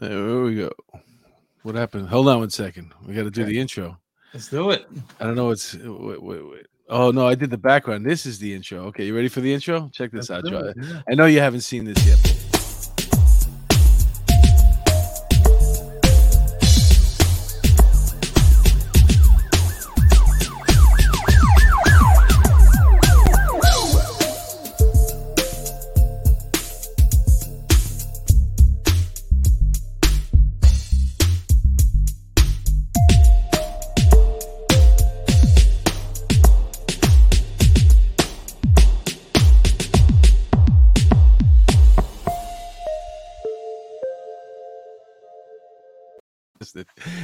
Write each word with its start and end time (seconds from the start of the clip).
There 0.00 0.40
we 0.42 0.54
go. 0.56 0.70
What 1.62 1.74
happened? 1.74 2.08
Hold 2.08 2.28
on 2.28 2.38
one 2.40 2.50
second. 2.50 2.92
We 3.06 3.14
got 3.14 3.24
to 3.24 3.30
do 3.30 3.42
Okay. 3.42 3.52
the 3.52 3.58
intro. 3.58 3.98
Let's 4.32 4.48
do 4.48 4.70
it. 4.70 4.86
I 5.20 5.24
don't 5.24 5.34
know 5.34 5.46
what's. 5.46 5.74
Wait, 5.74 6.22
wait, 6.22 6.50
wait. 6.50 6.66
Oh 6.88 7.10
no, 7.10 7.26
I 7.26 7.34
did 7.34 7.50
the 7.50 7.58
background. 7.58 8.06
This 8.06 8.24
is 8.26 8.38
the 8.38 8.54
intro. 8.54 8.84
Okay, 8.86 9.06
you 9.06 9.14
ready 9.14 9.28
for 9.28 9.40
the 9.40 9.52
intro? 9.52 9.90
Check 9.92 10.10
this 10.10 10.30
Let's 10.30 10.46
out, 10.46 10.50
Joe. 10.50 10.72
I 11.10 11.14
know 11.14 11.26
you 11.26 11.40
haven't 11.40 11.60
seen 11.62 11.84
this 11.84 12.06
yet. 12.06 12.47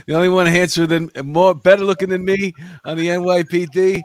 The 0.07 0.15
only 0.15 0.29
one 0.29 0.47
handsome 0.47 0.87
than 0.87 1.11
more 1.25 1.55
better 1.55 1.83
looking 1.85 2.11
than 2.11 2.25
me 2.25 2.53
on 2.85 2.97
the 2.97 3.09
NYPD 3.09 4.03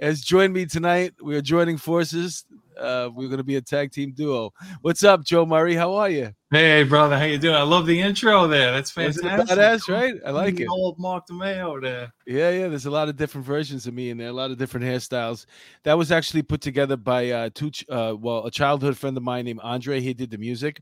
has 0.00 0.20
joined 0.20 0.52
me 0.52 0.66
tonight. 0.66 1.14
We 1.22 1.36
are 1.36 1.40
joining 1.42 1.78
forces. 1.78 2.44
Uh, 2.78 3.10
we're 3.14 3.28
going 3.28 3.38
to 3.38 3.44
be 3.44 3.56
a 3.56 3.60
tag 3.60 3.92
team 3.92 4.12
duo. 4.12 4.52
What's 4.80 5.04
up, 5.04 5.22
Joe 5.24 5.44
Murray? 5.44 5.74
How 5.74 5.94
are 5.94 6.08
you? 6.08 6.32
Hey, 6.50 6.82
brother, 6.82 7.18
how 7.18 7.24
you 7.24 7.36
doing? 7.38 7.54
I 7.56 7.62
love 7.62 7.84
the 7.86 8.00
intro 8.00 8.46
there. 8.46 8.72
That's 8.72 8.90
fantastic. 8.90 9.24
badass, 9.24 9.88
right? 9.88 10.14
I 10.24 10.30
like 10.30 10.56
The 10.56 10.62
it. 10.62 10.68
Old 10.70 10.98
Mark 10.98 11.26
DeMeo 11.28 11.80
there. 11.82 12.12
Yeah, 12.26 12.50
yeah. 12.50 12.68
There's 12.68 12.86
a 12.86 12.90
lot 12.90 13.08
of 13.10 13.16
different 13.16 13.46
versions 13.46 13.86
of 13.86 13.92
me 13.92 14.08
in 14.10 14.16
there. 14.16 14.28
A 14.28 14.32
lot 14.32 14.50
of 14.50 14.56
different 14.58 14.86
hairstyles. 14.86 15.44
That 15.84 15.96
was 15.98 16.10
actually 16.10 16.42
put 16.42 16.60
together 16.62 16.96
by 16.96 17.30
uh, 17.30 17.50
two, 17.54 17.70
ch- 17.70 17.84
uh, 17.90 18.14
well, 18.18 18.46
a 18.46 18.50
childhood 18.50 18.96
friend 18.96 19.16
of 19.16 19.22
mine 19.22 19.44
named 19.44 19.60
Andre. 19.62 20.00
He 20.00 20.14
did 20.14 20.30
the 20.30 20.38
music. 20.38 20.80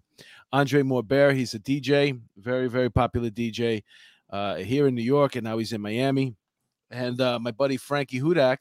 Andre 0.53 0.83
Morbert. 0.83 1.35
He's 1.35 1.55
a 1.55 1.59
DJ, 1.59 2.21
very, 2.37 2.69
very 2.69 2.91
popular 2.91 3.31
DJ 3.31 3.83
uh, 4.31 4.57
here 4.57 4.87
in 4.87 4.95
New 4.95 5.03
York, 5.03 5.37
and 5.37 5.45
now 5.45 5.59
he's 5.59 5.73
in 5.73 5.81
Miami. 5.81 6.35
And 6.91 7.21
uh, 7.21 7.39
my 7.39 7.51
buddy 7.51 7.77
Frankie 7.77 8.21
Hudak, 8.21 8.59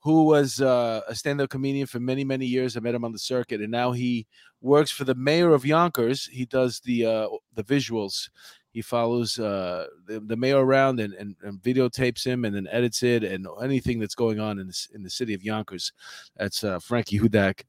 who 0.00 0.24
was 0.24 0.60
uh, 0.60 1.00
a 1.08 1.14
stand-up 1.14 1.48
comedian 1.48 1.86
for 1.86 2.00
many, 2.00 2.24
many 2.24 2.44
years. 2.44 2.76
I 2.76 2.80
met 2.80 2.94
him 2.94 3.04
on 3.04 3.12
the 3.12 3.18
circuit, 3.18 3.60
and 3.60 3.70
now 3.70 3.92
he 3.92 4.26
works 4.60 4.90
for 4.90 5.04
the 5.04 5.14
mayor 5.14 5.54
of 5.54 5.64
Yonkers. 5.64 6.26
He 6.26 6.44
does 6.44 6.80
the 6.80 7.06
uh, 7.06 7.28
the 7.54 7.64
visuals. 7.64 8.28
He 8.72 8.82
follows 8.82 9.38
uh, 9.38 9.86
the, 10.06 10.20
the 10.20 10.36
mayor 10.36 10.64
around 10.64 10.98
and, 10.98 11.12
and, 11.14 11.36
and 11.42 11.60
videotapes 11.60 12.24
him 12.24 12.46
and 12.46 12.56
then 12.56 12.66
edits 12.70 13.02
it 13.02 13.22
and 13.22 13.46
anything 13.62 14.00
that's 14.00 14.14
going 14.14 14.40
on 14.40 14.58
in 14.58 14.66
this 14.66 14.88
in 14.94 15.02
the 15.02 15.10
city 15.10 15.34
of 15.34 15.42
Yonkers. 15.42 15.92
That's 16.36 16.64
uh, 16.64 16.78
Frankie 16.78 17.20
Hudak 17.20 17.64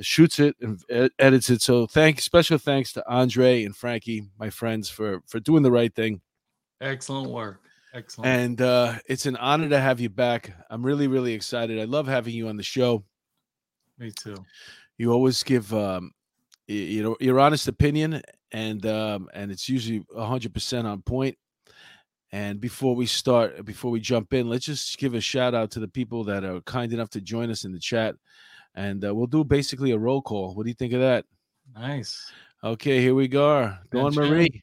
shoots 0.00 0.38
it 0.38 0.54
and 0.60 0.80
ed- 0.90 1.10
edits 1.18 1.50
it. 1.50 1.62
So 1.62 1.86
thank 1.86 2.20
special 2.20 2.58
thanks 2.58 2.92
to 2.92 3.10
Andre 3.10 3.64
and 3.64 3.74
Frankie, 3.74 4.28
my 4.38 4.50
friends, 4.50 4.88
for 4.88 5.22
for 5.26 5.40
doing 5.40 5.62
the 5.62 5.72
right 5.72 5.94
thing. 5.94 6.20
Excellent 6.82 7.30
work. 7.30 7.60
Excellent. 7.94 8.28
And 8.28 8.60
uh, 8.60 8.94
it's 9.06 9.26
an 9.26 9.36
honor 9.36 9.68
to 9.68 9.78
have 9.78 10.00
you 10.00 10.08
back. 10.08 10.52
I'm 10.68 10.84
really 10.84 11.06
really 11.06 11.32
excited. 11.32 11.78
I 11.78 11.84
love 11.84 12.06
having 12.06 12.34
you 12.34 12.48
on 12.48 12.56
the 12.56 12.62
show. 12.62 13.04
Me 13.98 14.10
too. 14.10 14.36
You 14.98 15.12
always 15.12 15.42
give 15.42 15.72
um, 15.72 16.12
you 16.66 17.02
know 17.02 17.16
your 17.20 17.38
honest 17.38 17.68
opinion 17.68 18.22
and 18.52 18.84
um, 18.86 19.28
and 19.32 19.50
it's 19.50 19.68
usually 19.68 20.00
100% 20.16 20.84
on 20.84 21.02
point. 21.02 21.36
And 22.34 22.60
before 22.60 22.96
we 22.96 23.04
start, 23.04 23.64
before 23.64 23.90
we 23.90 24.00
jump 24.00 24.32
in, 24.32 24.48
let's 24.48 24.64
just 24.64 24.96
give 24.96 25.14
a 25.14 25.20
shout 25.20 25.54
out 25.54 25.70
to 25.72 25.80
the 25.80 25.88
people 25.88 26.24
that 26.24 26.44
are 26.44 26.62
kind 26.62 26.92
enough 26.92 27.10
to 27.10 27.20
join 27.20 27.50
us 27.50 27.64
in 27.64 27.72
the 27.72 27.78
chat. 27.78 28.14
And 28.74 29.04
uh, 29.04 29.14
we'll 29.14 29.26
do 29.26 29.44
basically 29.44 29.90
a 29.90 29.98
roll 29.98 30.22
call. 30.22 30.54
What 30.54 30.62
do 30.62 30.70
you 30.70 30.74
think 30.74 30.94
of 30.94 31.00
that? 31.00 31.26
Nice. 31.74 32.32
Okay, 32.64 33.02
here 33.02 33.14
we 33.14 33.28
go. 33.28 33.74
Dawn. 33.90 34.14
Marie. 34.14 34.62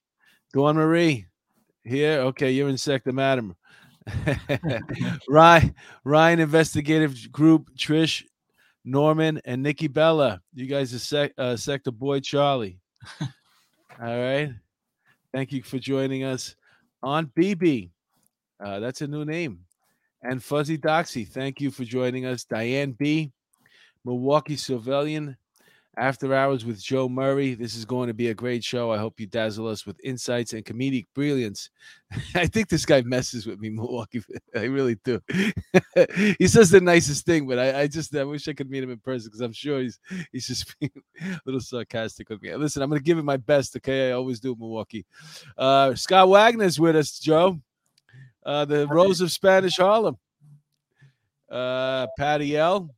Dawn 0.52 0.78
Marie. 0.78 1.28
Here. 1.84 2.20
Okay, 2.22 2.52
you're 2.52 2.70
in 2.70 2.78
Sector 2.78 3.14
Madam. 3.14 3.56
Ryan, 5.30 5.76
Ryan 6.04 6.40
Investigative 6.40 7.32
Group, 7.32 7.70
Trish, 7.78 8.24
Norman, 8.86 9.42
and 9.46 9.62
Nikki 9.62 9.88
Bella. 9.88 10.42
You 10.54 10.66
guys 10.66 10.94
are 10.94 11.00
sec- 11.00 11.34
uh, 11.38 11.56
Sector 11.56 11.92
Boy 11.92 12.20
Charlie. 12.20 12.80
All 13.22 13.28
right. 14.00 14.52
Thank 15.34 15.52
you 15.52 15.62
for 15.62 15.78
joining 15.78 16.24
us 16.24 16.56
on 17.04 17.28
BB. 17.38 17.90
Uh, 18.64 18.80
that's 18.80 19.02
a 19.02 19.08
new 19.08 19.26
name. 19.26 19.60
And 20.24 20.44
Fuzzy 20.44 20.78
Doxy, 20.78 21.28
thank 21.28 21.62
you 21.62 21.72
for 21.72 21.86
joining 21.86 22.26
us. 22.26 22.44
Diane 22.44 22.92
B, 22.92 23.32
Milwaukee 24.04 24.58
Civilian, 24.58 25.38
After 26.00 26.34
Hours 26.34 26.64
with 26.64 26.82
Joe 26.82 27.10
Murray. 27.10 27.54
This 27.56 27.76
is 27.76 27.84
going 27.84 28.08
to 28.08 28.14
be 28.14 28.30
a 28.30 28.34
great 28.34 28.64
show. 28.64 28.90
I 28.92 28.98
hope 28.98 29.20
you 29.20 29.28
dazzle 29.28 29.68
us 29.68 29.86
with 29.86 30.00
insights 30.02 30.54
and 30.54 30.64
comedic 30.64 31.08
brilliance. 31.14 31.70
I 32.36 32.48
think 32.48 32.70
this 32.70 32.86
guy 32.86 33.02
messes 33.02 33.46
with 33.46 33.60
me, 33.60 33.70
Milwaukee. 33.70 34.24
I 34.56 34.64
really 34.64 34.96
do. 35.04 35.20
he 36.38 36.48
says 36.48 36.70
the 36.70 36.80
nicest 36.82 37.26
thing, 37.26 37.48
but 37.48 37.60
I, 37.60 37.82
I 37.82 37.88
just 37.88 38.16
I 38.16 38.24
wish 38.24 38.48
I 38.48 38.54
could 38.54 38.70
meet 38.70 38.82
him 38.82 38.92
in 38.92 39.00
person 39.00 39.28
because 39.28 39.42
I'm 39.42 39.52
sure 39.52 39.82
he's 39.82 40.00
he's 40.32 40.48
just 40.48 40.74
being 40.80 40.92
a 41.22 41.40
little 41.46 41.62
sarcastic 41.62 42.30
with 42.30 42.42
me. 42.42 42.56
Listen, 42.56 42.82
I'm 42.82 42.90
going 42.90 43.00
to 43.00 43.06
give 43.06 43.18
him 43.18 43.26
my 43.26 43.38
best. 43.38 43.76
Okay, 43.76 44.10
I 44.10 44.14
always 44.14 44.40
do, 44.40 44.56
Milwaukee. 44.58 45.06
Uh, 45.58 45.96
Scott 45.96 46.30
Wagner's 46.30 46.80
with 46.80 46.96
us, 46.96 47.20
Joe. 47.20 47.60
Uh, 48.46 48.64
the 48.64 48.88
Rose 48.88 49.20
of 49.20 49.32
Spanish 49.32 49.78
Harlem. 49.78 50.18
Uh, 51.52 52.08
Patty 52.18 52.56
L. 52.56 52.96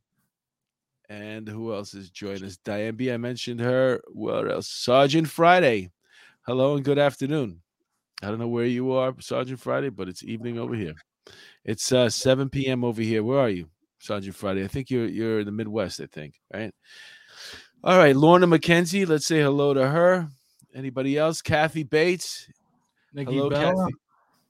And 1.12 1.46
who 1.46 1.74
else 1.74 1.92
is 1.92 2.08
joining 2.08 2.44
us? 2.44 2.56
Diane 2.56 2.96
B. 2.96 3.12
I 3.12 3.18
mentioned 3.18 3.60
her. 3.60 4.00
What 4.12 4.50
else? 4.50 4.66
Sergeant 4.66 5.28
Friday. 5.28 5.90
Hello 6.46 6.74
and 6.74 6.82
good 6.82 6.98
afternoon. 6.98 7.60
I 8.22 8.28
don't 8.28 8.38
know 8.38 8.48
where 8.48 8.64
you 8.64 8.92
are, 8.92 9.14
Sergeant 9.20 9.60
Friday, 9.60 9.90
but 9.90 10.08
it's 10.08 10.24
evening 10.24 10.58
over 10.58 10.74
here. 10.74 10.94
It's 11.66 11.92
uh, 11.92 12.08
7 12.08 12.48
p.m. 12.48 12.82
over 12.82 13.02
here. 13.02 13.22
Where 13.22 13.40
are 13.40 13.50
you, 13.50 13.68
Sergeant 13.98 14.34
Friday? 14.34 14.64
I 14.64 14.68
think 14.68 14.88
you're 14.88 15.06
you're 15.06 15.40
in 15.40 15.44
the 15.44 15.52
Midwest, 15.52 16.00
I 16.00 16.06
think, 16.06 16.40
right? 16.50 16.72
All 17.84 17.98
right, 17.98 18.16
Lorna 18.16 18.46
McKenzie. 18.46 19.06
Let's 19.06 19.26
say 19.26 19.42
hello 19.42 19.74
to 19.74 19.86
her. 19.86 20.28
Anybody 20.74 21.18
else? 21.18 21.42
Kathy 21.42 21.82
Bates. 21.82 22.48
Nikki 23.12 23.34
hello, 23.34 23.50
Bella. 23.50 23.84
Kathy. 23.84 23.94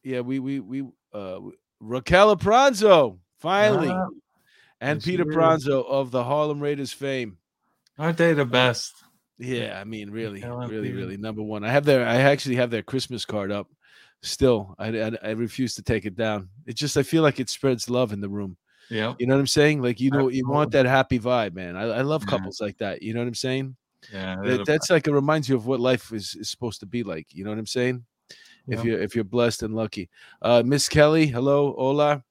Yeah, 0.05 0.21
we 0.21 0.39
we 0.39 0.61
we 0.61 0.85
uh 1.13 1.41
Raquel 1.81 2.37
Pranzo, 2.37 3.19
finally. 3.41 3.93
And 4.83 5.03
Peter. 5.03 5.25
Pranzo 5.25 5.85
of 5.87 6.11
the 6.11 6.25
Harlem 6.25 6.61
Raiders 6.61 6.93
fame. 6.93 7.39
aren't 7.99 8.19
they 8.19 8.33
the 8.35 8.45
best? 8.45 8.93
Yeah, 9.39 9.79
I 9.81 9.85
mean, 9.85 10.11
really, 10.11 10.43
really, 10.43 10.93
really 10.93 11.17
number 11.17 11.43
one. 11.43 11.65
I 11.65 11.71
have 11.71 11.85
their, 11.85 12.07
I 12.07 12.17
actually 12.17 12.57
have 12.57 12.71
their 12.71 12.83
Christmas 12.83 13.25
card 13.25 13.51
up. 13.51 13.69
Still, 14.23 14.77
I, 14.79 14.89
I, 15.01 15.11
I 15.23 15.31
refuse 15.31 15.75
to 15.75 15.83
take 15.83 16.05
it 16.05 16.15
down. 16.15 16.49
It 16.65 16.77
just, 16.77 16.97
I 16.97 17.03
feel 17.03 17.23
like 17.25 17.41
it 17.41 17.49
spreads 17.51 17.91
love 17.91 18.13
in 18.13 18.21
the 18.21 18.29
room. 18.29 18.57
Yeah, 18.89 19.15
You 19.19 19.27
know 19.27 19.35
what 19.35 19.41
I'm 19.41 19.47
saying? 19.49 19.83
Like, 19.83 20.01
you 20.01 20.11
know, 20.11 20.29
you 20.29 20.47
want 20.47 20.71
that 20.73 20.87
happy 20.87 21.19
vibe, 21.19 21.55
man. 21.55 21.77
I, 21.77 21.85
I 21.85 22.01
love 22.03 22.23
Yeah. 22.27 22.37
couples 22.37 22.61
like 22.61 22.79
that. 22.79 23.03
You 23.03 23.15
know 23.15 23.21
what 23.21 23.29
I'm 23.29 23.35
saying? 23.35 23.75
Yeah. 24.13 24.37
That, 24.45 24.67
that's 24.67 24.91
like 24.91 25.07
it 25.09 25.13
reminds 25.13 25.49
you 25.49 25.57
of 25.57 25.67
what 25.67 25.81
life 25.81 26.13
is, 26.13 26.35
is 26.35 26.51
supposed 26.51 26.81
to 26.81 26.87
be 26.87 27.03
like. 27.03 27.27
You 27.33 27.43
know 27.45 27.51
what 27.51 27.59
I'm 27.59 27.67
saying? 27.67 28.05
If 28.69 28.85
you're 28.85 29.01
if 29.01 29.15
you're 29.17 29.25
blessed 29.25 29.63
and 29.65 29.75
lucky. 29.75 30.09
Uh, 30.41 30.63
Miss 30.65 30.89
Kelly, 30.89 31.27
hello, 31.27 31.75
hola. 31.77 32.23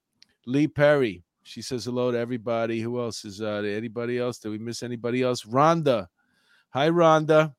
Lee 0.46 0.66
Perry, 0.68 1.22
she 1.52 1.60
says 1.60 1.84
hello 1.84 2.10
to 2.10 2.18
everybody. 2.18 2.80
Who 2.80 2.98
else 2.98 3.26
is 3.26 3.42
uh 3.42 3.62
anybody 3.64 4.18
else? 4.18 4.38
Did 4.38 4.48
we 4.48 4.58
miss 4.58 4.82
anybody 4.82 5.22
else? 5.22 5.44
Rhonda. 5.44 6.06
Hi, 6.70 6.88
Rhonda. 6.88 7.54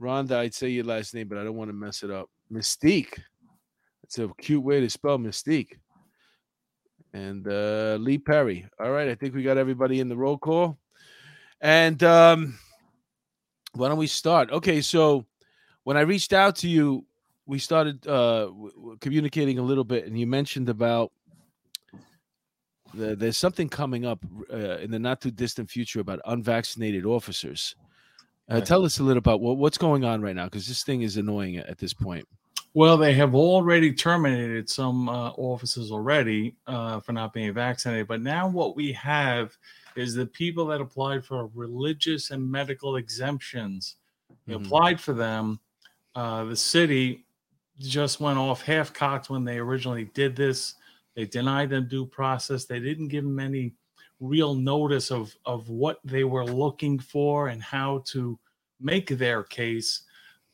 Rhonda, 0.00 0.36
I'd 0.36 0.54
say 0.54 0.70
your 0.70 0.84
last 0.84 1.12
name, 1.12 1.28
but 1.28 1.36
I 1.36 1.44
don't 1.44 1.56
want 1.56 1.68
to 1.68 1.74
mess 1.74 2.02
it 2.02 2.10
up. 2.10 2.30
Mystique. 2.50 3.20
That's 4.02 4.18
a 4.18 4.30
cute 4.40 4.62
way 4.62 4.80
to 4.80 4.88
spell 4.88 5.18
Mystique. 5.18 5.78
And 7.12 7.46
uh 7.46 7.98
Lee 8.00 8.16
Perry. 8.18 8.66
All 8.80 8.90
right, 8.90 9.08
I 9.08 9.14
think 9.14 9.34
we 9.34 9.42
got 9.42 9.58
everybody 9.58 10.00
in 10.00 10.08
the 10.08 10.16
roll 10.16 10.38
call. 10.38 10.78
And 11.60 12.02
um 12.02 12.58
why 13.74 13.88
don't 13.88 13.98
we 13.98 14.06
start? 14.06 14.50
Okay, 14.50 14.80
so 14.80 15.26
when 15.82 15.98
I 15.98 16.02
reached 16.02 16.32
out 16.32 16.56
to 16.56 16.68
you, 16.68 17.04
we 17.44 17.58
started 17.58 18.06
uh, 18.06 18.46
w- 18.46 18.96
communicating 19.00 19.58
a 19.58 19.62
little 19.62 19.84
bit, 19.84 20.06
and 20.06 20.18
you 20.18 20.26
mentioned 20.26 20.70
about 20.70 21.12
there's 22.96 23.36
something 23.36 23.68
coming 23.68 24.04
up 24.04 24.24
uh, 24.52 24.78
in 24.78 24.90
the 24.90 24.98
not 24.98 25.20
too 25.20 25.30
distant 25.30 25.70
future 25.70 26.00
about 26.00 26.20
unvaccinated 26.26 27.04
officers. 27.04 27.76
Uh, 28.50 28.56
Right. 28.56 28.66
Tell 28.66 28.84
us 28.84 28.98
a 28.98 29.02
little 29.02 29.18
about 29.18 29.40
what, 29.40 29.56
what's 29.56 29.78
going 29.78 30.04
on 30.04 30.20
right 30.20 30.36
now, 30.36 30.44
because 30.44 30.66
this 30.68 30.82
thing 30.84 31.02
is 31.02 31.16
annoying 31.16 31.56
at, 31.56 31.66
at 31.66 31.78
this 31.78 31.94
point. 31.94 32.26
Well, 32.74 32.96
they 32.96 33.14
have 33.14 33.34
already 33.34 33.92
terminated 33.92 34.68
some 34.68 35.08
uh, 35.08 35.30
officers 35.30 35.92
already 35.92 36.56
uh, 36.66 37.00
for 37.00 37.12
not 37.12 37.32
being 37.32 37.54
vaccinated. 37.54 38.08
But 38.08 38.20
now 38.20 38.48
what 38.48 38.74
we 38.76 38.92
have 38.92 39.56
is 39.96 40.14
the 40.14 40.26
people 40.26 40.66
that 40.66 40.80
applied 40.80 41.24
for 41.24 41.48
religious 41.54 42.32
and 42.32 42.50
medical 42.50 42.96
exemptions. 42.96 43.96
They 44.46 44.54
Mhm. 44.54 44.66
applied 44.66 45.00
for 45.00 45.12
them, 45.14 45.60
uh, 46.16 46.44
the 46.44 46.56
city 46.56 47.24
just 47.78 48.20
went 48.20 48.38
off 48.38 48.62
half 48.62 48.92
cocked 48.92 49.30
when 49.30 49.44
they 49.44 49.58
originally 49.58 50.06
did 50.06 50.36
this. 50.36 50.74
They 51.14 51.26
denied 51.26 51.70
them 51.70 51.88
due 51.88 52.06
process. 52.06 52.64
They 52.64 52.80
didn't 52.80 53.08
give 53.08 53.24
them 53.24 53.38
any 53.38 53.74
real 54.20 54.54
notice 54.54 55.10
of 55.10 55.34
of 55.44 55.68
what 55.68 55.98
they 56.04 56.24
were 56.24 56.46
looking 56.46 56.98
for 56.98 57.48
and 57.48 57.62
how 57.62 58.02
to 58.06 58.38
make 58.80 59.08
their 59.08 59.42
case. 59.42 60.02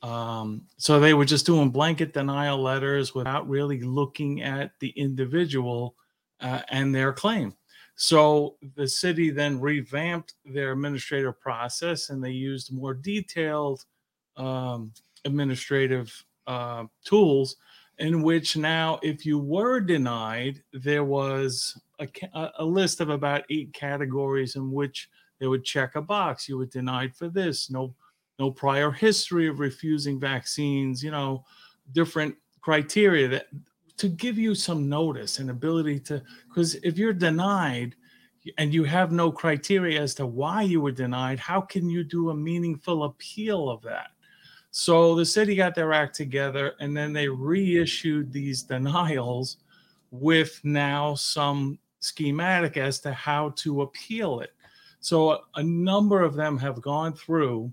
Um, 0.02 0.62
so 0.76 0.98
they 0.98 1.14
were 1.14 1.26
just 1.26 1.46
doing 1.46 1.70
blanket 1.70 2.14
denial 2.14 2.58
letters 2.58 3.14
without 3.14 3.48
really 3.48 3.80
looking 3.82 4.42
at 4.42 4.72
the 4.80 4.90
individual 4.90 5.94
uh, 6.40 6.62
and 6.70 6.94
their 6.94 7.12
claim. 7.12 7.54
So 7.96 8.56
the 8.76 8.88
city 8.88 9.28
then 9.28 9.60
revamped 9.60 10.34
their 10.46 10.72
administrative 10.72 11.38
process 11.38 12.08
and 12.08 12.24
they 12.24 12.30
used 12.30 12.72
more 12.72 12.94
detailed 12.94 13.84
um, 14.38 14.92
administrative 15.26 16.24
uh, 16.46 16.84
tools 17.04 17.56
in 18.00 18.22
which 18.22 18.56
now, 18.56 18.98
if 19.02 19.26
you 19.26 19.38
were 19.38 19.78
denied, 19.78 20.62
there 20.72 21.04
was 21.04 21.78
a, 22.00 22.08
a, 22.58 22.64
list 22.64 23.00
of 23.00 23.10
about 23.10 23.44
eight 23.50 23.74
categories 23.74 24.56
in 24.56 24.72
which 24.72 25.10
they 25.38 25.46
would 25.46 25.64
check 25.64 25.96
a 25.96 26.02
box. 26.02 26.48
You 26.48 26.56
were 26.56 26.66
denied 26.66 27.14
for 27.14 27.28
this, 27.28 27.70
no, 27.70 27.94
no 28.38 28.50
prior 28.50 28.90
history 28.90 29.48
of 29.48 29.60
refusing 29.60 30.18
vaccines, 30.18 31.02
you 31.02 31.10
know, 31.10 31.44
different 31.92 32.34
criteria 32.62 33.28
that 33.28 33.46
to 33.98 34.08
give 34.08 34.38
you 34.38 34.54
some 34.54 34.88
notice 34.88 35.38
and 35.38 35.50
ability 35.50 36.00
to 36.00 36.22
because 36.48 36.76
if 36.76 36.96
you're 36.96 37.12
denied 37.12 37.94
and 38.56 38.72
you 38.72 38.84
have 38.84 39.12
no 39.12 39.30
criteria 39.30 40.00
as 40.00 40.14
to 40.14 40.24
why 40.24 40.62
you 40.62 40.80
were 40.80 40.90
denied, 40.90 41.38
how 41.38 41.60
can 41.60 41.90
you 41.90 42.02
do 42.02 42.30
a 42.30 42.34
meaningful 42.34 43.04
appeal 43.04 43.68
of 43.68 43.82
that? 43.82 44.12
So 44.70 45.14
the 45.14 45.24
city 45.24 45.56
got 45.56 45.74
their 45.74 45.92
act 45.92 46.14
together 46.14 46.74
and 46.80 46.96
then 46.96 47.12
they 47.12 47.28
reissued 47.28 48.32
these 48.32 48.62
denials 48.62 49.56
with 50.10 50.60
now 50.64 51.14
some 51.14 51.78
schematic 52.00 52.76
as 52.76 53.00
to 53.00 53.12
how 53.12 53.50
to 53.56 53.82
appeal 53.82 54.40
it. 54.40 54.52
So 55.00 55.40
a 55.54 55.62
number 55.62 56.22
of 56.22 56.34
them 56.34 56.58
have 56.58 56.80
gone 56.80 57.14
through. 57.14 57.72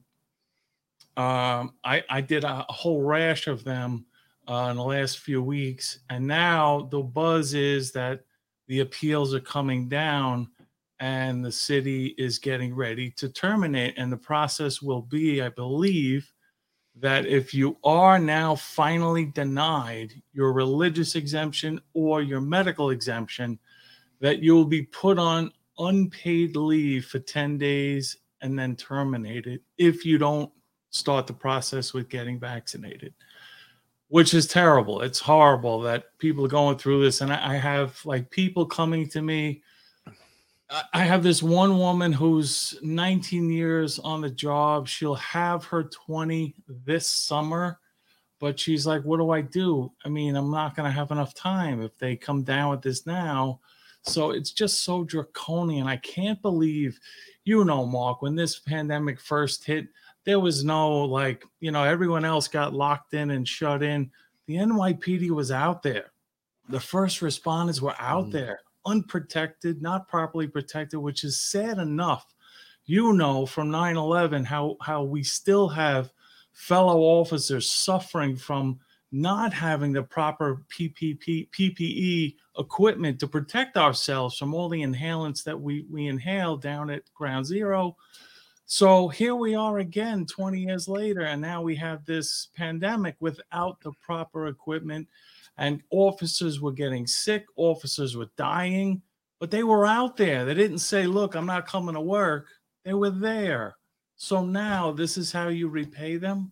Um, 1.18 1.74
I, 1.84 2.04
I, 2.10 2.22
did 2.22 2.44
a 2.44 2.64
whole 2.70 3.02
rash 3.02 3.48
of 3.48 3.64
them 3.64 4.06
uh, 4.48 4.68
in 4.70 4.78
the 4.78 4.84
last 4.84 5.18
few 5.18 5.42
weeks, 5.42 6.00
and 6.12 6.28
now 6.28 6.88
the 6.92 7.00
buzz 7.00 7.56
is 7.56 7.92
that 7.94 8.22
the 8.68 8.82
appeals 8.82 9.34
are 9.34 9.40
coming 9.40 9.90
down, 9.90 10.48
and 11.00 11.44
the 11.44 11.52
city 11.52 12.14
is 12.20 12.38
getting 12.38 12.76
ready 12.76 13.10
to 13.12 13.30
terminate. 13.30 13.96
And 13.98 14.12
the 14.12 14.18
process 14.18 14.80
will 14.80 15.02
be, 15.02 15.42
I 15.42 15.50
believe, 15.50 16.32
that 17.00 17.26
if 17.26 17.54
you 17.54 17.78
are 17.84 18.18
now 18.18 18.56
finally 18.56 19.26
denied 19.26 20.14
your 20.34 20.52
religious 20.52 21.16
exemption 21.16 21.80
or 21.94 22.22
your 22.22 22.42
medical 22.42 22.90
exemption, 22.90 23.60
that 24.20 24.40
you 24.40 24.56
will 24.56 24.66
be 24.66 24.84
put 24.84 25.20
on 25.20 25.52
unpaid 25.78 26.56
leave 26.56 27.06
for 27.06 27.20
10 27.20 27.58
days 27.58 28.18
and 28.42 28.58
then 28.58 28.76
terminated 28.76 29.62
if 29.78 30.06
you 30.06 30.18
don't 30.18 30.52
start 30.90 31.28
the 31.28 31.34
process 31.34 31.94
with 31.94 32.10
getting 32.10 32.40
vaccinated, 32.40 33.14
which 34.08 34.34
is 34.34 34.48
terrible. 34.48 35.02
It's 35.02 35.20
horrible 35.20 35.82
that 35.82 36.18
people 36.18 36.46
are 36.46 36.50
going 36.50 36.78
through 36.78 37.04
this. 37.04 37.22
And 37.22 37.32
I 37.32 37.56
have 37.56 38.04
like 38.06 38.30
people 38.32 38.66
coming 38.66 39.08
to 39.10 39.22
me 39.22 39.62
I 40.70 41.06
have 41.06 41.24
this 41.24 41.42
one 41.42 41.78
woman 41.78 42.12
who's 42.12 42.78
19 42.82 43.50
years 43.50 44.00
on 44.00 44.20
the 44.20 44.30
job. 44.30 44.88
She'll 44.88 45.16
have 45.16 45.64
her 45.66 45.84
20 45.84 46.56
this 46.86 47.08
summer, 47.08 47.80
but 48.40 48.60
she's 48.60 48.86
like, 48.86 49.04
What 49.04 49.18
do 49.18 49.32
I 49.32 49.42
do? 49.42 49.92
I 50.04 50.10
mean, 50.10 50.36
I'm 50.36 50.52
not 50.52 50.76
going 50.76 50.86
to 50.86 50.92
have 50.92 51.12
enough 51.12 51.34
time 51.34 51.82
if 51.82 51.98
they 51.98 52.18
come 52.18 52.44
down 52.44 52.72
with 52.72 52.82
this 52.82 53.06
now. 53.06 53.62
So 54.04 54.32
it's 54.32 54.52
just 54.52 54.84
so 54.84 55.04
draconian. 55.04 55.88
I 55.88 55.98
can't 55.98 56.42
believe, 56.42 57.00
you 57.46 57.64
know, 57.64 57.86
Mark, 57.86 58.22
when 58.22 58.36
this 58.36 58.60
pandemic 58.60 59.22
first 59.22 59.64
hit, 59.64 59.88
there 60.26 60.40
was 60.40 60.66
no 60.66 61.06
like, 61.06 61.46
you 61.62 61.72
know, 61.72 61.84
everyone 61.84 62.26
else 62.26 62.50
got 62.50 62.74
locked 62.74 63.14
in 63.14 63.32
and 63.32 63.48
shut 63.48 63.84
in. 63.84 64.12
The 64.48 64.56
NYPD 64.56 65.30
was 65.30 65.52
out 65.52 65.82
there. 65.82 66.12
The 66.68 66.80
first 66.80 67.22
responders 67.22 67.80
were 67.80 67.96
out 68.00 68.28
mm. 68.28 68.32
there 68.34 68.60
unprotected, 68.88 69.82
not 69.82 70.08
properly 70.08 70.48
protected, 70.48 71.00
which 71.00 71.24
is 71.24 71.40
sad 71.40 71.78
enough. 71.78 72.26
You 72.86 73.14
know 73.14 73.46
from 73.46 73.70
9 73.70 73.98
11 73.98 74.46
how, 74.46 74.78
how 74.82 75.04
we 75.04 75.22
still 75.22 75.68
have 75.68 76.12
fellow 76.54 77.02
officers 77.02 77.70
suffering 77.70 78.36
from 78.36 78.80
not 79.12 79.54
having 79.54 79.94
the 79.94 80.04
proper 80.04 80.64
PPP, 80.70 81.50
PPE 81.52 82.36
equipment 82.58 83.20
to 83.20 83.28
protect 83.28 83.78
ourselves 83.78 84.38
from 84.38 84.54
all 84.54 84.70
the 84.70 84.82
inhalants 84.82 85.44
that 85.44 85.60
we, 85.60 85.86
we 85.90 86.08
inhale 86.08 86.58
down 86.58 86.90
at 86.90 87.04
ground 87.14 87.46
zero. 87.46 87.96
So 88.66 89.08
here 89.08 89.36
we 89.36 89.56
are 89.56 89.80
again 89.80 90.26
20 90.26 90.60
years 90.60 90.90
later, 90.90 91.22
and 91.22 91.42
now 91.42 91.62
we 91.62 91.76
have 91.78 92.04
this 92.04 92.50
pandemic 92.56 93.16
without 93.22 93.80
the 93.82 93.94
proper 94.02 94.48
equipment 94.48 95.08
and 95.58 95.82
officers 95.90 96.62
were 96.62 96.72
getting 96.72 97.08
sick, 97.08 97.46
officers 97.56 98.16
were 98.16 98.30
dying, 98.38 99.02
but 99.40 99.52
they 99.52 99.64
were 99.64 99.86
out 99.86 100.18
there. 100.18 100.46
They 100.46 100.54
didn't 100.54 100.80
say, 100.80 101.08
Look, 101.08 101.36
I'm 101.36 101.46
not 101.46 101.68
coming 101.68 101.96
to 101.96 102.02
work. 102.02 102.48
They 102.86 102.94
were 102.94 103.10
there. 103.10 103.76
So 104.16 104.44
now 104.46 104.92
this 104.92 105.18
is 105.18 105.32
how 105.32 105.50
you 105.50 105.68
repay 105.68 106.18
them. 106.18 106.52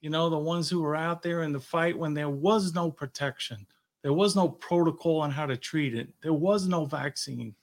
You 0.00 0.10
know, 0.10 0.28
the 0.28 0.38
ones 0.38 0.68
who 0.68 0.82
were 0.82 0.96
out 0.96 1.22
there 1.22 1.42
in 1.42 1.52
the 1.52 1.60
fight 1.60 1.98
when 1.98 2.14
there 2.14 2.30
was 2.30 2.74
no 2.74 2.90
protection, 2.90 3.66
there 4.02 4.12
was 4.12 4.36
no 4.36 4.48
protocol 4.48 5.20
on 5.20 5.30
how 5.30 5.46
to 5.46 5.56
treat 5.56 5.94
it, 5.94 6.08
there 6.22 6.32
was 6.32 6.68
no 6.68 6.84
vaccine. 6.84 7.54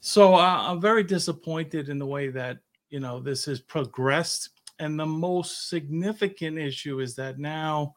So 0.00 0.34
uh, 0.34 0.64
I'm 0.68 0.80
very 0.80 1.02
disappointed 1.02 1.90
in 1.90 1.98
the 1.98 2.06
way 2.06 2.28
that, 2.30 2.58
you 2.88 3.00
know, 3.00 3.20
this 3.20 3.44
has 3.44 3.60
progressed. 3.60 4.48
And 4.78 4.98
the 4.98 5.06
most 5.06 5.68
significant 5.68 6.58
issue 6.58 7.00
is 7.00 7.14
that 7.16 7.38
now 7.38 7.94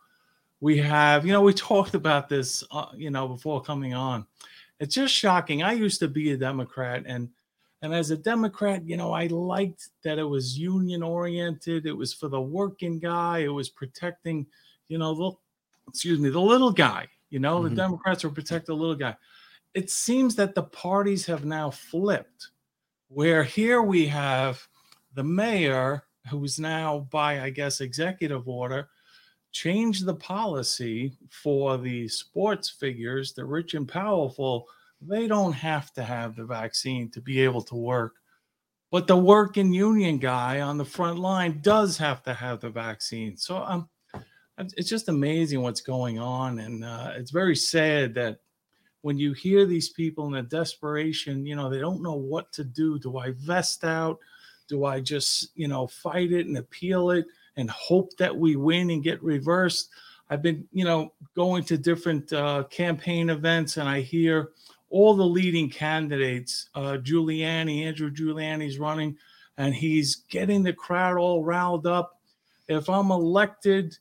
we 0.64 0.78
have, 0.78 1.26
you 1.26 1.34
know, 1.34 1.42
we 1.42 1.54
talked 1.72 1.94
about 1.94 2.30
this, 2.30 2.64
uh, 2.72 2.86
you 2.96 3.12
know, 3.12 3.28
before 3.28 3.62
coming 3.62 3.94
on. 3.94 4.26
It's 4.80 4.96
just 4.96 5.14
shocking. 5.14 5.62
I 5.62 5.74
used 5.74 6.00
to 6.00 6.08
be 6.08 6.32
a 6.32 6.38
Democrat, 6.38 7.04
and 7.06 7.30
and 7.82 7.94
as 7.94 8.12
a 8.12 8.18
Democrat, 8.18 8.88
you 8.88 8.96
know, 8.96 9.12
I 9.12 9.28
liked 9.28 9.90
that 10.06 10.18
it 10.18 10.24
was 10.24 10.58
union 10.58 11.04
oriented. 11.04 11.86
It 11.86 11.92
was 11.92 12.14
for 12.14 12.30
the 12.30 12.42
working 12.42 12.98
guy. 12.98 13.40
It 13.40 13.50
was 13.50 13.70
protecting, 13.70 14.48
you 14.88 14.98
know, 14.98 15.14
the 15.14 15.32
excuse 15.90 16.20
me, 16.20 16.30
the 16.30 16.40
little 16.40 16.72
guy. 16.72 17.10
You 17.30 17.40
know, 17.40 17.60
mm-hmm. 17.60 17.70
the 17.70 17.82
Democrats 17.82 18.24
were 18.24 18.30
protect 18.30 18.68
the 18.68 18.76
little 18.76 18.96
guy. 18.96 19.18
It 19.74 19.90
seems 19.90 20.36
that 20.36 20.56
the 20.56 20.64
parties 20.64 21.26
have 21.26 21.44
now 21.44 21.72
flipped, 21.72 22.50
where 23.10 23.44
here 23.44 23.82
we 23.82 24.08
have 24.08 24.66
the 25.14 25.24
mayor, 25.24 26.06
who's 26.30 26.58
now 26.58 27.08
by, 27.12 27.42
I 27.42 27.50
guess, 27.50 27.82
executive 27.82 28.48
order, 28.48 28.88
change 29.54 30.02
the 30.02 30.16
policy 30.16 31.16
for 31.30 31.78
the 31.78 32.08
sports 32.08 32.70
figures, 32.70 33.34
the 33.34 33.46
rich 33.46 33.76
and 33.76 33.88
powerful. 33.88 34.68
They 35.00 35.28
don't 35.28 35.54
have 35.54 35.94
to 35.94 36.04
have 36.04 36.36
the 36.36 36.44
vaccine 36.44 37.10
to 37.12 37.22
be 37.22 37.40
able 37.40 37.62
to 37.64 37.76
work. 37.76 38.16
But 38.92 39.08
the 39.08 39.18
working 39.18 39.74
union 39.74 40.18
guy 40.18 40.62
on 40.62 40.78
the 40.78 40.86
front 40.86 41.20
line 41.20 41.62
does 41.62 41.98
have 41.98 42.24
to 42.24 42.34
have 42.34 42.60
the 42.60 42.70
vaccine. 42.70 43.38
So 43.38 43.58
um, 43.58 43.90
it's 44.58 44.90
just 44.90 45.10
amazing 45.10 45.62
what's 45.62 45.82
going 45.82 46.20
on. 46.20 46.60
And 46.60 46.84
uh, 46.84 47.14
it's 47.16 47.32
very 47.32 47.56
sad 47.56 48.14
that 48.16 48.40
when 49.02 49.18
you 49.18 49.34
hear 49.34 49.66
these 49.66 49.90
people 49.90 50.28
in 50.28 50.36
a 50.36 50.44
desperation, 50.44 51.46
you 51.46 51.56
know, 51.56 51.70
they 51.70 51.80
don't 51.80 52.04
know 52.04 52.14
what 52.14 52.52
to 52.54 52.64
do. 52.64 52.98
Do 53.00 53.18
I 53.18 53.32
vest 53.32 53.84
out? 53.84 54.20
Do 54.68 54.86
I 54.86 55.00
just, 55.00 55.50
you 55.56 55.68
know, 55.68 55.88
fight 55.88 56.32
it 56.32 56.48
and 56.48 56.58
appeal 56.58 57.12
it? 57.12 57.26
And 57.58 57.70
hope 57.70 58.16
that 58.18 58.36
we 58.36 58.56
win 58.56 58.90
and 58.90 59.04
get 59.04 59.22
reversed. 59.24 59.90
I've 60.30 60.42
been, 60.42 60.68
you 60.72 60.86
know, 60.86 61.14
going 61.36 61.64
to 61.66 61.78
different 61.78 62.32
uh, 62.34 62.64
campaign 62.70 63.30
events 63.30 63.78
and 63.78 63.88
I 63.88 64.02
hear 64.02 64.50
all 64.90 65.16
the 65.16 65.26
leading 65.26 65.70
candidates. 65.70 66.70
Uh, 66.76 66.98
Giuliani, 67.02 67.84
Andrew 67.84 68.12
Giuliani's 68.12 68.80
running, 68.80 69.18
and 69.58 69.74
he's 69.74 70.18
getting 70.30 70.64
the 70.64 70.74
crowd 70.74 71.18
all 71.18 71.44
riled 71.44 71.88
up. 71.88 72.20
If 72.68 72.90
I'm 72.90 73.12
elected, 73.12 73.98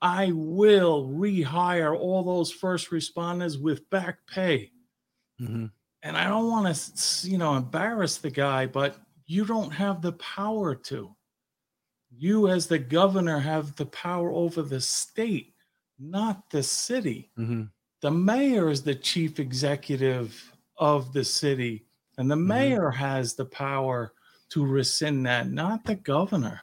I 0.00 0.30
will 0.32 1.08
rehire 1.08 1.98
all 1.98 2.22
those 2.22 2.52
first 2.52 2.90
responders 2.90 3.60
with 3.60 3.88
back 3.90 4.18
pay. 4.28 4.70
Mm-hmm. 5.40 5.66
And 6.02 6.16
I 6.16 6.28
don't 6.28 6.48
want 6.48 6.74
to, 6.74 7.28
you 7.28 7.38
know, 7.38 7.56
embarrass 7.56 8.18
the 8.18 8.30
guy, 8.30 8.66
but 8.66 8.96
you 9.26 9.44
don't 9.44 9.72
have 9.72 10.00
the 10.00 10.12
power 10.12 10.74
to 10.74 11.15
you 12.18 12.48
as 12.48 12.66
the 12.66 12.78
governor 12.78 13.38
have 13.38 13.74
the 13.76 13.86
power 13.86 14.30
over 14.30 14.62
the 14.62 14.80
state 14.80 15.54
not 15.98 16.48
the 16.50 16.62
city 16.62 17.30
mm-hmm. 17.38 17.64
the 18.00 18.10
mayor 18.10 18.70
is 18.70 18.82
the 18.82 18.94
chief 18.94 19.38
executive 19.38 20.52
of 20.78 21.12
the 21.12 21.24
city 21.24 21.84
and 22.18 22.30
the 22.30 22.34
mm-hmm. 22.34 22.48
mayor 22.48 22.90
has 22.90 23.34
the 23.34 23.44
power 23.44 24.12
to 24.48 24.64
rescind 24.64 25.26
that 25.26 25.50
not 25.50 25.84
the 25.84 25.94
governor 25.94 26.62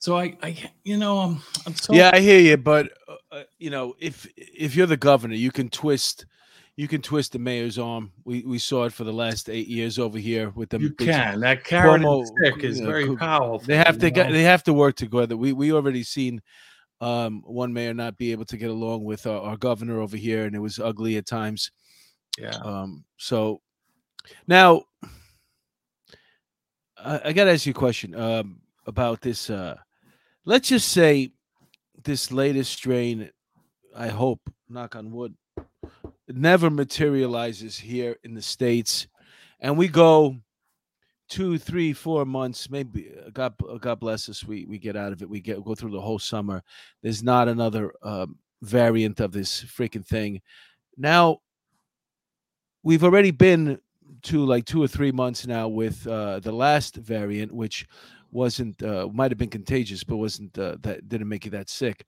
So 0.00 0.16
I, 0.16 0.34
I, 0.42 0.56
you 0.82 0.96
know, 0.96 1.18
I'm, 1.18 1.42
I'm 1.66 1.74
so 1.74 1.92
yeah, 1.92 2.10
I 2.14 2.20
hear 2.20 2.40
you, 2.40 2.56
but 2.56 2.90
uh, 3.06 3.16
uh, 3.30 3.42
you 3.58 3.68
know, 3.68 3.94
if 4.00 4.26
if 4.36 4.74
you're 4.74 4.86
the 4.86 4.96
governor, 4.96 5.34
you 5.34 5.52
can 5.52 5.68
twist, 5.68 6.24
you 6.80 6.88
can 6.88 7.02
twist 7.02 7.32
the 7.32 7.38
mayor's 7.38 7.78
arm. 7.78 8.10
We 8.24 8.40
we 8.40 8.58
saw 8.58 8.86
it 8.86 8.94
for 8.94 9.04
the 9.04 9.12
last 9.12 9.50
eight 9.50 9.68
years 9.68 9.98
over 9.98 10.18
here 10.18 10.48
with 10.54 10.70
them. 10.70 10.80
you 10.80 10.88
can. 10.94 11.40
That 11.40 11.62
carrot 11.62 12.00
Cuomo, 12.00 12.20
and 12.20 12.28
stick 12.28 12.64
is 12.64 12.78
you 12.78 12.86
know, 12.86 12.90
very 12.90 13.16
powerful. 13.16 13.66
They 13.66 13.76
have 13.76 13.98
to 13.98 14.10
get, 14.10 14.32
they 14.32 14.44
have 14.44 14.62
to 14.62 14.72
work 14.72 14.96
together. 14.96 15.36
We 15.36 15.52
we 15.52 15.74
already 15.74 16.02
seen 16.02 16.40
um, 17.02 17.42
one 17.44 17.74
mayor 17.74 17.92
not 17.92 18.16
be 18.16 18.32
able 18.32 18.46
to 18.46 18.56
get 18.56 18.70
along 18.70 19.04
with 19.04 19.26
our, 19.26 19.42
our 19.42 19.56
governor 19.58 20.00
over 20.00 20.16
here, 20.16 20.46
and 20.46 20.56
it 20.56 20.58
was 20.58 20.78
ugly 20.78 21.18
at 21.18 21.26
times. 21.26 21.70
Yeah. 22.38 22.56
Um, 22.64 23.04
so 23.18 23.60
now 24.46 24.84
I, 26.96 27.20
I 27.26 27.32
got 27.34 27.44
to 27.44 27.52
ask 27.52 27.66
you 27.66 27.72
a 27.72 27.74
question 27.74 28.14
um, 28.14 28.62
about 28.86 29.20
this. 29.20 29.50
Uh, 29.50 29.76
let's 30.46 30.70
just 30.70 30.88
say 30.88 31.30
this 32.04 32.32
latest 32.32 32.72
strain. 32.72 33.28
I 33.94 34.08
hope, 34.08 34.40
knock 34.70 34.96
on 34.96 35.10
wood, 35.10 35.34
never 36.34 36.70
materializes 36.70 37.78
here 37.78 38.16
in 38.24 38.34
the 38.34 38.42
states, 38.42 39.06
and 39.60 39.76
we 39.76 39.88
go 39.88 40.36
two, 41.28 41.58
three, 41.58 41.92
four 41.92 42.24
months, 42.24 42.68
maybe. 42.68 43.12
uh, 43.26 43.30
God, 43.30 43.54
uh, 43.68 43.78
God 43.78 44.00
bless 44.00 44.28
us. 44.28 44.44
We 44.44 44.66
we 44.66 44.78
get 44.78 44.96
out 44.96 45.12
of 45.12 45.22
it. 45.22 45.30
We 45.30 45.40
get 45.40 45.64
go 45.64 45.74
through 45.74 45.92
the 45.92 46.00
whole 46.00 46.18
summer. 46.18 46.62
There's 47.02 47.22
not 47.22 47.48
another 47.48 47.92
um, 48.02 48.38
variant 48.62 49.20
of 49.20 49.32
this 49.32 49.62
freaking 49.64 50.06
thing. 50.06 50.42
Now, 50.96 51.38
we've 52.82 53.04
already 53.04 53.30
been 53.30 53.78
to 54.22 54.44
like 54.44 54.64
two 54.64 54.82
or 54.82 54.88
three 54.88 55.12
months 55.12 55.46
now 55.46 55.68
with 55.68 56.06
uh, 56.06 56.40
the 56.40 56.52
last 56.52 56.96
variant, 56.96 57.52
which 57.52 57.86
wasn't 58.32 58.82
uh, 58.82 59.08
might 59.12 59.30
have 59.30 59.38
been 59.38 59.48
contagious, 59.48 60.04
but 60.04 60.16
wasn't 60.16 60.56
uh, 60.58 60.76
that 60.80 61.08
didn't 61.08 61.28
make 61.28 61.44
you 61.44 61.50
that 61.52 61.70
sick. 61.70 62.04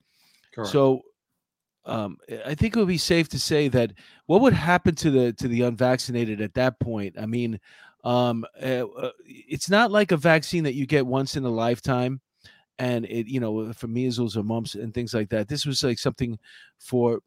Correct. 0.53 0.71
So 0.71 1.01
um, 1.85 2.17
I 2.45 2.55
think 2.55 2.75
it 2.75 2.79
would 2.79 2.87
be 2.87 2.97
safe 2.97 3.27
to 3.29 3.39
say 3.39 3.67
that 3.69 3.93
what 4.25 4.41
would 4.41 4.53
happen 4.53 4.95
to 4.95 5.11
the 5.11 5.33
to 5.33 5.47
the 5.47 5.63
unvaccinated 5.63 6.41
at 6.41 6.53
that 6.53 6.79
point? 6.79 7.15
I 7.19 7.25
mean, 7.25 7.59
um, 8.03 8.45
uh, 8.61 8.85
uh, 8.87 9.11
it's 9.25 9.69
not 9.69 9.91
like 9.91 10.11
a 10.11 10.17
vaccine 10.17 10.63
that 10.63 10.75
you 10.75 10.85
get 10.85 11.05
once 11.05 11.35
in 11.35 11.43
a 11.45 11.49
lifetime, 11.49 12.21
and 12.79 13.05
it 13.05 13.27
you 13.27 13.39
know 13.39 13.73
for 13.73 13.87
measles 13.87 14.37
or 14.37 14.43
mumps 14.43 14.75
and 14.75 14.93
things 14.93 15.13
like 15.13 15.29
that. 15.29 15.47
This 15.47 15.65
was 15.65 15.83
like 15.83 15.99
something 15.99 16.39
for 16.79 17.19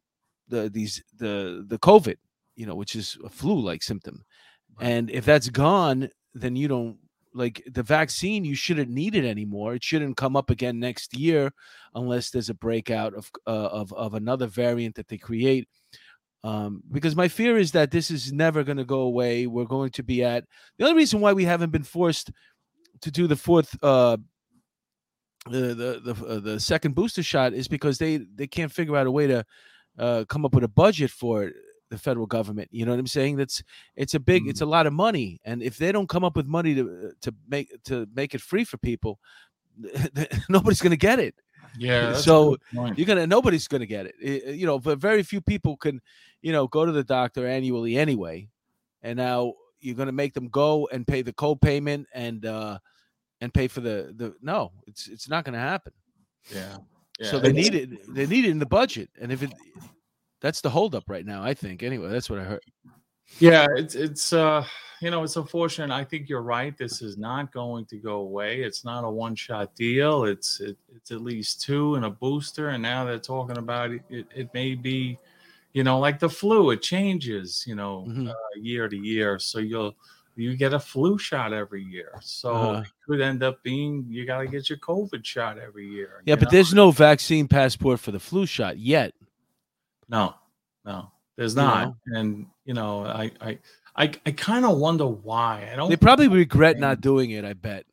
the 0.47 0.69
these 0.69 1.03
the 1.17 1.65
the 1.67 1.79
COVID, 1.79 2.17
you 2.55 2.65
know, 2.65 2.75
which 2.75 2.95
is 2.95 3.17
a 3.23 3.29
flu-like 3.29 3.83
symptom, 3.83 4.25
Right. 4.79 4.87
and 4.89 5.09
if 5.11 5.25
that's 5.25 5.49
gone, 5.49 6.09
then 6.33 6.55
you 6.55 6.67
don't 6.67 6.97
like 7.37 7.63
the 7.71 7.83
vaccine 7.83 8.43
you 8.43 8.55
shouldn't 8.55 8.89
need 8.89 9.15
it 9.15 9.25
anymore. 9.25 9.75
It 9.75 9.83
shouldn't 9.83 10.17
come 10.17 10.35
up 10.35 10.49
again 10.49 10.79
next 10.79 11.15
year 11.15 11.51
unless 11.95 12.29
there's 12.29 12.49
a 12.49 12.53
breakout 12.53 13.13
of 13.13 13.31
uh, 13.45 13.69
of 13.71 13.93
of 13.93 14.13
another 14.13 14.47
variant 14.47 14.95
that 14.95 15.07
they 15.07 15.17
create. 15.17 15.67
Um, 16.43 16.81
because 16.91 17.15
my 17.15 17.27
fear 17.27 17.57
is 17.57 17.71
that 17.71 17.91
this 17.91 18.11
is 18.11 18.31
never 18.31 18.63
going 18.63 18.77
to 18.77 18.85
go 18.85 19.01
away. 19.01 19.47
We're 19.47 19.65
going 19.65 19.91
to 19.91 20.03
be 20.03 20.23
at 20.23 20.45
the 20.77 20.85
only 20.85 20.97
reason 20.97 21.19
why 21.19 21.33
we 21.33 21.45
haven't 21.45 21.71
been 21.71 21.83
forced 21.83 22.31
to 23.01 23.11
do 23.11 23.27
the 23.27 23.35
fourth 23.35 23.75
uh 23.83 24.17
the 25.49 26.01
the 26.03 26.13
the, 26.13 26.25
uh, 26.25 26.39
the 26.39 26.59
second 26.59 26.95
booster 26.95 27.23
shot 27.23 27.53
is 27.53 27.67
because 27.67 27.97
they 27.97 28.17
they 28.17 28.47
can't 28.47 28.71
figure 28.71 28.95
out 28.95 29.07
a 29.07 29.11
way 29.11 29.27
to 29.27 29.45
uh, 29.99 30.25
come 30.29 30.45
up 30.45 30.53
with 30.53 30.63
a 30.63 30.69
budget 30.69 31.09
for 31.09 31.43
it 31.43 31.55
the 31.89 31.97
federal 31.97 32.25
government 32.25 32.67
you 32.71 32.85
know 32.85 32.91
what 32.91 32.99
i'm 32.99 33.07
saying 33.07 33.35
that's 33.35 33.63
it's 33.95 34.13
a 34.13 34.19
big 34.19 34.47
it's 34.47 34.61
a 34.61 34.65
lot 34.65 34.85
of 34.87 34.93
money 34.93 35.39
and 35.45 35.61
if 35.63 35.77
they 35.77 35.91
don't 35.91 36.09
come 36.09 36.23
up 36.23 36.35
with 36.35 36.45
money 36.47 36.75
to 36.75 37.11
to 37.21 37.33
make 37.47 37.69
to 37.83 38.07
make 38.13 38.33
it 38.35 38.41
free 38.41 38.63
for 38.63 38.77
people 38.77 39.19
nobody's 40.49 40.81
going 40.81 40.91
to 40.91 40.97
get 40.97 41.19
it 41.19 41.35
yeah. 41.77 42.13
so 42.27 42.57
you're 42.95 43.05
gonna 43.05 43.27
nobody's 43.27 43.67
gonna 43.67 43.85
get 43.85 44.07
it. 44.07 44.15
I- 44.23 44.49
I- 44.49 44.53
you 44.53 44.65
know 44.65 44.79
but 44.79 44.97
very 44.99 45.23
few 45.23 45.41
people 45.41 45.77
can 45.77 46.01
you 46.41 46.51
know 46.51 46.67
go 46.67 46.85
to 46.85 46.91
the 46.91 47.03
doctor 47.03 47.47
annually 47.47 47.97
anyway 47.97 48.49
and 49.01 49.17
now 49.17 49.53
you're 49.79 49.95
gonna 49.95 50.11
make 50.11 50.33
them 50.33 50.47
go 50.49 50.87
and 50.91 51.05
pay 51.05 51.21
the 51.21 51.33
co-payment 51.33 52.07
and 52.13 52.45
uh 52.45 52.79
and 53.41 53.53
pay 53.53 53.67
for 53.67 53.81
the 53.81 54.13
the 54.15 54.35
no 54.41 54.71
it's 54.87 55.07
it's 55.07 55.29
not 55.29 55.45
gonna 55.45 55.59
happen 55.59 55.93
yeah. 57.19 57.29
so 57.29 57.39
they 57.39 57.51
need 57.51 57.75
it 57.75 58.13
they 58.13 58.25
need 58.25 58.45
it 58.45 58.49
in 58.51 58.59
the 58.59 58.65
budget 58.65 59.09
and 59.21 59.31
if 59.31 59.43
it 59.43 59.53
that's 60.41 60.61
the 60.61 60.69
holdup 60.69 61.03
right 61.09 61.25
now 61.25 61.43
i 61.43 61.53
think 61.53 61.83
anyway 61.83 62.09
that's 62.09 62.29
what 62.29 62.39
i 62.39 62.43
heard 62.43 62.61
Yeah, 63.39 63.67
it's 63.75 63.93
it's 63.93 64.31
uh 64.31 64.65
you 65.01 65.11
know 65.11 65.21
it's 65.23 65.35
unfortunate. 65.35 65.91
I 65.93 66.03
think 66.05 66.29
you're 66.29 66.41
right. 66.41 66.75
This 66.77 67.01
is 67.01 67.17
not 67.17 67.51
going 67.51 67.85
to 67.87 67.97
go 67.97 68.15
away. 68.21 68.61
It's 68.63 68.85
not 68.85 69.03
a 69.03 69.09
one 69.09 69.35
shot 69.35 69.75
deal. 69.75 70.23
It's 70.23 70.59
it, 70.61 70.77
it's 70.95 71.11
at 71.11 71.21
least 71.21 71.61
two 71.61 71.95
and 71.95 72.05
a 72.05 72.09
booster, 72.09 72.69
and 72.69 72.81
now 72.81 73.03
they're 73.05 73.19
talking 73.19 73.57
about 73.57 73.91
it. 73.91 74.01
It, 74.09 74.25
it 74.33 74.53
may 74.53 74.75
be, 74.75 75.19
you 75.73 75.83
know, 75.83 75.99
like 75.99 76.19
the 76.19 76.29
flu. 76.29 76.71
It 76.71 76.81
changes, 76.81 77.65
you 77.67 77.75
know, 77.75 78.05
Mhm. 78.07 78.29
uh, 78.29 78.33
year 78.55 78.87
to 78.87 78.97
year. 78.97 79.37
So 79.39 79.59
you'll 79.59 79.93
you 80.37 80.55
get 80.55 80.73
a 80.73 80.79
flu 80.79 81.17
shot 81.17 81.51
every 81.51 81.83
year. 81.83 82.13
So 82.21 82.53
Uh-huh. 82.53 82.81
it 82.81 82.87
could 83.05 83.21
end 83.21 83.43
up 83.43 83.61
being 83.61 84.05
you 84.09 84.25
got 84.25 84.39
to 84.39 84.47
get 84.47 84.69
your 84.69 84.79
COVID 84.79 85.23
shot 85.25 85.59
every 85.59 85.85
year. 85.87 86.23
yeah 86.25 86.35
but 86.35 86.45
know? 86.45 86.51
there's 86.51 86.73
no 86.73 86.91
vaccine 86.91 87.47
passport 87.47 87.99
for 87.99 88.11
the 88.11 88.19
flu 88.19 88.45
shot 88.45 88.79
yet 88.79 89.13
No, 90.09 90.35
no, 90.85 91.11
there's 91.35 91.53
You 91.55 91.61
not. 91.61 91.87
know? 92.07 92.19
And 92.19 92.47
you 92.65 92.73
know, 92.73 93.05
I 93.05 93.31
I 93.41 93.59
I, 93.95 94.11
I 94.25 94.31
kind 94.31 94.65
of 94.65 94.77
wonder 94.77 95.07
why. 95.07 95.69
I 95.71 95.75
don't. 95.75 95.89
they 95.89 95.97
probably 95.97 96.27
regret 96.27 96.77
not 96.77 97.01
doing 97.01 97.31
it 97.31 97.43
i 97.45 97.53
bet 97.53 97.85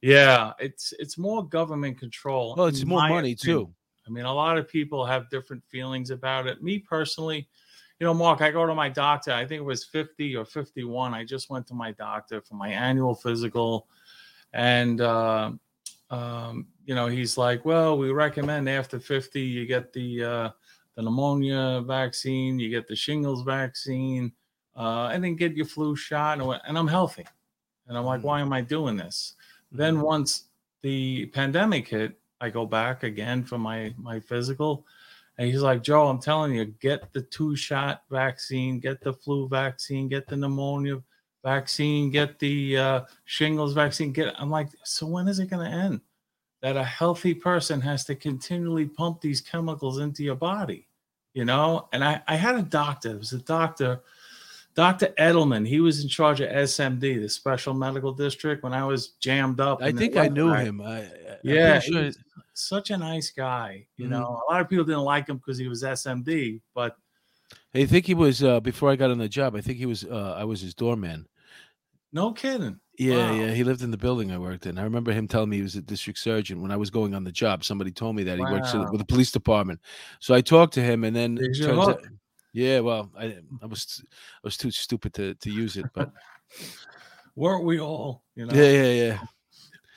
yeah, 0.00 0.52
it's 0.58 0.92
it's 0.98 1.16
more 1.16 1.46
government 1.46 1.98
control. 1.98 2.54
well 2.56 2.66
it's 2.66 2.84
more 2.84 3.08
money 3.08 3.32
opinion. 3.32 3.66
too 3.66 3.74
I 4.06 4.10
mean, 4.10 4.24
a 4.24 4.34
lot 4.34 4.58
of 4.58 4.68
people 4.68 5.06
have 5.06 5.30
different 5.30 5.62
feelings 5.64 6.10
about 6.10 6.46
it. 6.46 6.62
Me 6.62 6.78
personally, 6.78 7.48
you 8.00 8.04
know, 8.06 8.14
Mark, 8.14 8.40
I 8.40 8.50
go 8.50 8.66
to 8.66 8.74
my 8.74 8.88
doctor. 8.88 9.32
I 9.32 9.46
think 9.46 9.60
it 9.60 9.64
was 9.64 9.84
50 9.84 10.34
or 10.36 10.44
51. 10.44 11.14
I 11.14 11.24
just 11.24 11.50
went 11.50 11.66
to 11.68 11.74
my 11.74 11.92
doctor 11.92 12.40
for 12.40 12.54
my 12.54 12.68
annual 12.68 13.14
physical. 13.14 13.86
And, 14.52 15.00
uh, 15.00 15.52
um, 16.10 16.66
you 16.84 16.94
know, 16.94 17.06
he's 17.06 17.38
like, 17.38 17.64
well, 17.64 17.96
we 17.96 18.10
recommend 18.10 18.68
after 18.68 18.98
50, 18.98 19.40
you 19.40 19.66
get 19.66 19.92
the, 19.92 20.24
uh, 20.24 20.50
the 20.94 21.02
pneumonia 21.02 21.82
vaccine, 21.86 22.58
you 22.58 22.68
get 22.68 22.86
the 22.86 22.96
shingles 22.96 23.42
vaccine, 23.42 24.32
uh, 24.76 25.10
and 25.12 25.22
then 25.24 25.36
get 25.36 25.56
your 25.56 25.66
flu 25.66 25.96
shot. 25.96 26.40
And, 26.40 26.60
and 26.66 26.78
I'm 26.78 26.88
healthy. 26.88 27.26
And 27.88 27.96
I'm 27.96 28.04
like, 28.04 28.20
Mhm. 28.20 28.24
why 28.24 28.40
am 28.40 28.52
I 28.52 28.60
doing 28.60 28.96
this? 28.96 29.34
Then 29.70 30.00
once 30.00 30.44
the 30.82 31.26
pandemic 31.26 31.88
hit, 31.88 32.18
I 32.40 32.50
go 32.50 32.66
back 32.66 33.04
again 33.04 33.44
for 33.44 33.58
my 33.58 33.94
my 33.96 34.20
physical, 34.20 34.84
and 35.38 35.48
he's 35.48 35.62
like, 35.62 35.82
Joe, 35.82 36.08
I'm 36.08 36.18
telling 36.18 36.54
you, 36.54 36.66
get 36.66 37.12
the 37.12 37.22
two 37.22 37.56
shot 37.56 38.02
vaccine, 38.10 38.80
get 38.80 39.00
the 39.00 39.12
flu 39.12 39.48
vaccine, 39.48 40.08
get 40.08 40.26
the 40.26 40.36
pneumonia 40.36 41.02
vaccine, 41.42 42.10
get 42.10 42.38
the 42.38 42.76
uh, 42.76 43.00
shingles 43.24 43.72
vaccine. 43.72 44.12
Get. 44.12 44.34
I'm 44.38 44.50
like, 44.50 44.68
so 44.84 45.06
when 45.06 45.28
is 45.28 45.38
it 45.38 45.50
going 45.50 45.68
to 45.68 45.76
end? 45.76 46.00
That 46.62 46.76
a 46.76 46.84
healthy 46.84 47.34
person 47.34 47.80
has 47.80 48.04
to 48.04 48.14
continually 48.14 48.86
pump 48.86 49.20
these 49.20 49.40
chemicals 49.40 49.98
into 49.98 50.22
your 50.22 50.36
body, 50.36 50.86
you 51.34 51.44
know? 51.44 51.88
And 51.92 52.04
I 52.04 52.22
I 52.28 52.36
had 52.36 52.54
a 52.54 52.62
doctor. 52.62 53.10
It 53.10 53.18
was 53.18 53.32
a 53.32 53.38
doctor. 53.38 54.00
Dr. 54.74 55.08
Edelman, 55.18 55.68
he 55.68 55.80
was 55.80 56.02
in 56.02 56.08
charge 56.08 56.40
of 56.40 56.48
SMD, 56.48 57.20
the 57.20 57.28
Special 57.28 57.74
Medical 57.74 58.12
District, 58.12 58.62
when 58.62 58.72
I 58.72 58.84
was 58.86 59.08
jammed 59.20 59.60
up. 59.60 59.82
i 59.82 59.92
think 59.92 60.16
i 60.16 60.28
knew 60.28 60.50
him 60.54 60.80
I, 60.80 61.00
I- 61.00 61.08
Yeah, 61.42 61.78
sure 61.78 62.10
such 62.54 62.90
a 62.90 62.96
nice 62.96 63.30
guy. 63.30 63.86
You 63.96 64.06
Mhm. 64.06 64.10
know, 64.10 64.42
a 64.48 64.52
lot 64.52 64.60
of 64.60 64.68
people 64.68 64.84
didn't 64.84 65.02
like 65.02 65.26
him 65.28 65.38
because 65.38 65.58
he 65.58 65.68
was 65.68 65.82
SMD, 65.82 66.60
but 66.74 66.96
I 67.74 67.86
think 67.86 68.06
he 68.06 68.14
was 68.14 68.42
uh, 68.42 68.60
before 68.60 68.90
I 68.90 68.96
got 68.96 69.10
on 69.10 69.18
the 69.18 69.28
job. 69.28 69.54
I 69.56 69.60
think 69.60 69.78
he 69.78 69.86
was. 69.86 70.04
Uh, 70.04 70.34
I 70.38 70.44
was 70.44 70.60
his 70.60 70.74
doorman. 70.74 71.26
No 72.12 72.32
kidding. 72.32 72.78
Yeah, 72.98 73.30
Wow. 73.30 73.34
yeah. 73.34 73.50
He 73.52 73.64
lived 73.64 73.82
in 73.82 73.90
the 73.90 73.96
building 73.96 74.30
I 74.30 74.38
worked 74.38 74.66
in. 74.66 74.78
I 74.78 74.82
remember 74.82 75.12
him 75.12 75.26
telling 75.26 75.48
me 75.48 75.56
he 75.56 75.62
was 75.62 75.76
a 75.76 75.82
district 75.82 76.18
surgeon 76.18 76.60
when 76.60 76.70
I 76.70 76.76
was 76.76 76.90
going 76.90 77.14
on 77.14 77.24
the 77.24 77.32
job. 77.32 77.64
Somebody 77.64 77.90
told 77.90 78.16
me 78.16 78.22
that 78.24 78.36
he 78.38 78.44
works 78.44 78.74
with 78.74 78.98
the 78.98 79.04
police 79.04 79.32
department. 79.32 79.80
So 80.20 80.34
I 80.34 80.40
talked 80.42 80.74
to 80.74 80.82
him, 80.82 81.04
and 81.04 81.16
then 81.16 81.38
out, 81.66 82.02
yeah. 82.52 82.80
Well, 82.80 83.10
I 83.18 83.38
I 83.62 83.66
was 83.66 84.02
I 84.04 84.40
was 84.44 84.56
too 84.56 84.70
stupid 84.70 85.14
to 85.14 85.34
to 85.34 85.50
use 85.50 85.76
it, 85.76 85.86
but 85.94 86.12
Weren't 87.34 87.64
we 87.64 87.80
all? 87.80 88.22
You 88.34 88.46
know. 88.46 88.54
yeah, 88.54 88.70
yeah, 88.70 88.92
yeah. 88.92 89.18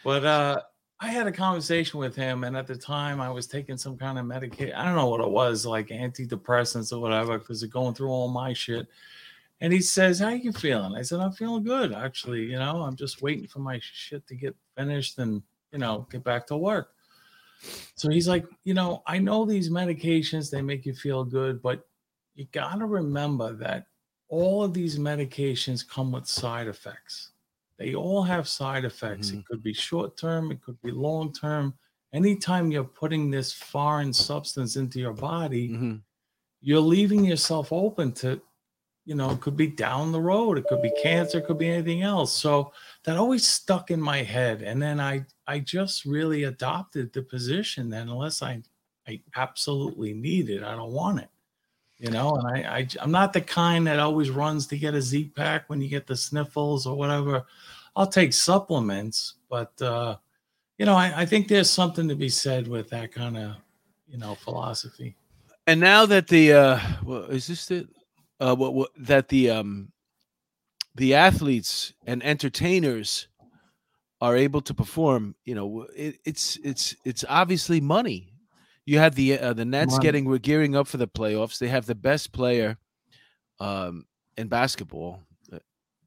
But 0.05 0.24
uh, 0.24 0.62
I 1.01 1.07
had 1.10 1.27
a 1.27 1.31
conversation 1.31 2.00
with 2.00 2.15
him, 2.15 2.45
and 2.45 2.55
at 2.55 2.67
the 2.67 2.77
time, 2.77 3.19
I 3.19 3.29
was 3.29 3.45
taking 3.48 3.75
some 3.77 3.98
kind 3.98 4.17
of 4.17 4.25
medication. 4.25 4.74
I 4.74 4.86
don't 4.86 4.95
know 4.95 5.10
what 5.10 5.19
it 5.19 5.29
was, 5.29 5.65
like 5.65 5.89
antidepressants 5.89 6.93
or 6.93 7.00
whatever, 7.00 7.38
because 7.38 7.60
they're 7.60 7.69
going 7.69 7.93
through 7.93 8.10
all 8.10 8.29
my 8.29 8.53
shit. 8.53 8.88
And 9.62 9.71
he 9.71 9.81
says, 9.81 10.19
"How 10.19 10.29
you 10.29 10.51
feeling?" 10.51 10.95
I 10.95 11.01
said, 11.01 11.19
"I'm 11.19 11.31
feeling 11.31 11.63
good, 11.63 11.93
actually. 11.93 12.43
You 12.43 12.59
know, 12.59 12.81
I'm 12.81 12.95
just 12.95 13.21
waiting 13.21 13.47
for 13.47 13.59
my 13.59 13.79
shit 13.81 14.27
to 14.27 14.35
get 14.35 14.55
finished 14.77 15.17
and 15.19 15.41
you 15.71 15.79
know 15.79 16.07
get 16.12 16.24
back 16.24 16.47
to 16.47 16.57
work." 16.57 16.93
So 17.95 18.09
he's 18.09 18.27
like, 18.27 18.45
"You 18.65 18.74
know, 18.74 19.01
I 19.07 19.19
know 19.19 19.45
these 19.45 19.69
medications 19.69 20.51
they 20.51 20.62
make 20.62 20.85
you 20.85 20.93
feel 20.93 21.24
good, 21.24 21.62
but 21.62 21.88
you 22.35 22.45
got 22.51 22.75
to 22.79 22.85
remember 22.85 23.53
that 23.57 23.88
all 24.27 24.63
of 24.63 24.74
these 24.74 24.97
medications 25.00 25.88
come 25.88 26.12
with 26.12 26.27
side 26.27 26.67
effects." 26.67 27.31
They 27.77 27.95
all 27.95 28.24
have 28.24 28.47
side 28.47 28.85
effects. 28.85 29.31
It 29.39 29.45
could 29.45 29.63
be 29.63 29.74
short 29.74 30.17
term, 30.17 30.51
it 30.51 30.62
could 30.62 30.81
be 30.81 30.91
long 30.91 31.31
term, 31.33 31.77
anytime 32.13 32.71
you're 32.71 32.83
putting 32.85 33.29
this 33.31 33.51
foreign 33.53 34.13
substance 34.13 34.75
into 34.77 35.00
your 35.00 35.13
body, 35.13 35.69
Mhm. 35.69 36.01
you're 36.62 36.79
leaving 36.81 37.25
yourself 37.25 37.71
open 37.74 38.13
to, 38.13 38.41
you 39.05 39.13
know, 39.13 39.31
it 39.31 39.41
could 39.41 39.55
be 39.55 39.67
down 39.67 40.12
the 40.12 40.19
road, 40.19 40.57
it 40.57 40.67
could 40.67 40.81
be 40.81 40.91
cancer, 41.01 41.38
it 41.38 41.45
could 41.45 41.59
be 41.59 41.69
anything 41.69 42.01
else. 42.01 42.33
So 42.33 42.74
that 43.03 43.17
always 43.17 43.45
stuck 43.45 43.91
in 43.91 44.01
my 44.01 44.24
head. 44.24 44.63
And 44.63 44.81
then 44.81 45.00
I 45.00 45.25
I 45.47 45.59
just 45.59 46.05
really 46.05 46.43
adopted 46.43 47.13
the 47.13 47.21
position 47.21 47.89
that 47.91 48.07
unless 48.07 48.41
I 48.41 48.63
I 49.07 49.21
absolutely 49.35 50.13
need 50.13 50.50
it, 50.50 50.63
I 50.63 50.75
don't 50.75 50.91
want 50.91 51.19
it. 51.19 51.29
You 52.00 52.09
know, 52.09 52.35
and 52.35 52.47
I, 52.57 52.77
I 52.79 52.88
I'm 53.00 53.12
not 53.12 53.31
the 53.31 53.41
kind 53.41 53.85
that 53.88 54.00
always 54.00 54.31
runs 54.31 54.67
to 54.67 54.77
get 54.77 54.95
a 54.95 55.01
Z 55.01 55.31
pack 55.35 55.69
when 55.69 55.81
you 55.81 55.88
get 55.88 56.07
the 56.07 56.17
sniffles 56.17 56.85
or 56.88 56.97
whatever. 56.97 57.45
I'll 57.95 58.07
take 58.07 58.33
supplements, 58.33 59.35
but 59.50 59.79
uh, 59.81 60.17
you 60.77 60.85
know, 60.85 60.95
I, 60.95 61.21
I 61.21 61.25
think 61.25 61.47
there's 61.47 61.69
something 61.69 62.09
to 62.09 62.15
be 62.15 62.27
said 62.27 62.67
with 62.67 62.89
that 62.89 63.13
kind 63.13 63.38
of, 63.38 63.55
you 64.09 64.17
know, 64.17 64.35
philosophy. 64.35 65.15
And 65.67 65.79
now 65.79 66.05
that 66.07 66.27
the 66.27 66.53
uh, 66.53 66.79
well, 67.03 67.24
is 67.24 67.47
this 67.47 67.65
the 67.67 67.88
uh, 68.39 68.56
what, 68.56 68.74
what 68.74 68.89
that 68.98 69.30
the 69.30 69.50
um, 69.50 69.92
the 70.96 71.13
athletes 71.15 71.94
and 72.06 72.24
entertainers 72.24 73.27
are 74.22 74.36
able 74.36 74.62
to 74.62 74.74
perform, 74.74 75.36
you 75.46 75.54
know, 75.56 75.86
it, 75.96 76.18
it's 76.25 76.58
it's 76.63 76.96
it's 77.04 77.25
obviously 77.27 77.82
money. 77.82 78.32
You 78.86 79.00
have 79.00 79.15
the 79.15 79.39
uh, 79.39 79.54
the 79.54 79.65
Nets 79.65 79.94
Money. 79.94 80.04
getting 80.04 80.25
we're 80.25 80.38
gearing 80.38 80.75
up 80.75 80.88
for 80.88 80.98
the 80.98 81.08
playoffs. 81.08 81.58
They 81.60 81.68
have 81.70 81.86
the 81.86 81.96
best 81.96 82.32
player 82.32 82.77
um, 83.60 84.06
in 84.38 84.48
basketball, 84.48 85.22
uh, 85.51 85.60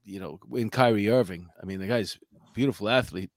you 0.05 0.21
know, 0.21 0.39
in 0.55 0.71
Kyrie 0.71 1.09
Irving. 1.11 1.49
I 1.61 1.67
mean, 1.67 1.81
the 1.81 1.87
guy's 1.87 2.17
a 2.35 2.53
beautiful 2.55 2.89
athlete. 2.89 3.31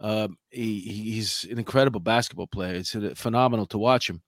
Um, 0.00 0.38
he, 0.50 0.80
he- 0.80 1.12
he's 1.12 1.44
an 1.50 1.58
incredible 1.58 2.00
basketball 2.00 2.46
player. 2.46 2.74
It's 2.74 2.94
uh, 2.96 3.12
phenomenal 3.14 3.66
to 3.66 3.78
watch 3.78 4.08
him. 4.08 4.22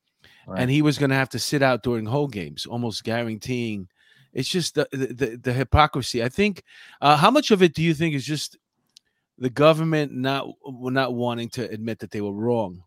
And 0.57 0.71
he 0.71 0.83
was 0.83 0.99
going 0.99 1.11
to 1.11 1.17
have 1.17 1.29
to 1.31 1.39
sit 1.39 1.63
out 1.63 1.83
during 1.83 2.05
whole 2.07 2.29
games, 2.29 2.67
almost 2.67 3.05
guaranteeing. 3.05 3.89
It's 4.33 4.49
just 4.49 4.75
the 4.75 4.89
the, 4.93 5.07
the, 5.07 5.37
the 5.43 5.53
hypocrisy. 5.53 6.23
I 6.23 6.29
think. 6.29 6.63
Uh, 7.01 7.17
how 7.17 7.31
much 7.31 7.51
of 7.51 7.63
it 7.63 7.75
do 7.75 7.83
you 7.83 7.95
think 7.95 8.15
is 8.15 8.25
just 8.25 8.57
the 9.39 9.51
government 9.51 10.13
not 10.13 10.49
not 10.67 11.15
wanting 11.15 11.49
to 11.51 11.69
admit 11.71 11.99
that 12.01 12.11
they 12.11 12.21
were 12.21 12.33
wrong? 12.33 12.83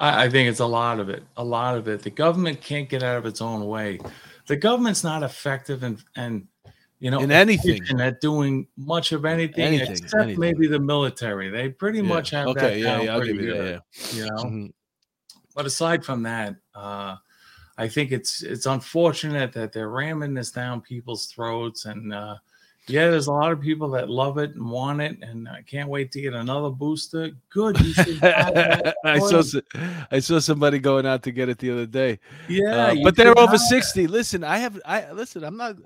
I, 0.00 0.24
I 0.24 0.30
think 0.30 0.48
it's 0.48 0.60
a 0.60 0.66
lot 0.66 0.98
of 1.00 1.08
it. 1.08 1.22
A 1.36 1.44
lot 1.44 1.76
of 1.76 1.88
it. 1.88 2.02
The 2.02 2.10
government 2.10 2.60
can't 2.60 2.88
get 2.88 3.02
out 3.02 3.16
of 3.16 3.26
its 3.26 3.40
own 3.40 3.66
way. 3.66 3.98
The 4.46 4.56
government's 4.56 5.04
not 5.04 5.22
effective 5.22 5.82
and 5.82 6.02
and 6.16 6.46
you 7.00 7.10
know 7.10 7.20
In 7.20 7.30
anything. 7.30 7.82
at 8.00 8.20
doing 8.20 8.66
much 8.76 9.12
of 9.12 9.24
anything, 9.26 9.64
Anything, 9.64 9.92
except 9.92 10.14
anything. 10.22 10.40
maybe 10.40 10.66
the 10.66 10.78
military. 10.80 11.50
They 11.50 11.68
pretty 11.68 11.98
Yeah. 11.98 12.04
much 12.04 12.30
have 12.30 12.46
that 12.54 12.56
okay. 12.64 12.80
Yeah, 12.82 13.02
yeah, 13.02 13.12
I'll 13.14 13.22
give 13.22 13.36
you 13.36 13.54
that. 13.54 13.82
Yeah. 14.12 14.18
You 14.24 14.30
know, 14.30 14.36
Mhm. 14.44 14.72
But 15.56 15.64
aside 15.66 16.04
from 16.04 16.22
that, 16.24 16.54
uh, 16.74 17.16
I 17.78 17.88
think 17.88 18.12
it's 18.12 18.42
it's 18.42 18.66
unfortunate 18.66 19.52
that 19.54 19.72
they're 19.72 19.88
ramming 19.88 20.34
this 20.34 20.50
down 20.50 20.82
people's 20.82 21.26
throats. 21.26 21.86
And 21.86 22.12
uh, 22.12 22.36
yeah, 22.88 23.10
there's 23.10 23.26
a 23.26 23.32
lot 23.32 23.52
of 23.52 23.60
people 23.60 23.88
that 23.90 24.10
love 24.10 24.36
it 24.36 24.54
and 24.54 24.70
want 24.70 25.00
it, 25.00 25.18
and 25.22 25.48
I 25.48 25.62
can't 25.62 25.88
wait 25.88 26.12
to 26.12 26.20
get 26.20 26.34
another 26.34 26.68
booster. 26.68 27.30
Good, 27.48 27.80
you 27.80 27.94
should 27.94 28.18
have. 28.18 28.94
I 29.04 29.18
saw 29.18 29.42
I 30.10 30.18
saw 30.20 30.38
somebody 30.40 30.78
going 30.78 31.06
out 31.06 31.22
to 31.22 31.32
get 31.32 31.48
it 31.48 31.58
the 31.58 31.70
other 31.70 31.86
day. 31.86 32.20
yeah, 32.48 32.88
Uh, 32.88 32.96
but 33.02 33.16
they're 33.16 33.38
over 33.38 33.56
60. 33.56 34.06
Listen, 34.06 34.44
I 34.44 34.58
have 34.58 34.78
I 34.84 35.10
listen, 35.12 35.42
I'm 35.42 35.56
not 35.56 35.76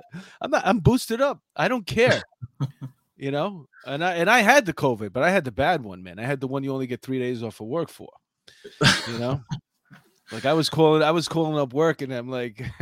I'm 0.41 0.51
not 0.51 0.63
I'm 0.67 0.81
boosted 0.81 1.21
up. 1.21 1.41
I 1.55 1.69
don't 1.69 1.87
care. 1.87 2.23
you 3.17 3.31
know? 3.31 3.69
And 3.87 4.05
I 4.05 4.15
and 4.15 4.29
I 4.29 4.41
had 4.41 4.67
the 4.67 4.75
COVID, 4.75 5.13
but 5.13 5.23
I 5.23 5.31
had 5.31 5.45
the 5.45 5.53
bad 5.53 5.83
one, 5.85 6.03
man. 6.03 6.19
I 6.19 6.25
had 6.25 6.41
the 6.41 6.49
one 6.49 6.65
you 6.65 6.73
only 6.73 6.87
get 6.87 7.03
3 7.03 7.19
days 7.21 7.43
off 7.43 7.61
of 7.61 7.69
work 7.69 7.89
for. 7.89 8.11
You 9.09 9.19
know? 9.19 9.41
like 10.33 10.45
I 10.45 10.53
was 10.53 10.71
calling 10.71 11.03
I 11.03 11.11
was 11.11 11.29
calling 11.29 11.59
up 11.59 11.73
work 11.73 12.03
and 12.03 12.13
I'm 12.13 12.29
like 12.29 12.65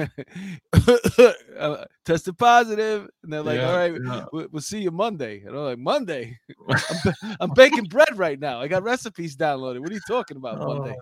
uh, 1.59 1.85
tested 2.05 2.37
positive 2.37 3.09
and 3.23 3.33
they're 3.33 3.43
like, 3.43 3.59
Yeah, 3.59 3.71
"All 3.71 3.77
right, 3.77 3.95
yeah. 4.05 4.25
we'll, 4.33 4.49
we'll 4.53 4.63
see 4.63 4.81
you 4.81 4.91
Monday." 4.91 5.43
And 5.45 5.57
I'm 5.57 5.65
like, 5.65 5.79
"Monday? 5.79 6.39
I'm, 6.69 7.37
I'm 7.41 7.51
baking 7.55 7.85
bread 7.85 8.17
right 8.19 8.39
now. 8.39 8.61
I 8.61 8.69
got 8.69 8.83
recipes 8.83 9.37
downloaded. 9.37 9.81
What 9.81 9.91
are 9.91 9.95
you 9.95 10.01
talking 10.07 10.37
about 10.37 10.59
Monday?" 10.59 10.97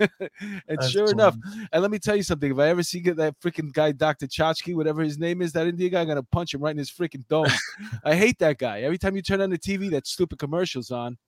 Oh, 0.00 0.06
and 0.40 0.62
That's 0.68 0.90
sure 0.90 1.10
enough, 1.10 1.36
and 1.72 1.82
let 1.82 1.90
me 1.90 1.98
tell 1.98 2.16
you 2.16 2.22
something. 2.22 2.50
If 2.50 2.58
I 2.58 2.68
ever 2.68 2.82
see 2.82 3.00
that 3.00 3.34
freaking 3.40 3.72
guy, 3.72 3.92
Dr. 3.92 4.26
Chachki, 4.26 4.74
whatever 4.74 5.02
his 5.02 5.18
name 5.18 5.42
is, 5.42 5.52
that 5.52 5.66
Indian 5.66 5.92
guy, 5.92 6.00
I'm 6.02 6.08
gonna 6.08 6.22
punch 6.22 6.54
him 6.54 6.62
right 6.62 6.72
in 6.72 6.78
his 6.78 6.90
freaking 6.90 7.26
dome. 7.28 7.46
I 8.04 8.14
hate 8.14 8.38
that 8.38 8.58
guy. 8.58 8.82
Every 8.82 8.98
time 8.98 9.16
you 9.16 9.22
turn 9.22 9.40
on 9.40 9.50
the 9.50 9.58
TV, 9.58 9.90
that 9.90 10.06
stupid 10.06 10.38
commercials 10.38 10.90
on. 10.90 11.18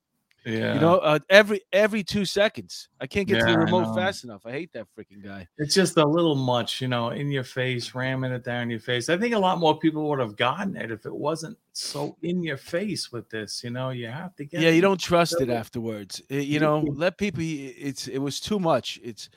Yeah. 0.45 0.73
You 0.73 0.79
know, 0.79 0.95
uh, 0.97 1.19
every 1.29 1.61
every 1.71 2.03
two 2.03 2.25
seconds. 2.25 2.89
I 2.99 3.05
can't 3.05 3.27
get 3.27 3.41
to 3.41 3.45
the 3.45 3.59
remote 3.59 3.93
fast 3.95 4.23
enough. 4.23 4.43
I 4.45 4.51
hate 4.51 4.73
that 4.73 4.87
freaking 4.97 5.23
guy. 5.23 5.47
it's 5.59 5.75
just 5.75 5.97
a 5.97 6.05
little 6.05 6.33
much, 6.35 6.81
you 6.81 6.87
know, 6.87 7.09
in 7.09 7.29
your 7.29 7.43
face, 7.43 7.93
ramming 7.93 8.31
it 8.31 8.43
down 8.43 8.69
your 8.71 8.79
face. 8.79 9.07
I 9.09 9.17
think 9.17 9.35
a 9.35 9.39
lot 9.39 9.59
more 9.59 9.77
people 9.77 10.09
would 10.09 10.19
have 10.19 10.35
gotten 10.35 10.75
it 10.75 10.89
if 10.91 11.05
it 11.05 11.13
wasn't 11.13 11.57
so 11.73 12.17
in 12.23 12.41
your 12.41 12.57
face 12.57 13.11
with 13.11 13.29
this. 13.29 13.63
You 13.63 13.69
know, 13.69 13.91
you 13.91 14.07
have 14.07 14.35
to 14.37 14.45
get 14.45 14.61
Yeah, 14.61 14.71
you 14.71 14.81
don't 14.81 14.99
trust 14.99 15.33
it 15.39 15.45
double- 15.45 15.59
afterwards. 15.59 16.21
Uh, 16.31 16.35
You 16.35 16.41
You- 16.53 16.59
know, 16.59 16.79
let 16.95 17.17
people. 17.19 17.43
It's 17.43 18.07
it 18.07 18.17
was 18.19 18.39
too 18.39 18.59
much. 18.59 18.99
It's 19.03 19.29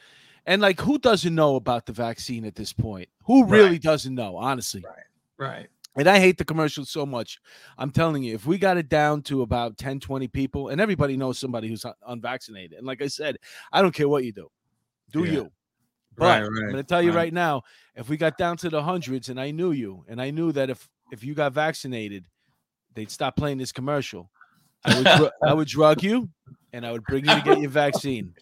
and 0.47 0.62
like 0.62 0.81
who 0.81 0.99
doesn't 0.99 1.35
know 1.35 1.57
about 1.57 1.85
the 1.87 1.93
vaccine 1.93 2.47
at 2.47 2.55
this 2.55 2.73
point? 2.73 3.11
Who 3.27 3.43
Right. 3.43 3.51
really 3.51 3.79
doesn't 3.79 4.14
know? 4.14 4.37
Honestly. 4.37 4.83
right. 5.37 5.69
And 5.96 6.09
I 6.09 6.18
hate 6.18 6.38
the 6.38 6.44
commercials 6.44 6.90
so 6.90 7.07
much. 7.07 7.38
I'm 7.78 7.90
telling 7.90 8.22
you, 8.24 8.35
if 8.35 8.46
we 8.46 8.59
got 8.59 8.76
it 8.76 8.88
down 8.88 9.22
to 9.22 9.42
about 9.42 9.78
10, 9.78 10.00
20 10.00 10.26
people, 10.28 10.68
and 10.68 10.80
everybody 10.80 11.16
knows 11.16 11.38
somebody 11.38 11.68
who's 11.68 11.85
unvaccinated, 12.07 12.78
and 12.78 12.87
like 12.87 13.00
I 13.00 13.07
said, 13.07 13.37
I 13.72 13.80
don't 13.80 13.94
care 13.94 14.09
what 14.09 14.24
you 14.24 14.33
do, 14.33 14.48
do 15.12 15.24
Yeah. 15.24 15.33
you? 15.33 15.52
But 16.16 16.24
Right, 16.24 16.42
I'm 16.42 16.64
going 16.70 16.76
to 16.76 16.83
tell 16.85 17.02
you 17.02 17.11
right. 17.11 17.16
right 17.16 17.33
now, 17.33 17.62
if 17.96 18.09
we 18.09 18.16
got 18.16 18.38
down 18.38 18.57
to 18.59 18.70
the 18.70 18.83
hundreds, 18.83 19.28
and 19.28 19.40
I 19.40 19.50
knew 19.50 19.72
you, 19.72 20.04
and 20.09 20.20
I 20.20 20.30
knew 20.30 20.52
that 20.52 20.70
if 20.70 20.88
if 21.12 21.22
you 21.24 21.35
got 21.35 21.52
vaccinated, 21.52 22.26
they'd 22.94 23.11
stop 23.11 23.37
playing 23.37 23.59
this 23.59 23.72
commercial. 23.72 24.30
I 24.85 24.96
would 24.96 25.09
dru- 25.16 25.30
I 25.46 25.54
would 25.54 25.68
drug 25.68 26.02
you, 26.02 26.28
and 26.72 26.87
I 26.87 26.92
would 26.92 27.04
bring 27.07 27.24
you 27.24 27.35
to 27.35 27.40
get 27.40 27.59
your 27.61 27.70
vaccine. 27.70 28.35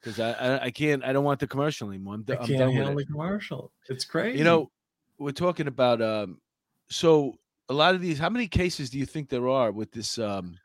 Because 0.00 0.18
I, 0.18 0.32
I 0.32 0.64
I 0.64 0.70
can't 0.70 1.04
I 1.04 1.12
don't 1.12 1.24
want 1.24 1.40
the 1.40 1.46
commercial 1.46 1.88
anymore. 1.88 2.14
I'm, 2.14 2.22
d- 2.22 2.32
I 2.34 2.36
can't 2.36 2.58
done 2.58 2.74
with 2.76 2.88
it. 2.88 2.96
the 2.96 3.12
commercial. 3.12 3.72
It's 3.88 4.04
crazy. 4.04 4.38
You 4.38 4.44
know, 4.44 4.70
we're 5.18 5.32
talking 5.32 5.66
about 5.66 6.00
um 6.00 6.40
so 6.88 7.38
a 7.68 7.74
lot 7.74 7.94
of 7.94 8.00
these 8.00 8.18
how 8.18 8.28
many 8.28 8.46
cases 8.46 8.90
do 8.90 8.98
you 8.98 9.06
think 9.06 9.28
there 9.28 9.48
are 9.48 9.72
with 9.72 9.90
this 9.92 10.18
um 10.18 10.58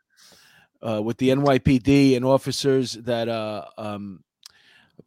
uh 0.82 1.02
with 1.02 1.16
the 1.18 1.30
NYPD 1.30 2.16
and 2.16 2.24
officers 2.24 2.92
that 2.94 3.28
uh 3.28 3.64
um 3.78 4.22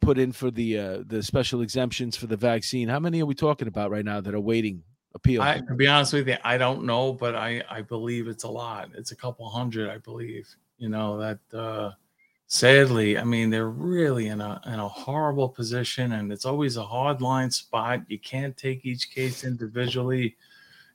put 0.00 0.18
in 0.18 0.32
for 0.32 0.50
the 0.50 0.78
uh 0.78 0.98
the 1.06 1.22
special 1.22 1.60
exemptions 1.62 2.16
for 2.16 2.26
the 2.26 2.36
vaccine? 2.36 2.88
How 2.88 2.98
many 3.00 3.22
are 3.22 3.26
we 3.26 3.34
talking 3.34 3.68
about 3.68 3.90
right 3.90 4.04
now 4.04 4.20
that 4.20 4.34
are 4.34 4.40
waiting 4.40 4.82
appeal? 5.14 5.42
I, 5.42 5.60
to 5.60 5.74
be 5.74 5.86
honest 5.86 6.12
with 6.12 6.28
you, 6.28 6.36
I 6.42 6.58
don't 6.58 6.84
know, 6.84 7.12
but 7.12 7.34
I 7.36 7.62
I 7.70 7.82
believe 7.82 8.28
it's 8.28 8.44
a 8.44 8.50
lot. 8.50 8.90
It's 8.94 9.12
a 9.12 9.16
couple 9.16 9.48
hundred, 9.48 9.90
I 9.90 9.98
believe. 9.98 10.48
You 10.78 10.88
know 10.88 11.18
that. 11.18 11.38
uh 11.56 11.92
Sadly, 12.46 13.18
I 13.18 13.24
mean 13.24 13.48
they're 13.48 13.70
really 13.70 14.28
in 14.28 14.40
a 14.40 14.60
in 14.66 14.74
a 14.74 14.86
horrible 14.86 15.48
position, 15.48 16.12
and 16.12 16.30
it's 16.30 16.44
always 16.44 16.76
a 16.76 16.84
hard 16.84 17.22
line 17.22 17.50
spot. 17.50 18.02
You 18.06 18.18
can't 18.18 18.54
take 18.56 18.84
each 18.84 19.10
case 19.10 19.44
individually. 19.44 20.36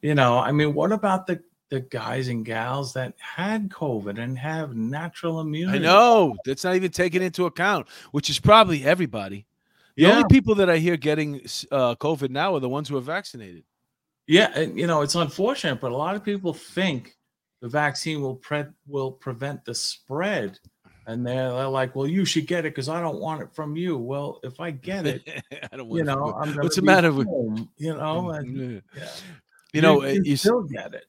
You 0.01 0.15
know, 0.15 0.37
I 0.37 0.51
mean, 0.51 0.73
what 0.73 0.91
about 0.91 1.27
the 1.27 1.41
the 1.69 1.81
guys 1.81 2.29
and 2.29 2.43
gals 2.43 2.93
that 2.93 3.13
had 3.19 3.69
COVID 3.69 4.17
and 4.17 4.37
have 4.39 4.75
natural 4.75 5.39
immunity? 5.39 5.77
I 5.77 5.81
know 5.81 6.35
that's 6.43 6.63
not 6.63 6.75
even 6.75 6.89
taken 6.89 7.21
into 7.21 7.45
account, 7.45 7.87
which 8.11 8.29
is 8.29 8.39
probably 8.39 8.83
everybody. 8.83 9.45
The 9.95 10.03
Yeah. 10.03 10.11
only 10.13 10.23
people 10.29 10.55
that 10.55 10.69
I 10.69 10.77
hear 10.77 10.97
getting 10.97 11.41
uh, 11.71 11.93
COVID 11.95 12.31
now 12.31 12.55
are 12.55 12.59
the 12.59 12.69
ones 12.69 12.89
who 12.89 12.97
are 12.97 13.01
vaccinated. 13.01 13.65
Yeah, 14.25 14.51
and 14.55 14.79
you 14.79 14.87
know 14.87 15.01
it's 15.01 15.15
unfortunate, 15.15 15.79
but 15.79 15.91
a 15.91 15.97
lot 15.97 16.15
of 16.15 16.23
people 16.23 16.53
think 16.53 17.17
the 17.61 17.67
vaccine 17.67 18.21
will 18.21 18.35
pre- 18.35 18.65
will 18.87 19.11
prevent 19.11 19.65
the 19.65 19.75
spread, 19.75 20.57
and 21.07 21.25
they're, 21.25 21.51
they're 21.51 21.67
like, 21.67 21.95
"Well, 21.95 22.07
you 22.07 22.25
should 22.25 22.47
get 22.47 22.59
it 22.65 22.73
because 22.73 22.89
I 22.89 23.01
don't 23.01 23.19
want 23.19 23.41
it 23.41 23.53
from 23.53 23.75
you." 23.75 23.97
Well, 23.97 24.39
if 24.43 24.59
I 24.59 24.71
get 24.71 25.05
it, 25.05 25.21
I 25.71 25.77
don't 25.77 25.87
want 25.89 25.99
you 25.99 26.03
know, 26.05 26.33
I'm 26.39 26.53
What's 26.55 26.77
the 26.77 26.81
matter 26.83 27.11
with 27.11 27.27
you 27.77 27.93
know? 27.93 28.29
And, 28.31 28.81
Yeah. 28.95 29.07
Yeah. 29.73 29.77
you 29.77 29.81
know? 29.81 30.03
you, 30.05 30.33
s- 30.33 30.41
still 30.41 30.63
get 30.63 30.93
it. 30.93 31.05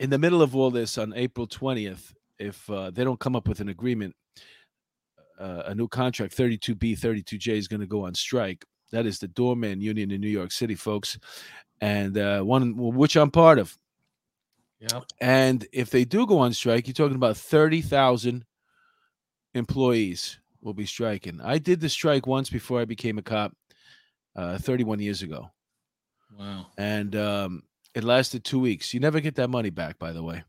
in 0.00 0.10
the 0.10 0.18
middle 0.18 0.42
of 0.42 0.54
all 0.56 0.70
this 0.70 0.98
on 0.98 1.12
April 1.14 1.46
20th, 1.46 2.12
if 2.38 2.68
uh, 2.70 2.90
they 2.90 3.04
don't 3.04 3.18
come 3.20 3.34
up 3.36 3.48
with 3.48 3.60
an 3.60 3.68
agreement, 3.68 4.14
uh, 5.38 5.62
a 5.66 5.74
new 5.74 5.88
contract, 5.88 6.36
32B, 6.36 6.98
32J 6.98 7.48
is 7.56 7.68
going 7.68 7.80
to 7.80 7.86
go 7.86 8.04
on 8.06 8.14
strike. 8.14 8.64
That 8.90 9.06
is 9.06 9.18
the 9.18 9.28
doorman 9.28 9.80
union 9.80 10.10
in 10.10 10.20
New 10.20 10.28
York 10.28 10.50
City, 10.52 10.74
folks, 10.74 11.18
and 11.80 12.16
uh, 12.16 12.42
one 12.42 12.74
which 12.76 13.16
I'm 13.16 13.30
part 13.30 13.58
of. 13.58 13.76
Yep. 14.80 15.04
And 15.20 15.66
if 15.72 15.90
they 15.90 16.04
do 16.04 16.26
go 16.26 16.38
on 16.38 16.52
strike, 16.52 16.86
you're 16.86 16.94
talking 16.94 17.16
about 17.16 17.36
30,000 17.36 18.44
employees 19.54 20.38
will 20.62 20.74
be 20.74 20.86
striking. 20.86 21.40
I 21.42 21.58
did 21.58 21.80
the 21.80 21.88
strike 21.88 22.26
once 22.26 22.50
before 22.50 22.80
I 22.80 22.84
became 22.84 23.18
a 23.18 23.22
cop, 23.22 23.52
uh, 24.36 24.58
31 24.58 25.00
years 25.00 25.22
ago, 25.22 25.50
Wow. 26.38 26.66
and 26.78 27.14
um, 27.16 27.62
it 27.94 28.04
lasted 28.04 28.44
two 28.44 28.58
weeks. 28.58 28.92
You 28.92 29.00
never 29.00 29.20
get 29.20 29.34
that 29.36 29.48
money 29.48 29.70
back, 29.70 29.98
by 29.98 30.12
the 30.12 30.22
way. 30.22 30.44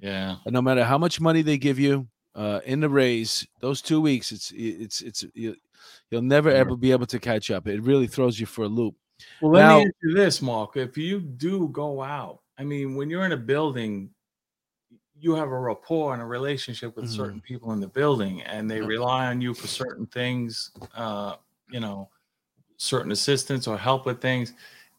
Yeah. 0.00 0.36
And 0.44 0.52
no 0.52 0.62
matter 0.62 0.84
how 0.84 0.98
much 0.98 1.20
money 1.20 1.42
they 1.42 1.58
give 1.58 1.78
you, 1.78 2.08
uh, 2.34 2.60
in 2.64 2.80
the 2.80 2.88
raise, 2.88 3.46
those 3.60 3.82
two 3.82 4.00
weeks, 4.00 4.30
it's 4.30 4.52
it's 4.54 5.00
it's 5.00 5.24
you, 5.34 5.56
will 6.12 6.22
never 6.22 6.50
ever 6.50 6.76
be 6.76 6.92
able 6.92 7.06
to 7.06 7.18
catch 7.18 7.50
up. 7.50 7.66
It 7.66 7.82
really 7.82 8.06
throws 8.06 8.38
you 8.38 8.46
for 8.46 8.62
a 8.62 8.68
loop. 8.68 8.94
Well, 9.40 9.52
let 9.52 9.62
now, 9.62 9.78
me 9.78 9.86
ask 9.86 9.94
you 10.02 10.14
this, 10.14 10.40
Mark. 10.40 10.76
If 10.76 10.96
you 10.96 11.18
do 11.20 11.68
go 11.68 12.00
out, 12.00 12.40
I 12.56 12.62
mean, 12.62 12.94
when 12.94 13.10
you're 13.10 13.24
in 13.24 13.32
a 13.32 13.36
building, 13.36 14.10
you 15.18 15.34
have 15.34 15.48
a 15.48 15.58
rapport 15.58 16.12
and 16.12 16.22
a 16.22 16.26
relationship 16.26 16.94
with 16.94 17.06
mm-hmm. 17.06 17.16
certain 17.16 17.40
people 17.40 17.72
in 17.72 17.80
the 17.80 17.88
building, 17.88 18.42
and 18.42 18.70
they 18.70 18.80
rely 18.80 19.26
on 19.26 19.40
you 19.40 19.52
for 19.52 19.66
certain 19.66 20.06
things. 20.06 20.70
Uh, 20.94 21.34
you 21.70 21.80
know, 21.80 22.08
certain 22.76 23.10
assistance 23.10 23.66
or 23.66 23.76
help 23.76 24.06
with 24.06 24.20
things. 24.20 24.52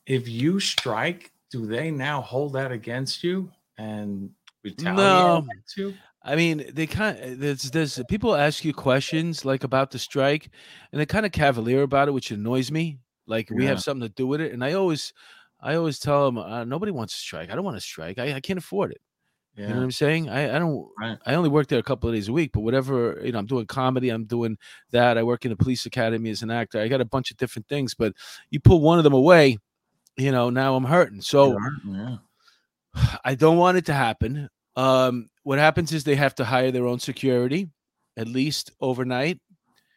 If 0.06 0.28
you 0.28 0.60
strike, 0.60 1.32
do 1.51 1.65
they 1.65 1.91
now 1.91 2.21
hold 2.21 2.53
that 2.53 2.71
against 2.71 3.23
you 3.23 3.51
and 3.77 4.29
retaliate 4.63 4.97
no. 4.97 5.47
you? 5.75 5.93
I 6.23 6.35
mean, 6.35 6.65
they 6.73 6.85
kind 6.85 7.17
of 7.17 7.39
there's 7.39 7.71
there's 7.71 7.99
people 8.09 8.35
ask 8.35 8.65
you 8.65 8.73
questions 8.73 9.45
like 9.45 9.63
about 9.63 9.91
the 9.91 9.99
strike, 9.99 10.49
and 10.91 10.99
they're 10.99 11.05
kind 11.05 11.25
of 11.25 11.31
cavalier 11.31 11.83
about 11.83 12.07
it, 12.07 12.12
which 12.12 12.31
annoys 12.31 12.71
me. 12.71 12.99
Like 13.25 13.49
we 13.51 13.65
have 13.65 13.81
something 13.81 14.07
to 14.07 14.13
do 14.13 14.27
with 14.27 14.41
it, 14.41 14.53
and 14.53 14.63
I 14.63 14.73
always, 14.73 15.13
I 15.62 15.75
always 15.75 15.99
tell 15.99 16.25
them, 16.25 16.39
uh, 16.39 16.65
nobody 16.65 16.91
wants 16.91 17.13
to 17.13 17.19
strike. 17.19 17.51
I 17.51 17.55
don't 17.55 17.63
want 17.63 17.77
to 17.77 17.81
strike. 17.81 18.17
I, 18.17 18.33
I 18.33 18.39
can't 18.39 18.57
afford 18.57 18.91
it. 18.91 19.01
Yeah. 19.55 19.63
You 19.63 19.69
know 19.69 19.75
what 19.77 19.83
I'm 19.83 19.91
saying? 19.91 20.29
I, 20.29 20.55
I 20.55 20.59
don't. 20.59 20.88
Right. 20.99 21.17
I 21.25 21.35
only 21.35 21.49
work 21.49 21.67
there 21.67 21.79
a 21.79 21.83
couple 21.83 22.09
of 22.09 22.15
days 22.15 22.27
a 22.27 22.33
week, 22.33 22.51
but 22.53 22.62
whatever. 22.62 23.19
You 23.23 23.31
know, 23.31 23.39
I'm 23.39 23.45
doing 23.45 23.65
comedy. 23.65 24.09
I'm 24.09 24.25
doing 24.25 24.57
that. 24.91 25.17
I 25.17 25.23
work 25.23 25.45
in 25.45 25.51
the 25.51 25.57
police 25.57 25.85
academy 25.85 26.29
as 26.31 26.41
an 26.41 26.49
actor. 26.49 26.81
I 26.81 26.88
got 26.88 27.01
a 27.01 27.05
bunch 27.05 27.29
of 27.29 27.38
different 27.38 27.67
things, 27.67 27.93
but 27.93 28.13
you 28.49 28.59
pull 28.59 28.81
one 28.81 28.97
of 28.97 29.03
them 29.03 29.13
away, 29.13 29.57
you 30.19 30.32
know, 30.32 30.49
now 30.49 30.75
I'm 30.75 30.84
hurting. 30.84 31.21
So 31.21 31.58
yeah. 31.88 32.17
I 33.25 33.36
don't 33.36 33.58
want 33.58 33.77
it 33.77 33.86
to 33.86 33.93
happen. 33.93 34.49
Um, 34.75 35.29
what 35.43 35.60
happens 35.60 35.91
is 35.93 36.03
they 36.03 36.15
have 36.15 36.36
to 36.36 36.45
hire 36.45 36.71
their 36.71 36.88
own 36.88 36.99
security, 36.99 37.69
at 38.17 38.27
least 38.27 38.71
overnight. 38.79 39.39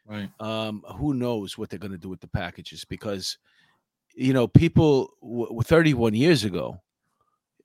Right. 0.06 0.28
Um, 0.40 0.82
who 0.96 1.14
knows 1.14 1.56
what 1.56 1.70
they're 1.70 1.78
going 1.78 1.92
to 1.92 1.98
do 1.98 2.08
with 2.08 2.20
the 2.20 2.28
packages 2.28 2.84
because, 2.84 3.38
you 4.14 4.32
know, 4.32 4.48
people 4.48 5.10
w- 5.22 5.62
31 5.62 6.14
years 6.14 6.44
ago, 6.44 6.80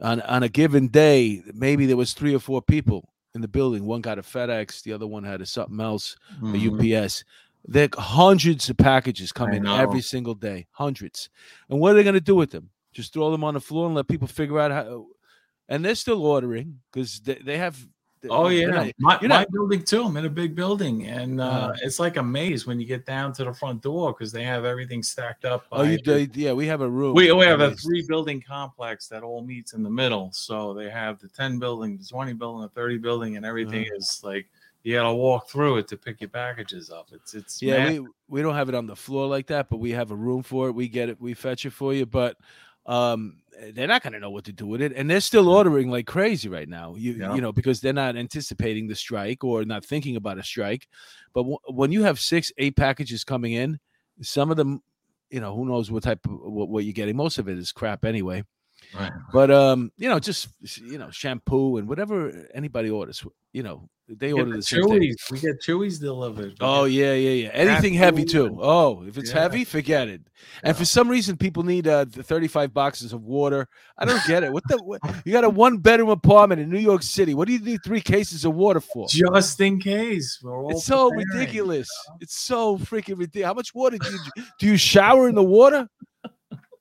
on 0.02 0.22
on 0.22 0.43
a 0.43 0.50
given 0.50 0.88
day, 0.88 1.41
maybe 1.54 1.86
there 1.86 1.98
was 1.98 2.13
three 2.13 2.36
or 2.36 2.39
four 2.39 2.62
people 2.62 3.10
in 3.34 3.41
the 3.41 3.48
building. 3.48 3.86
One 3.86 4.02
got 4.02 4.20
a 4.20 4.22
FedEx, 4.22 4.84
the 4.84 4.93
other 4.93 5.08
one 5.08 5.24
had 5.24 5.41
a 5.41 5.46
something 5.46 5.80
else, 5.80 6.15
mm-hmm. 6.41 6.93
a 6.93 7.00
UPS. 7.02 7.24
There 7.67 7.89
hundreds 7.97 8.69
of 8.69 8.77
packages 8.77 9.32
come 9.32 9.51
in 9.51 9.67
every 9.67 10.01
single 10.01 10.36
day, 10.36 10.67
hundreds. 10.71 11.30
And 11.69 11.80
what 11.80 11.91
are 11.91 11.95
they 11.95 12.03
going 12.03 12.13
to 12.13 12.21
do 12.21 12.36
with 12.36 12.51
them? 12.51 12.69
Just 12.93 13.13
throw 13.13 13.30
them 13.30 13.43
on 13.43 13.56
the 13.56 13.62
floor 13.62 13.88
and 13.88 13.95
let 13.95 14.08
people 14.08 14.27
figure 14.27 14.60
out 14.60 14.71
how. 14.71 15.08
And 15.69 15.84
they're 15.84 15.95
still 15.95 16.25
ordering 16.25 16.80
because 16.91 17.19
they, 17.19 17.36
they 17.36 17.58
have 17.58 17.86
Oh 18.30 18.47
yeah, 18.47 18.67
not, 18.67 18.91
my, 18.97 19.19
my 19.21 19.27
not, 19.27 19.51
building 19.51 19.84
too. 19.84 20.03
I'm 20.03 20.17
in 20.17 20.25
a 20.25 20.30
big 20.30 20.56
building, 20.56 21.06
and 21.06 21.39
uh, 21.39 21.43
uh, 21.43 21.75
it's 21.84 21.99
like 21.99 22.17
a 22.17 22.23
maze 22.23 22.65
when 22.65 22.80
you 22.80 22.88
get 22.88 23.06
down 23.06 23.32
to 23.34 23.43
the 23.43 23.53
front 23.53 23.84
door 23.84 24.12
because 24.12 24.32
they 24.32 24.43
have 24.43 24.65
everything 24.65 25.03
stacked 25.03 25.45
up. 25.45 25.65
Oh, 25.71 25.84
you 25.84 25.99
do? 25.99 26.27
Yeah, 26.34 26.53
we 26.53 26.65
have 26.65 26.82
a 26.82 26.89
room. 26.89 27.13
We, 27.13 27.32
we 27.32 27.45
have 27.45 27.62
a 27.62 27.75
three 27.75 28.03
building 28.08 28.41
complex 28.41 29.08
that 29.10 29.21
all 29.21 29.43
meets 29.43 29.73
in 29.73 29.84
the 29.84 29.89
middle. 29.89 30.32
So 30.34 30.73
they 30.73 30.89
have 30.89 31.19
the 31.19 31.27
ten 31.30 31.60
building, 31.60 31.97
the 31.97 32.06
twenty 32.06 32.34
building, 32.34 32.63
the 32.63 32.69
thirty 32.69 32.97
building, 32.97 33.38
and 33.38 33.45
everything 33.45 33.84
uh-huh. 33.84 33.97
is 33.97 34.21
like 34.23 34.47
you 34.84 34.96
got 34.96 35.04
to 35.04 35.13
walk 35.13 35.50
through 35.50 35.78
it 35.78 35.88
to 35.90 35.98
pick 35.98 36.22
your 36.22 36.30
packages 36.30 36.90
up. 36.90 37.10
It's 37.12 37.34
it's 37.34 37.62
yeah. 37.62 37.90
We, 37.90 38.08
we 38.28 38.42
don't 38.42 38.56
have 38.56 38.70
it 38.70 38.76
on 38.76 38.88
the 38.88 38.96
floor 38.96 39.28
like 39.28 39.48
that, 39.48 39.70
but 39.70 39.78
we 39.78 39.92
have 39.92 40.12
a 40.12 40.16
room 40.16 40.44
for 40.44 40.70
it. 40.70 40.74
We 40.74 40.88
get 40.88 41.10
it. 41.10 41.20
We 41.20 41.34
fetch 41.34 41.66
it 41.66 41.72
for 41.72 41.94
you, 41.94 42.06
but 42.06 42.38
um 42.88 43.38
they're 43.74 43.88
not 43.88 44.02
going 44.02 44.13
to 44.13 44.20
know 44.20 44.30
what 44.30 44.46
to 44.46 44.54
do 44.54 44.66
with 44.66 44.82
it 44.82 44.94
and 44.96 45.10
they're 45.10 45.20
still 45.20 45.50
ordering 45.50 45.90
like 45.90 46.08
crazy 46.08 46.48
right 46.48 46.70
now 46.70 46.96
you 46.96 47.13
yeah. 47.13 47.36
you 47.36 47.42
know 47.42 47.52
because 47.52 47.82
they're 47.82 47.92
not 47.92 48.16
anticipating 48.16 48.88
the 48.88 48.96
strike 48.96 49.44
or 49.44 49.66
not 49.66 49.84
thinking 49.84 50.16
about 50.16 50.38
a 50.38 50.44
strike 50.44 50.88
but 51.34 51.42
w- 51.42 51.58
when 51.68 51.92
you 51.92 52.04
have 52.04 52.20
six 52.20 52.52
eight 52.58 52.76
packages 52.76 53.24
coming 53.24 53.54
in 53.54 53.78
some 54.22 54.50
of 54.50 54.58
them 54.58 54.82
you 55.30 55.42
know 55.42 55.54
who 55.54 55.66
knows 55.66 55.92
what 55.92 56.04
type 56.04 56.26
of 56.26 56.32
what, 56.32 56.70
what 56.70 56.86
you're 56.86 56.94
getting 56.94 57.16
most 57.16 57.38
of 57.38 57.50
it 57.50 57.58
is 57.58 57.72
crap 57.72 58.06
anyway 58.06 58.42
right. 58.96 59.12
but 59.34 59.52
um 59.52 59.92
you 59.98 60.08
know 60.10 60.20
just 60.20 60.50
you 60.62 60.98
know 60.98 61.10
shampoo 61.10 61.78
and 61.78 61.88
whatever 61.88 62.48
anybody 62.54 62.90
orders 62.90 63.24
you 63.54 63.63
know 63.63 63.90
they 64.10 64.32
order 64.32 64.52
the, 64.52 64.58
the 64.58 64.62
Chewies. 64.62 65.32
We 65.32 65.40
get 65.40 65.62
Chewies 65.62 66.00
delivered. 66.00 66.52
We 66.52 66.56
oh 66.62 66.86
yeah, 66.86 67.13
yeah, 67.13 67.46
yeah. 67.46 67.50
Anything 67.50 67.94
heavy 67.94 68.24
too. 68.24 68.58
Oh, 68.62 69.04
if 69.06 69.18
it's 69.18 69.32
yeah. 69.32 69.42
heavy, 69.42 69.66
forget 69.66 70.08
it. 70.08 70.22
And 70.63 70.74
yeah. 70.74 70.74
for 70.74 70.86
some 70.86 71.10
reason, 71.10 71.36
people 71.36 71.63
need 71.63 71.88
uh, 71.88 72.06
the 72.06 72.24
thirty-five 72.24 72.74
boxes 72.74 73.12
of 73.12 73.24
water. 73.24 73.68
I 73.98 74.06
don't 74.06 74.26
get 74.26 74.44
it. 74.44 74.54
What 74.54 74.63
the? 74.70 74.82
What, 74.82 75.02
you 75.26 75.34
got 75.34 75.44
a 75.44 75.50
one-bedroom 75.50 76.10
apartment 76.10 76.62
in 76.62 76.70
New 76.70 76.80
York 76.80 77.04
City. 77.04 77.34
What 77.34 77.48
do 77.48 77.54
you 77.54 77.60
need 77.60 77.82
three 77.84 78.00
cases 78.00 78.46
of 78.46 78.56
water 78.56 78.80
for? 78.80 79.08
Just 79.10 79.60
in 79.60 79.78
case. 79.80 80.40
it's 80.42 80.86
so 80.86 81.10
preparing, 81.10 81.28
ridiculous. 81.34 81.90
You 82.06 82.12
know? 82.12 82.18
It's 82.22 82.40
so 82.40 82.78
freaking 82.78 83.20
ridiculous. 83.20 83.48
How 83.48 83.54
much 83.56 83.76
water 83.76 83.98
do 83.98 84.10
you 84.10 84.20
do? 84.36 84.68
You 84.68 84.78
shower 84.78 85.28
in 85.28 85.36
the 85.36 85.44
water? 85.44 85.90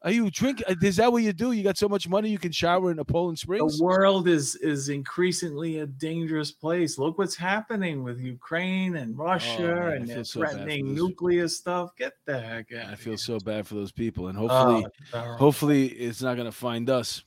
Are 0.07 0.13
you 0.13 0.31
drink? 0.31 0.63
Uh, 0.69 0.77
is 0.81 0.99
that 0.99 1.11
what 1.11 1.25
you 1.25 1.33
do? 1.33 1.51
You 1.51 1.65
got 1.65 1.77
so 1.77 1.89
much 1.89 2.09
money 2.09 2.31
you 2.31 2.39
can 2.39 2.53
shower 2.53 2.93
in 2.93 3.01
a 3.01 3.05
Poland 3.05 3.41
Springs? 3.41 3.79
The 3.79 3.85
world 3.85 4.29
is 4.29 4.55
is 4.55 4.89
increasingly 4.89 5.81
a 5.81 5.87
dangerous 5.87 6.53
place. 6.53 6.97
Look 6.97 7.19
what's 7.19 7.35
happening 7.35 8.05
with 8.05 8.21
Ukraine 8.21 8.95
and 8.95 9.19
Russia, 9.19 9.83
oh, 9.85 9.97
and 9.97 10.25
so 10.25 10.39
threatening 10.39 10.95
nuclear 10.95 11.49
stuff. 11.49 11.91
Get 11.99 12.13
the 12.25 12.41
heck 12.41 12.73
out! 12.73 12.87
I 12.87 12.95
feel 12.95 13.19
so 13.19 13.41
bad 13.41 13.67
for 13.67 13.75
those 13.75 13.91
people, 13.91 14.29
and 14.29 14.39
hopefully, 14.39 14.87
oh, 15.13 15.37
hopefully, 15.39 15.89
it's 15.89 16.23
not 16.23 16.37
going 16.37 16.47
to 16.47 16.53
find 16.53 16.89
us. 16.89 17.25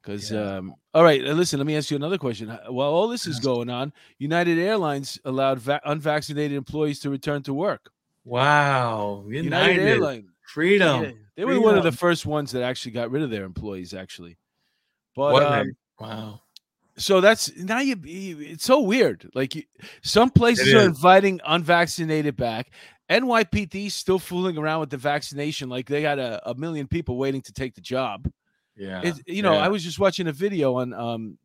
Because, 0.00 0.30
yeah. 0.30 0.58
um, 0.58 0.76
all 0.94 1.02
right, 1.02 1.20
listen, 1.22 1.58
let 1.58 1.66
me 1.66 1.76
ask 1.76 1.90
you 1.90 1.96
another 1.96 2.18
question. 2.18 2.56
While 2.68 2.90
all 2.90 3.08
this 3.08 3.26
is 3.26 3.40
going 3.40 3.68
on, 3.68 3.92
United 4.18 4.56
Airlines 4.56 5.18
allowed 5.24 5.58
va- 5.58 5.80
unvaccinated 5.84 6.56
employees 6.56 7.00
to 7.00 7.10
return 7.10 7.42
to 7.42 7.52
work. 7.52 7.90
Wow, 8.24 9.24
United, 9.26 9.44
United 9.44 9.88
Airlines 9.88 10.35
freedom. 10.46 11.02
Yeah, 11.02 11.10
they 11.36 11.44
were 11.44 11.60
one 11.60 11.76
of 11.76 11.84
the 11.84 11.92
first 11.92 12.26
ones 12.26 12.52
that 12.52 12.62
actually 12.62 12.92
got 12.92 13.10
rid 13.10 13.22
of 13.22 13.30
their 13.30 13.44
employees, 13.44 13.94
actually. 13.94 14.38
But 15.14 15.42
um, 15.42 15.76
wow. 15.98 16.40
So 16.98 17.20
that's 17.20 17.54
now 17.56 17.80
you. 17.80 17.96
It's 18.04 18.64
so 18.64 18.80
weird. 18.80 19.28
Like 19.34 19.54
you, 19.54 19.64
some 20.02 20.30
places 20.30 20.72
are 20.72 20.80
inviting 20.80 21.40
unvaccinated 21.46 22.36
back. 22.36 22.70
NYPD 23.10 23.90
still 23.92 24.18
fooling 24.18 24.58
around 24.58 24.80
with 24.80 24.90
the 24.90 24.96
vaccination, 24.96 25.68
like 25.68 25.86
they 25.86 26.02
got 26.02 26.18
a, 26.18 26.50
a 26.50 26.54
million 26.54 26.88
people 26.88 27.16
waiting 27.16 27.40
to 27.42 27.52
take 27.52 27.74
the 27.74 27.80
job. 27.80 28.30
Yeah, 28.76 29.02
it, 29.02 29.14
you 29.26 29.42
know, 29.42 29.52
yeah. 29.52 29.64
I 29.64 29.68
was 29.68 29.84
just 29.84 29.98
watching 29.98 30.26
a 30.26 30.32
video 30.32 30.76
on 30.76 30.92
um, 30.92 31.38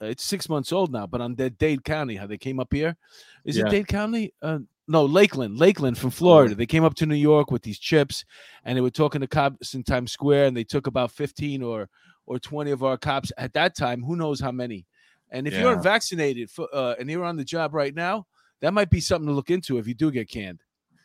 it's 0.00 0.24
six 0.24 0.48
months 0.48 0.72
old 0.72 0.92
now, 0.92 1.06
but 1.06 1.20
on 1.20 1.34
the 1.34 1.50
Dade 1.50 1.84
County, 1.84 2.16
how 2.16 2.26
they 2.26 2.38
came 2.38 2.60
up 2.60 2.72
here. 2.72 2.96
Is 3.44 3.56
yeah. 3.56 3.66
it 3.66 3.70
Dade 3.70 3.88
County? 3.88 4.32
Uh, 4.42 4.60
no, 4.88 5.04
Lakeland, 5.04 5.58
Lakeland 5.58 5.98
from 5.98 6.10
Florida. 6.10 6.54
They 6.54 6.66
came 6.66 6.82
up 6.82 6.94
to 6.96 7.06
New 7.06 7.14
York 7.14 7.50
with 7.50 7.62
these 7.62 7.78
chips, 7.78 8.24
and 8.64 8.76
they 8.76 8.80
were 8.80 8.90
talking 8.90 9.20
to 9.20 9.26
cops 9.26 9.74
in 9.74 9.84
Times 9.84 10.12
Square, 10.12 10.46
and 10.46 10.56
they 10.56 10.64
took 10.64 10.86
about 10.86 11.12
fifteen 11.12 11.62
or 11.62 11.88
or 12.26 12.38
twenty 12.38 12.70
of 12.70 12.82
our 12.82 12.96
cops 12.96 13.30
at 13.36 13.52
that 13.52 13.76
time. 13.76 14.02
Who 14.02 14.16
knows 14.16 14.40
how 14.40 14.50
many? 14.50 14.86
And 15.30 15.46
if 15.46 15.52
yeah. 15.52 15.60
you're 15.60 15.72
unvaccinated 15.74 16.50
for, 16.50 16.68
uh, 16.72 16.94
and 16.98 17.10
you're 17.10 17.24
on 17.24 17.36
the 17.36 17.44
job 17.44 17.74
right 17.74 17.94
now, 17.94 18.26
that 18.60 18.72
might 18.72 18.90
be 18.90 19.00
something 19.00 19.28
to 19.28 19.34
look 19.34 19.50
into 19.50 19.78
if 19.78 19.86
you 19.86 19.94
do 19.94 20.10
get 20.10 20.28
canned. 20.30 20.60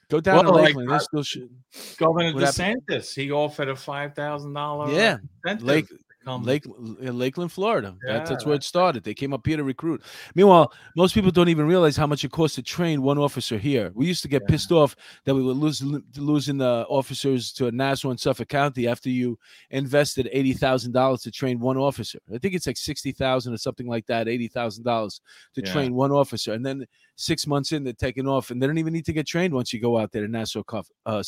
Go 0.10 0.22
down 0.22 0.46
well, 0.46 0.54
to 0.54 0.62
Lakeland. 0.62 0.90
Like, 0.90 1.02
still 1.02 1.24
should. 1.24 1.50
Governor 1.98 2.34
DeSantis, 2.34 3.16
he 3.16 3.32
offered 3.32 3.70
a 3.70 3.76
five 3.76 4.16
thousand 4.16 4.54
dollar 4.54 4.92
yeah 4.94 5.18
Lake 5.60 5.88
come 6.24 6.44
Lake 6.44 6.66
Lakeland, 6.68 7.52
Florida. 7.52 7.96
Yeah, 8.06 8.14
that's, 8.14 8.30
that's 8.30 8.46
where 8.46 8.56
it 8.56 8.64
started. 8.64 9.04
They 9.04 9.14
came 9.14 9.34
up 9.34 9.46
here 9.46 9.58
to 9.58 9.64
recruit. 9.64 10.02
Meanwhile, 10.36 10.74
most 10.96 11.14
people 11.14 11.32
don't 11.32 11.50
even 11.50 11.68
realize 11.68 11.98
how 11.98 12.08
much 12.08 12.24
it 12.24 12.32
costs 12.32 12.56
to 12.56 12.64
train 12.64 13.02
one 13.02 13.18
officer 13.18 13.58
here. 13.58 13.92
We 13.94 14.06
used 14.06 14.22
to 14.24 14.28
get 14.28 14.44
yeah. 14.44 14.52
pissed 14.52 14.72
off 14.72 14.96
that 15.26 15.36
we 15.36 15.44
were 15.44 15.54
losing 15.54 16.04
losing 16.18 16.58
the 16.58 16.86
officers 16.90 17.52
to 17.54 17.72
Nassau 17.72 18.10
and 18.10 18.20
Suffolk 18.20 18.50
County 18.50 18.88
after 18.88 19.10
you 19.10 19.38
invested 19.70 20.30
eighty 20.32 20.54
thousand 20.54 20.92
dollars 20.92 21.22
to 21.22 21.32
train 21.32 21.60
one 21.60 21.78
officer. 21.78 22.20
I 22.34 22.38
think 22.38 22.54
it's 22.54 22.68
like 22.68 22.78
sixty 22.78 23.12
thousand 23.12 23.54
or 23.54 23.58
something 23.58 23.88
like 23.88 24.06
that, 24.08 24.28
eighty 24.28 24.48
thousand 24.48 24.84
dollars 24.84 25.22
to 25.56 25.62
yeah. 25.62 25.72
train 25.72 25.94
one 25.94 26.12
officer, 26.12 26.54
and 26.54 26.66
then 26.66 26.86
six 27.16 27.46
months 27.46 27.72
in 27.72 27.84
they're 27.84 27.94
taking 27.94 28.28
off, 28.28 28.52
and 28.52 28.62
they 28.62 28.68
don't 28.68 28.78
even 28.78 28.94
need 28.94 29.06
to 29.06 29.14
get 29.14 29.28
trained 29.28 29.54
once 29.54 29.74
you 29.74 29.80
go 29.80 29.98
out 29.98 30.12
there 30.12 30.26
to 30.26 30.32
Nassau, 30.32 30.64
uh, 31.06 31.24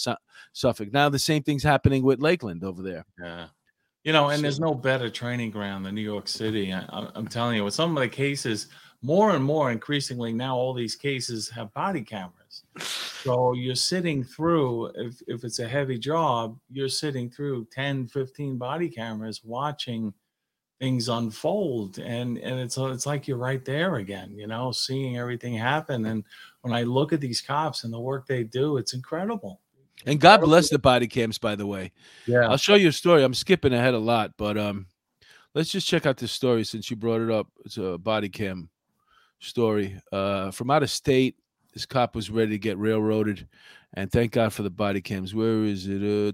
Suffolk. 0.54 0.92
Now 0.92 1.10
the 1.10 1.20
same 1.20 1.44
thing's 1.44 1.64
happening 1.64 2.04
with 2.04 2.20
Lakeland 2.20 2.64
over 2.64 2.82
there. 2.82 3.06
Yeah. 3.22 3.48
You 4.06 4.14
know, 4.14 4.30
and 4.30 4.44
there's 4.44 4.60
no 4.60 4.76
better 4.76 5.10
training 5.10 5.50
ground 5.50 5.84
than 5.84 5.96
New 5.96 6.02
York 6.02 6.28
City. 6.28 6.72
I, 6.72 7.10
am 7.16 7.28
telling 7.28 7.56
you, 7.56 7.64
with 7.64 7.74
some 7.74 7.98
of 7.98 8.02
the 8.02 8.08
cases, 8.08 8.68
more 9.02 9.32
and 9.32 9.44
more 9.44 9.72
increasingly 9.72 10.32
now, 10.32 10.56
all 10.56 10.76
these 10.76 10.96
cases 10.96 11.50
have 11.50 11.74
body 11.74 12.04
cameras. 12.04 12.64
So 12.78 13.54
you're 13.54 13.74
sitting 13.74 14.24
through, 14.24 14.92
if, 14.94 15.24
if 15.26 15.44
it's 15.44 15.58
a 15.58 15.68
heavy 15.68 15.98
job, 15.98 16.56
you're 16.72 16.88
sitting 16.88 17.32
through 17.32 17.68
10, 17.72 18.08
15 18.08 18.60
body 18.60 18.90
cameras 18.90 19.42
watching 19.44 20.14
things 20.80 21.10
unfold. 21.10 21.98
And, 21.98 22.38
and 22.38 22.60
it's, 22.60 22.78
it's 22.78 23.08
like 23.08 23.28
you're 23.28 23.38
right 23.38 23.66
there 23.66 23.96
again, 23.96 24.38
you 24.38 24.46
know, 24.46 24.72
seeing 24.72 25.18
everything 25.18 25.56
happen. 25.56 26.06
And 26.06 26.24
when 26.62 26.76
I 26.76 26.84
look 26.84 27.12
at 27.12 27.22
these 27.22 27.42
cops 27.42 27.84
and 27.84 27.92
the 27.92 28.00
work 28.00 28.28
they 28.28 28.44
do, 28.44 28.78
it's 28.78 28.94
incredible. 28.94 29.62
And 30.06 30.20
God 30.20 30.42
bless 30.42 30.70
the 30.70 30.80
body 30.80 31.08
cams, 31.08 31.38
by 31.38 31.56
the 31.56 31.66
way. 31.66 31.92
Yeah. 32.28 32.48
I'll 32.48 32.58
show 32.58 32.76
you 32.76 32.90
a 32.90 32.92
story. 32.92 33.24
I'm 33.24 33.34
skipping 33.34 33.74
ahead 33.74 33.94
a 33.94 34.00
lot, 34.00 34.34
but 34.38 34.58
um, 34.58 34.88
let's 35.54 35.72
just 35.72 35.88
check 35.88 36.06
out 36.06 36.18
this 36.18 36.32
story 36.32 36.64
since 36.64 36.90
you 36.90 36.96
brought 36.96 37.22
it 37.22 37.32
up. 37.32 37.48
It's 37.66 37.78
a 37.78 37.98
body 37.98 38.30
cam 38.30 38.70
story. 39.40 40.00
Uh, 40.12 40.52
from 40.52 40.70
out 40.70 40.84
of 40.84 40.92
state, 40.92 41.38
this 41.74 41.86
cop 41.86 42.16
was 42.16 42.30
ready 42.30 42.52
to 42.52 42.60
get 42.60 42.78
railroaded, 42.78 43.48
and 43.96 44.12
thank 44.12 44.32
God 44.34 44.54
for 44.54 44.64
the 44.64 44.70
body 44.70 45.02
cams. 45.02 45.34
Where 45.34 45.64
is 45.64 45.88
it? 45.88 46.02
Uh, 46.02 46.32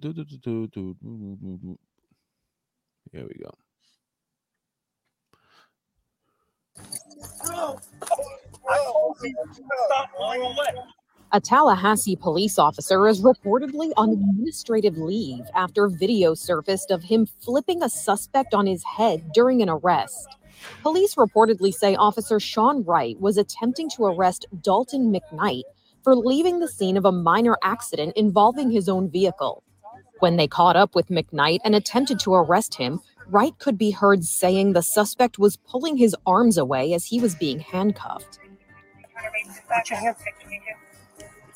Here 3.12 3.28
we 3.28 3.44
go. 3.44 3.52
Oh, 7.46 7.78
oh, 8.12 8.26
oh, 8.70 9.16
stop. 9.88 10.10
A 11.34 11.40
Tallahassee 11.40 12.18
police 12.18 12.60
officer 12.60 13.08
is 13.08 13.22
reportedly 13.22 13.94
on 13.96 14.10
administrative 14.10 14.98
leave 14.98 15.46
after 15.56 15.88
video 15.88 16.34
surfaced 16.34 16.92
of 16.92 17.04
him 17.04 17.26
flipping 17.26 17.82
a 17.82 17.88
suspect 17.88 18.54
on 18.54 18.66
his 18.66 18.84
head 18.84 19.32
during 19.34 19.62
an 19.62 19.70
arrest. 19.70 20.28
Police 20.82 21.16
reportedly 21.16 21.74
say 21.74 21.96
Officer 21.96 22.38
Sean 22.38 22.84
Wright 22.84 23.18
was 23.22 23.38
attempting 23.38 23.90
to 23.92 24.04
arrest 24.04 24.46
Dalton 24.62 25.14
McKnight 25.14 25.64
for 26.04 26.18
leaving 26.18 26.60
the 26.60 26.68
scene 26.68 26.98
of 26.98 27.06
a 27.06 27.14
minor 27.14 27.56
accident 27.64 28.12
involving 28.18 28.70
his 28.70 28.90
own 28.90 29.10
vehicle. 29.10 29.64
When 30.20 30.36
they 30.36 30.50
caught 30.50 30.76
up 30.76 30.96
with 30.96 31.08
McKnight 31.08 31.60
and 31.64 31.76
attempted 31.76 32.20
to 32.22 32.34
arrest 32.34 32.76
him, 32.76 33.00
Wright 33.28 33.58
could 33.58 33.78
be 33.78 33.92
heard 33.92 34.26
saying 34.26 34.74
the 34.74 34.84
suspect 34.84 35.40
was 35.40 35.56
pulling 35.56 35.96
his 35.96 36.14
arms 36.26 36.58
away 36.58 36.94
as 36.94 37.06
he 37.06 37.22
was 37.22 37.36
being 37.36 37.62
handcuffed. 37.62 38.40
Put 39.70 39.90
your 39.90 39.98
hands 39.98 40.18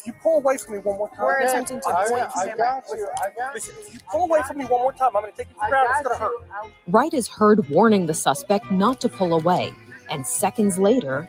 If 0.05 0.13
you 0.13 0.19
pull 0.21 0.37
away 0.37 0.55
from 0.57 0.73
me 0.75 0.79
one 0.81 0.97
more 0.99 1.09
time, 1.09 1.25
We're 1.25 1.39
attempting 1.39 1.81
to 1.81 1.87
I, 1.87 2.03
avoid 2.05 2.19
I 2.35 2.45
Sam. 2.45 2.57
got 2.59 2.83
you. 2.93 3.07
I 3.17 3.29
got 3.35 3.55
Listen, 3.55 3.73
if 3.79 3.91
you 3.95 3.99
pull 4.11 4.25
away 4.25 4.39
from 4.47 4.59
me 4.59 4.65
one 4.65 4.81
more 4.83 4.93
time, 4.93 5.09
I'm 5.15 5.23
going 5.23 5.31
to 5.31 5.37
take 5.37 5.47
you 5.49 5.55
to 5.55 5.59
the 5.63 5.67
ground. 5.67 5.87
It's 5.89 6.07
going 6.07 6.15
to 6.19 6.23
hurt. 6.25 6.71
Wright 6.89 7.11
is 7.15 7.27
heard 7.27 7.67
warning 7.69 8.05
the 8.05 8.13
suspect 8.13 8.69
not 8.69 9.01
to 9.01 9.09
pull 9.09 9.33
away, 9.33 9.73
and 10.11 10.25
seconds 10.27 10.77
later, 10.77 11.27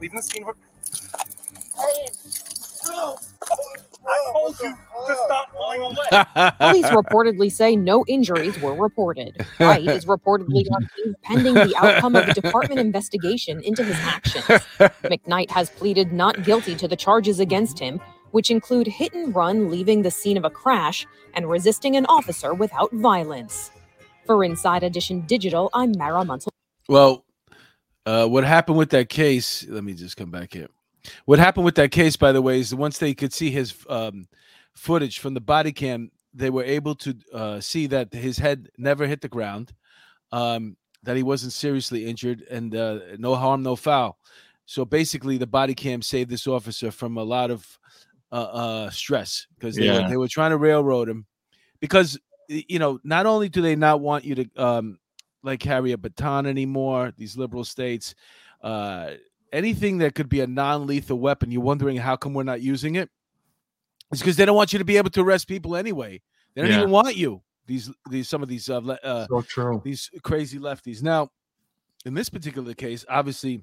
Leaving 0.00 0.16
the 0.16 0.22
scene. 0.22 0.46
I 4.06 4.30
told 4.32 4.58
you 4.60 4.76
to 5.06 5.16
stop 5.24 5.52
pulling 5.52 5.80
away. 5.82 6.52
police 6.58 6.86
reportedly 6.86 7.50
say 7.50 7.76
no 7.76 8.04
injuries 8.08 8.58
were 8.60 8.74
reported. 8.74 9.44
Wright 9.60 9.86
is 9.86 10.04
reportedly 10.04 10.64
on 10.72 10.88
leave 10.98 11.14
pending 11.22 11.54
the 11.54 11.74
outcome 11.76 12.16
of 12.16 12.28
a 12.28 12.34
department 12.34 12.80
investigation 12.80 13.60
into 13.62 13.84
his 13.84 13.96
actions. 13.96 14.44
McKnight 15.04 15.50
has 15.50 15.70
pleaded 15.70 16.12
not 16.12 16.42
guilty 16.44 16.74
to 16.76 16.88
the 16.88 16.96
charges 16.96 17.40
against 17.40 17.78
him, 17.78 18.00
which 18.32 18.50
include 18.50 18.86
hit 18.86 19.12
and 19.14 19.34
run 19.34 19.70
leaving 19.70 20.02
the 20.02 20.10
scene 20.10 20.36
of 20.36 20.44
a 20.44 20.50
crash 20.50 21.06
and 21.34 21.48
resisting 21.48 21.96
an 21.96 22.06
officer 22.06 22.54
without 22.54 22.92
violence. 22.92 23.70
For 24.26 24.44
Inside 24.44 24.82
Edition 24.82 25.22
Digital, 25.22 25.70
I'm 25.74 25.92
Mara 25.96 26.24
Muntel. 26.24 26.48
Well, 26.88 27.24
uh, 28.06 28.26
what 28.26 28.44
happened 28.44 28.78
with 28.78 28.90
that 28.90 29.08
case? 29.08 29.66
Let 29.68 29.84
me 29.84 29.94
just 29.94 30.16
come 30.16 30.30
back 30.30 30.52
here. 30.52 30.68
What 31.24 31.38
happened 31.38 31.64
with 31.64 31.74
that 31.76 31.90
case, 31.90 32.16
by 32.16 32.32
the 32.32 32.42
way, 32.42 32.60
is 32.60 32.74
once 32.74 32.98
they 32.98 33.14
could 33.14 33.32
see 33.32 33.50
his 33.50 33.74
um, 33.88 34.26
footage 34.74 35.18
from 35.18 35.34
the 35.34 35.40
body 35.40 35.72
cam, 35.72 36.10
they 36.34 36.50
were 36.50 36.64
able 36.64 36.94
to 36.96 37.14
uh, 37.32 37.60
see 37.60 37.86
that 37.88 38.12
his 38.12 38.38
head 38.38 38.68
never 38.78 39.06
hit 39.06 39.20
the 39.20 39.28
ground, 39.28 39.72
um, 40.30 40.76
that 41.02 41.16
he 41.16 41.22
wasn't 41.22 41.52
seriously 41.52 42.06
injured, 42.06 42.42
and 42.50 42.74
uh, 42.74 43.00
no 43.18 43.34
harm, 43.34 43.62
no 43.62 43.76
foul. 43.76 44.18
So 44.66 44.84
basically, 44.84 45.38
the 45.38 45.46
body 45.46 45.74
cam 45.74 46.02
saved 46.02 46.30
this 46.30 46.46
officer 46.46 46.90
from 46.90 47.18
a 47.18 47.22
lot 47.22 47.50
of 47.50 47.66
uh, 48.30 48.34
uh, 48.34 48.90
stress 48.90 49.46
because 49.58 49.76
they, 49.76 49.88
were, 49.88 50.00
Yeah. 50.00 50.08
they 50.08 50.16
were 50.16 50.28
trying 50.28 50.50
to 50.50 50.56
railroad 50.56 51.08
him. 51.08 51.26
Because 51.80 52.18
you 52.48 52.78
know, 52.78 52.98
not 53.04 53.26
only 53.26 53.48
do 53.48 53.62
they 53.62 53.76
not 53.76 54.00
want 54.00 54.24
you 54.24 54.34
to 54.36 54.48
um, 54.56 54.98
like 55.42 55.60
carry 55.60 55.92
a 55.92 55.98
baton 55.98 56.46
anymore, 56.46 57.12
these 57.16 57.36
liberal 57.36 57.64
states, 57.64 58.14
uh, 58.62 59.10
anything 59.52 59.98
that 59.98 60.14
could 60.14 60.28
be 60.28 60.40
a 60.40 60.46
non-lethal 60.46 61.18
weapon, 61.18 61.50
you're 61.50 61.62
wondering 61.62 61.96
how 61.96 62.16
come 62.16 62.34
we're 62.34 62.42
not 62.42 62.60
using 62.62 62.96
it. 62.96 63.10
It's 64.10 64.20
because 64.20 64.36
they 64.36 64.44
don't 64.44 64.56
want 64.56 64.72
you 64.72 64.78
to 64.78 64.84
be 64.84 64.96
able 64.96 65.10
to 65.10 65.22
arrest 65.22 65.48
people 65.48 65.76
anyway. 65.76 66.20
They 66.54 66.62
don't 66.62 66.70
Yeah. 66.70 66.78
even 66.78 66.90
want 66.90 67.16
you. 67.16 67.42
These 67.66 67.90
these 68.10 68.28
some 68.28 68.42
of 68.42 68.48
these 68.48 68.68
uh, 68.68 68.80
uh, 68.80 69.26
So 69.28 69.40
true. 69.42 69.80
these 69.84 70.10
crazy 70.22 70.58
lefties. 70.58 71.02
Now, 71.02 71.30
in 72.04 72.14
this 72.14 72.28
particular 72.28 72.74
case, 72.74 73.04
obviously, 73.08 73.62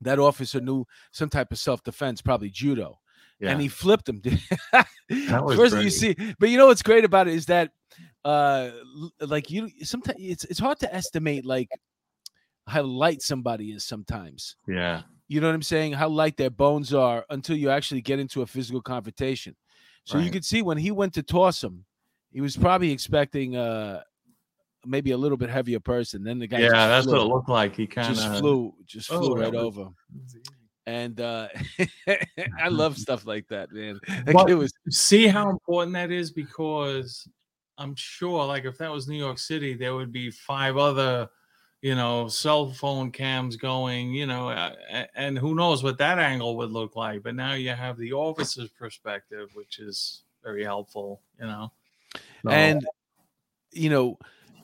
that 0.00 0.18
officer 0.18 0.60
knew 0.60 0.86
some 1.12 1.28
type 1.28 1.52
of 1.52 1.58
self-defense, 1.58 2.22
probably 2.22 2.50
judo, 2.50 2.98
Yeah. 3.38 3.50
and 3.52 3.60
he 3.60 3.68
flipped 3.68 4.08
him. 4.08 4.20
That 5.08 5.44
was 5.44 5.56
First 5.56 5.76
you 5.76 5.90
see, 5.90 6.16
but 6.40 6.48
you 6.48 6.56
know 6.58 6.66
what's 6.66 6.82
great 6.82 7.04
about 7.04 7.28
it 7.28 7.34
is 7.34 7.46
that, 7.46 7.70
uh, 8.24 8.70
like 9.20 9.50
you, 9.50 9.70
sometimes 9.84 10.18
it's 10.20 10.44
it's 10.44 10.58
hard 10.58 10.80
to 10.80 10.92
estimate 10.92 11.44
like 11.46 11.68
how 12.66 12.82
light 12.82 13.22
somebody 13.22 13.70
is 13.72 13.84
sometimes. 13.84 14.56
yeah. 14.68 15.02
You 15.28 15.40
know 15.40 15.48
what 15.48 15.54
I'm 15.54 15.62
saying? 15.62 15.92
How 15.94 16.08
light 16.08 16.36
their 16.36 16.50
bones 16.50 16.94
are 16.94 17.24
until 17.30 17.56
you 17.56 17.68
actually 17.68 18.00
get 18.00 18.20
into 18.20 18.42
a 18.42 18.46
physical 18.46 18.80
confrontation. 18.80 19.56
So 20.04 20.18
you 20.18 20.24
Right. 20.24 20.32
could 20.34 20.44
see 20.44 20.62
when 20.62 20.78
he 20.78 20.92
went 20.92 21.14
to 21.14 21.22
toss 21.24 21.64
him, 21.64 21.84
he 22.32 22.40
was 22.40 22.56
probably 22.56 22.92
expecting 22.92 23.56
uh 23.56 24.02
maybe 24.84 25.10
a 25.10 25.16
little 25.16 25.36
bit 25.36 25.50
heavier 25.50 25.80
person. 25.80 26.22
Then 26.22 26.38
the 26.38 26.46
guy 26.46 26.60
Yeah, 26.60 26.68
just 26.68 26.88
that's 26.88 27.06
flew, 27.06 27.14
what 27.14 27.22
it 27.22 27.28
looked 27.34 27.48
like. 27.48 27.74
He 27.74 27.88
kind 27.88 28.14
just 28.14 28.24
of 28.28 28.38
flew, 28.38 28.72
just 28.84 29.10
Oh, 29.10 29.18
flew 29.18 29.34
that 29.34 29.40
right 29.46 29.52
was- 29.54 29.64
over. 29.64 29.88
And 30.86 31.20
uh 31.20 31.48
I 32.62 32.68
love 32.68 32.96
stuff 33.06 33.26
like 33.26 33.48
that, 33.48 33.72
man. 33.72 33.98
Kid 34.46 34.54
was 34.54 34.72
see 34.90 35.26
how 35.26 35.50
important 35.50 35.94
that 35.94 36.12
is 36.12 36.30
because 36.30 37.28
I'm 37.78 37.94
sure, 37.96 38.46
like, 38.46 38.64
if 38.64 38.78
that 38.78 38.90
was 38.92 39.06
New 39.08 39.18
York 39.18 39.38
City, 39.38 39.74
there 39.74 39.94
would 39.96 40.12
be 40.12 40.30
five 40.30 40.76
other, 40.78 41.28
you 41.86 41.94
know, 41.94 42.26
cell 42.26 42.72
phone 42.72 43.12
cams 43.12 43.54
going, 43.54 44.12
you 44.12 44.26
know, 44.26 44.48
uh, 44.48 44.72
and 45.14 45.38
who 45.38 45.54
knows 45.54 45.84
what 45.84 45.96
that 45.98 46.18
angle 46.18 46.56
would 46.56 46.72
look 46.72 46.96
like. 46.96 47.22
But 47.22 47.36
now 47.36 47.52
you 47.54 47.70
have 47.70 47.96
the 47.96 48.12
officer's 48.12 48.70
perspective, 48.70 49.50
which 49.54 49.78
is 49.78 50.24
very 50.42 50.64
helpful, 50.64 51.20
you 51.38 51.46
know. 51.46 51.70
So, 52.42 52.50
and 52.50 52.84
you 53.70 53.88
know 53.88 54.18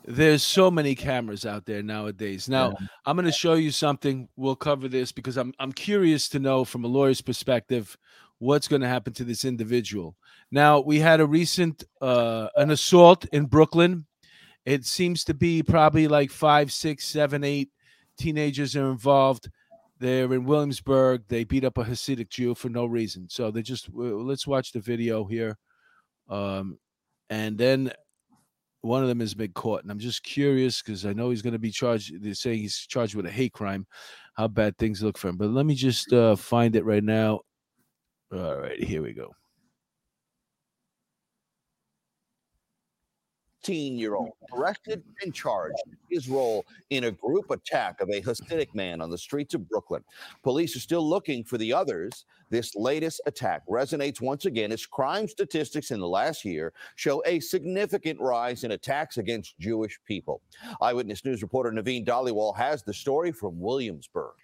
there's 0.04 0.42
so 0.42 0.68
many 0.68 0.96
cameras 0.96 1.46
out 1.46 1.64
there 1.64 1.82
nowadays 1.82 2.48
now 2.48 2.70
Yeah. 2.70 2.86
i'm 3.06 3.16
going 3.16 3.26
to 3.26 3.30
show 3.30 3.54
you 3.54 3.70
something 3.70 4.28
we'll 4.36 4.56
cover 4.56 4.88
this 4.88 5.12
because 5.12 5.36
i'm 5.36 5.52
i'm 5.60 5.70
curious 5.72 6.28
to 6.28 6.40
know 6.40 6.64
from 6.64 6.84
a 6.84 6.88
lawyer's 6.88 7.20
perspective 7.20 7.96
what's 8.38 8.66
going 8.66 8.82
to 8.82 8.88
happen 8.88 9.12
to 9.12 9.22
this 9.22 9.44
individual 9.44 10.16
now 10.50 10.80
we 10.80 10.98
had 10.98 11.20
a 11.20 11.26
recent 11.26 11.84
uh 12.00 12.48
an 12.56 12.70
assault 12.70 13.26
in 13.32 13.44
brooklyn 13.46 14.06
it 14.64 14.84
seems 14.84 15.24
to 15.24 15.34
be 15.34 15.62
probably 15.62 16.08
like 16.08 16.30
five 16.30 16.72
six 16.72 17.06
seven 17.06 17.44
eight 17.44 17.70
teenagers 18.18 18.76
are 18.76 18.90
involved 18.90 19.48
they're 19.98 20.32
in 20.32 20.44
williamsburg 20.44 21.22
they 21.28 21.44
beat 21.44 21.64
up 21.64 21.78
a 21.78 21.84
hasidic 21.84 22.28
jew 22.28 22.54
for 22.54 22.68
no 22.68 22.86
reason 22.86 23.28
so 23.28 23.50
they 23.50 23.62
just 23.62 23.88
let's 23.92 24.46
watch 24.46 24.72
the 24.72 24.80
video 24.80 25.24
here 25.24 25.56
um 26.28 26.78
and 27.30 27.56
then 27.56 27.92
one 28.82 29.02
of 29.02 29.08
them 29.08 29.20
has 29.20 29.32
been 29.32 29.52
caught, 29.52 29.82
and 29.82 29.90
I'm 29.90 29.98
just 29.98 30.22
curious 30.22 30.82
because 30.82 31.06
I 31.06 31.12
know 31.12 31.30
he's 31.30 31.40
going 31.40 31.52
to 31.52 31.58
be 31.58 31.70
charged. 31.70 32.22
They're 32.22 32.34
saying 32.34 32.58
he's 32.58 32.76
charged 32.76 33.14
with 33.14 33.26
a 33.26 33.30
hate 33.30 33.52
crime. 33.52 33.86
How 34.34 34.48
bad 34.48 34.76
things 34.76 35.02
look 35.02 35.16
for 35.16 35.28
him. 35.28 35.36
But 35.36 35.50
let 35.50 35.66
me 35.66 35.74
just 35.74 36.12
uh, 36.12 36.36
find 36.36 36.74
it 36.74 36.84
right 36.84 37.04
now. 37.04 37.40
All 38.32 38.56
right, 38.56 38.82
here 38.82 39.02
we 39.02 39.12
go. 39.12 39.30
15 43.62 43.96
year 43.96 44.16
old 44.16 44.30
arrested 44.52 45.02
and 45.22 45.32
charged 45.32 45.82
his 46.10 46.28
role 46.28 46.64
in 46.90 47.04
a 47.04 47.10
group 47.10 47.50
attack 47.50 48.00
of 48.00 48.08
a 48.10 48.20
Hasidic 48.20 48.74
man 48.74 49.00
on 49.00 49.08
the 49.10 49.18
streets 49.18 49.54
of 49.54 49.68
Brooklyn. 49.68 50.02
Police 50.42 50.74
are 50.76 50.80
still 50.80 51.08
looking 51.08 51.44
for 51.44 51.58
the 51.58 51.72
others. 51.72 52.24
This 52.50 52.74
latest 52.74 53.20
attack 53.26 53.62
resonates 53.68 54.20
once 54.20 54.46
again 54.46 54.72
as 54.72 54.84
crime 54.84 55.28
statistics 55.28 55.90
in 55.92 56.00
the 56.00 56.08
last 56.08 56.44
year 56.44 56.72
show 56.96 57.22
a 57.24 57.38
significant 57.40 58.20
rise 58.20 58.64
in 58.64 58.72
attacks 58.72 59.18
against 59.18 59.58
Jewish 59.58 59.98
people. 60.06 60.42
Eyewitness 60.80 61.24
News 61.24 61.42
reporter 61.42 61.70
Naveen 61.70 62.04
Dhaliwal 62.04 62.56
has 62.56 62.82
the 62.82 62.92
story 62.92 63.30
from 63.30 63.60
Williamsburg. 63.60 64.34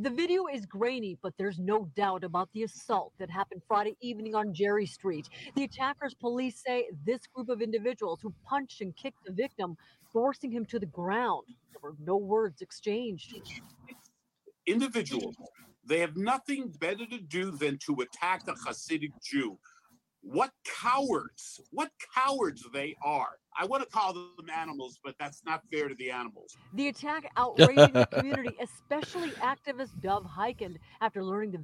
The 0.00 0.08
video 0.08 0.46
is 0.46 0.64
grainy, 0.64 1.18
but 1.22 1.34
there's 1.36 1.58
no 1.58 1.90
doubt 1.94 2.24
about 2.24 2.48
the 2.54 2.62
assault 2.62 3.12
that 3.18 3.28
happened 3.28 3.60
Friday 3.68 3.98
evening 4.00 4.34
on 4.34 4.54
Gerry 4.54 4.86
Street. 4.86 5.28
The 5.56 5.64
attackers, 5.64 6.14
police 6.14 6.62
say, 6.66 6.88
this 7.04 7.20
group 7.26 7.50
of 7.50 7.60
individuals 7.60 8.20
who 8.22 8.32
punched 8.48 8.80
and 8.80 8.96
kicked 8.96 9.22
the 9.26 9.32
victim, 9.32 9.76
forcing 10.10 10.50
him 10.50 10.64
to 10.66 10.78
the 10.78 10.86
ground. 10.86 11.44
There 11.72 11.80
were 11.82 11.96
no 12.02 12.16
words 12.16 12.62
exchanged. 12.62 13.34
individuals. 14.66 15.36
They 15.84 15.98
have 16.00 16.16
nothing 16.16 16.70
better 16.80 17.04
to 17.06 17.18
do 17.20 17.50
than 17.50 17.78
to 17.86 17.96
attack 18.00 18.48
a 18.48 18.54
Hasidic 18.54 19.12
Jew. 19.22 19.58
What 20.22 20.52
cowards, 20.64 21.60
what 21.72 21.90
cowards 22.14 22.64
they 22.72 22.96
are. 23.04 23.39
I 23.58 23.66
want 23.66 23.82
to 23.82 23.88
call 23.88 24.12
them 24.12 24.50
animals, 24.54 24.98
but 25.04 25.14
that's 25.18 25.42
not 25.44 25.62
fair 25.70 25.88
to 25.88 25.94
the 25.94 26.10
animals. 26.10 26.56
The 26.74 26.88
attack 26.88 27.30
outraging 27.36 27.92
the 27.92 28.06
community, 28.06 28.56
especially 28.60 29.30
activist 29.32 30.00
Dov 30.00 30.24
Hikind, 30.24 30.76
after 31.00 31.24
learning 31.24 31.52
the 31.52 31.62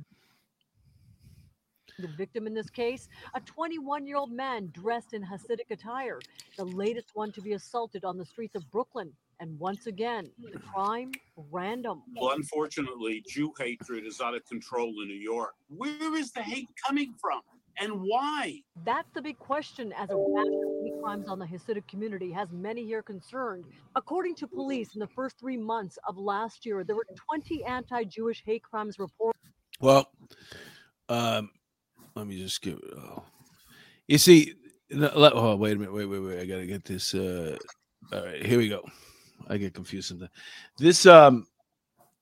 the 1.99 2.09
victim 2.09 2.47
in 2.47 2.53
this 2.53 2.69
case, 2.69 3.09
a 3.35 3.41
21 3.41 4.07
year 4.07 4.17
old 4.17 4.31
man 4.31 4.71
dressed 4.73 5.15
in 5.15 5.23
Hasidic 5.23 5.71
attire, 5.71 6.21
the 6.57 6.65
latest 6.65 7.11
one 7.15 7.33
to 7.33 7.41
be 7.41 7.55
assaulted 7.55 8.05
on 8.05 8.19
the 8.19 8.25
streets 8.25 8.55
of 8.55 8.71
Brooklyn. 8.71 9.13
And 9.41 9.59
once 9.59 9.87
again, 9.87 10.27
the 10.53 10.59
crime 10.59 11.13
random. 11.51 12.03
Well, 12.15 12.35
unfortunately, 12.35 13.23
Jew 13.29 13.53
hatred 13.59 14.07
is 14.07 14.21
out 14.21 14.35
of 14.35 14.45
control 14.47 14.89
in 15.03 15.09
New 15.09 15.15
York. 15.15 15.55
Where 15.69 16.17
is 16.17 16.33
the 16.33 16.43
hate 16.43 16.69
coming 16.87 17.15
from 17.21 17.41
and 17.79 18.01
why? 18.01 18.63
That's 18.85 19.09
the 19.15 19.23
big 19.23 19.39
question 19.39 19.93
as 19.93 20.11
a 20.11 20.17
hate 20.87 21.03
crimes 21.03 21.29
on 21.29 21.39
the 21.39 21.45
Hasidic 21.45 21.87
community 21.89 22.31
has 22.33 22.51
many 22.53 22.85
here 22.85 23.03
concerned. 23.03 23.65
According 23.95 24.35
to 24.37 24.47
police, 24.47 24.95
in 24.95 25.01
the 25.01 25.07
first 25.09 25.39
three 25.39 25.57
months 25.57 25.99
of 26.07 26.17
last 26.17 26.65
year, 26.65 26.85
there 26.85 26.97
were 26.97 27.07
20 27.31 27.65
anti 27.65 28.05
Jewish 28.05 28.43
hate 28.45 28.63
crimes 28.63 28.99
reported. 28.99 29.41
Well, 29.81 30.11
um, 31.09 31.51
let 32.15 32.27
me 32.27 32.39
just 32.39 32.63
give. 32.63 32.79
Oh. 32.97 33.25
You 34.09 34.19
see, 34.19 34.55
oh, 34.93 35.57
wait 35.57 35.73
a 35.73 35.77
minute, 35.77 35.93
wait, 35.93 36.07
wait, 36.07 36.21
wait. 36.21 36.41
I 36.41 36.47
gotta 36.47 36.67
get 36.67 36.85
this. 36.85 37.15
Uh, 37.15 37.57
all 38.13 38.25
right, 38.25 38.45
here 38.45 38.59
we 38.59 38.69
go. 38.69 38.85
I 39.49 39.57
get 39.57 39.75
confused 39.75 40.09
sometimes. 40.09 40.31
This 40.79 41.07
um, 41.07 41.47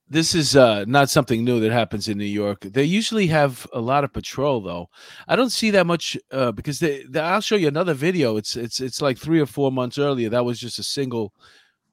this 0.09 0.35
is 0.35 0.55
uh 0.55 0.85
not 0.87 1.09
something 1.09 1.43
new 1.43 1.59
that 1.61 1.71
happens 1.71 2.07
in 2.07 2.17
New 2.17 2.25
York. 2.25 2.61
They 2.61 2.83
usually 2.83 3.27
have 3.27 3.67
a 3.73 3.81
lot 3.81 4.03
of 4.03 4.13
patrol, 4.13 4.61
though. 4.61 4.89
I 5.27 5.35
don't 5.35 5.49
see 5.51 5.71
that 5.71 5.87
much 5.87 6.17
uh, 6.31 6.51
because 6.51 6.79
they, 6.79 7.03
they. 7.09 7.19
I'll 7.19 7.41
show 7.41 7.55
you 7.55 7.67
another 7.67 7.93
video. 7.93 8.37
It's 8.37 8.55
it's 8.55 8.79
it's 8.79 9.01
like 9.01 9.17
three 9.17 9.39
or 9.39 9.45
four 9.47 9.71
months 9.71 9.97
earlier. 9.97 10.29
That 10.29 10.45
was 10.45 10.59
just 10.59 10.79
a 10.79 10.83
single. 10.83 11.33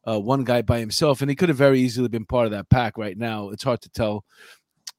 Uh, 0.04 0.18
one 0.18 0.42
guy 0.42 0.60
by 0.62 0.80
himself, 0.80 1.20
and 1.20 1.30
he 1.30 1.36
could 1.36 1.48
have 1.48 1.56
very 1.56 1.80
easily 1.80 2.08
been 2.08 2.24
part 2.26 2.44
of 2.44 2.50
that 2.50 2.68
pack. 2.68 2.98
Right 2.98 3.16
now, 3.16 3.50
it's 3.50 3.62
hard 3.62 3.80
to 3.82 3.88
tell 3.88 4.24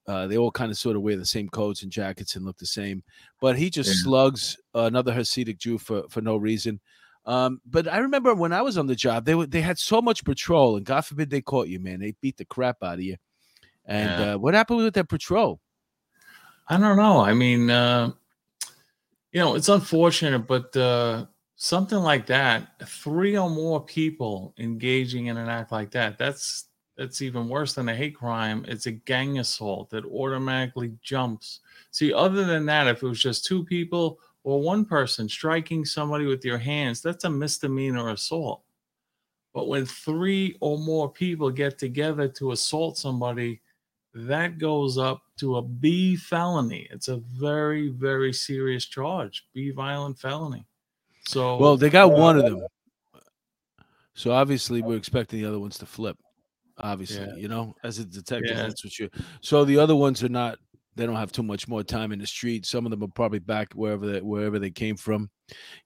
uh, 0.07 0.27
they 0.27 0.37
all 0.37 0.49
kind 0.51 0.71
of 0.71 0.77
sort 0.77 0.95
of 0.95 1.01
wear 1.01 1.17
the 1.17 1.25
same 1.25 1.49
coats 1.49 1.83
and 1.83 1.91
jackets 1.91 2.37
and 2.37 2.45
look 2.45 2.57
the 2.57 2.65
same. 2.65 3.03
But 3.41 3.57
he 3.57 3.69
just 3.69 3.89
Yeah. 3.89 4.03
slugs 4.03 4.57
another 4.73 5.13
Hasidic 5.13 5.57
Jew 5.57 5.77
for 5.77 6.03
for 6.09 6.21
no 6.21 6.37
reason. 6.37 6.79
Um, 7.25 7.61
but 7.65 7.87
I 7.87 7.99
remember 7.99 8.33
when 8.35 8.51
I 8.51 8.61
was 8.61 8.77
on 8.77 8.87
the 8.87 8.95
job, 8.95 9.25
they 9.25 9.35
were 9.35 9.45
they 9.45 9.61
had 9.61 9.79
so 9.79 10.01
much 10.01 10.25
patrol, 10.25 10.75
and 10.75 10.85
God 10.85 11.01
forbid 11.01 11.29
they 11.29 11.41
caught 11.41 11.67
you, 11.69 11.79
man. 11.79 11.99
They 11.99 12.15
beat 12.21 12.37
the 12.37 12.45
crap 12.45 12.83
out 12.83 12.95
of 12.95 13.01
you. 13.01 13.17
And 13.85 14.09
Yeah. 14.09 14.33
uh, 14.33 14.37
what 14.37 14.53
happened 14.53 14.79
with 14.79 14.93
that 14.93 15.09
patrol? 15.09 15.59
I 16.67 16.77
don't 16.77 16.97
know. 16.97 17.19
I 17.19 17.33
mean, 17.33 17.69
uh, 17.69 18.11
you 19.31 19.39
know, 19.39 19.55
it's 19.55 19.69
unfortunate, 19.69 20.47
but 20.47 20.75
uh, 20.75 21.25
something 21.55 21.97
like 21.97 22.25
that, 22.27 22.87
three 22.87 23.37
or 23.37 23.49
more 23.49 23.83
people 23.83 24.53
engaging 24.57 25.27
in 25.27 25.37
an 25.37 25.49
act 25.49 25.71
like 25.71 25.91
that, 25.91 26.17
that's 26.17 26.65
that's 26.95 27.23
even 27.23 27.49
worse 27.49 27.73
than 27.73 27.89
a 27.89 27.95
hate 27.95 28.15
crime. 28.15 28.63
It's 28.67 28.85
a 28.85 28.91
gang 28.91 29.39
assault 29.39 29.89
that 29.89 30.05
automatically 30.05 30.93
jumps. 31.01 31.61
See, 31.89 32.13
other 32.13 32.45
than 32.45 32.67
that, 32.67 32.87
if 32.87 33.01
it 33.01 33.07
was 33.07 33.19
just 33.19 33.45
two 33.45 33.65
people 33.65 34.19
or 34.43 34.61
one 34.61 34.85
person 34.85 35.27
striking 35.29 35.85
somebody 35.85 36.25
with 36.25 36.43
your 36.43 36.57
hands, 36.57 37.01
that's 37.01 37.23
a 37.23 37.29
misdemeanor 37.29 38.09
assault. 38.09 38.63
But 39.53 39.67
when 39.67 39.85
three 39.85 40.57
or 40.61 40.77
more 40.79 41.11
people 41.11 41.49
get 41.49 41.77
together 41.77 42.27
to 42.27 42.51
assault 42.51 42.97
somebody, 42.97 43.61
that 44.13 44.57
goes 44.57 44.97
up 44.97 45.21
to 45.37 45.57
a 45.57 45.61
B 45.61 46.15
felony. 46.15 46.87
It's 46.91 47.07
a 47.07 47.17
very, 47.17 47.89
very 47.89 48.33
serious 48.33 48.85
charge, 48.85 49.47
B 49.53 49.71
violent 49.71 50.19
felony. 50.19 50.65
So, 51.25 51.57
Well, 51.57 51.77
they 51.77 51.89
got 51.89 52.11
one 52.11 52.37
of 52.37 52.45
uh, 52.45 52.49
them. 52.49 52.67
So 54.13 54.31
obviously, 54.31 54.81
we're 54.81 54.97
expecting 54.97 55.41
the 55.41 55.47
other 55.47 55.59
ones 55.59 55.77
to 55.79 55.85
flip. 55.85 56.17
Obviously, 56.77 57.25
Yeah. 57.25 57.35
you 57.35 57.47
know, 57.47 57.75
as 57.83 57.99
a 57.99 58.05
detective, 58.05 58.55
Yeah. 58.55 58.63
that's 58.63 58.83
what 58.83 58.99
you. 58.99 59.09
So 59.41 59.65
the 59.65 59.79
other 59.79 59.95
ones 59.95 60.23
are 60.23 60.29
not. 60.29 60.59
They 60.95 61.05
don't 61.05 61.15
have 61.15 61.31
too 61.31 61.43
much 61.43 61.67
more 61.67 61.83
time 61.83 62.11
in 62.11 62.19
the 62.19 62.27
street. 62.27 62.65
Some 62.65 62.85
of 62.85 62.91
them 62.91 63.03
are 63.03 63.07
probably 63.07 63.39
back 63.39 63.73
wherever 63.73 64.05
they 64.05 64.21
wherever 64.21 64.59
they 64.59 64.69
came 64.71 64.95
from. 64.95 65.29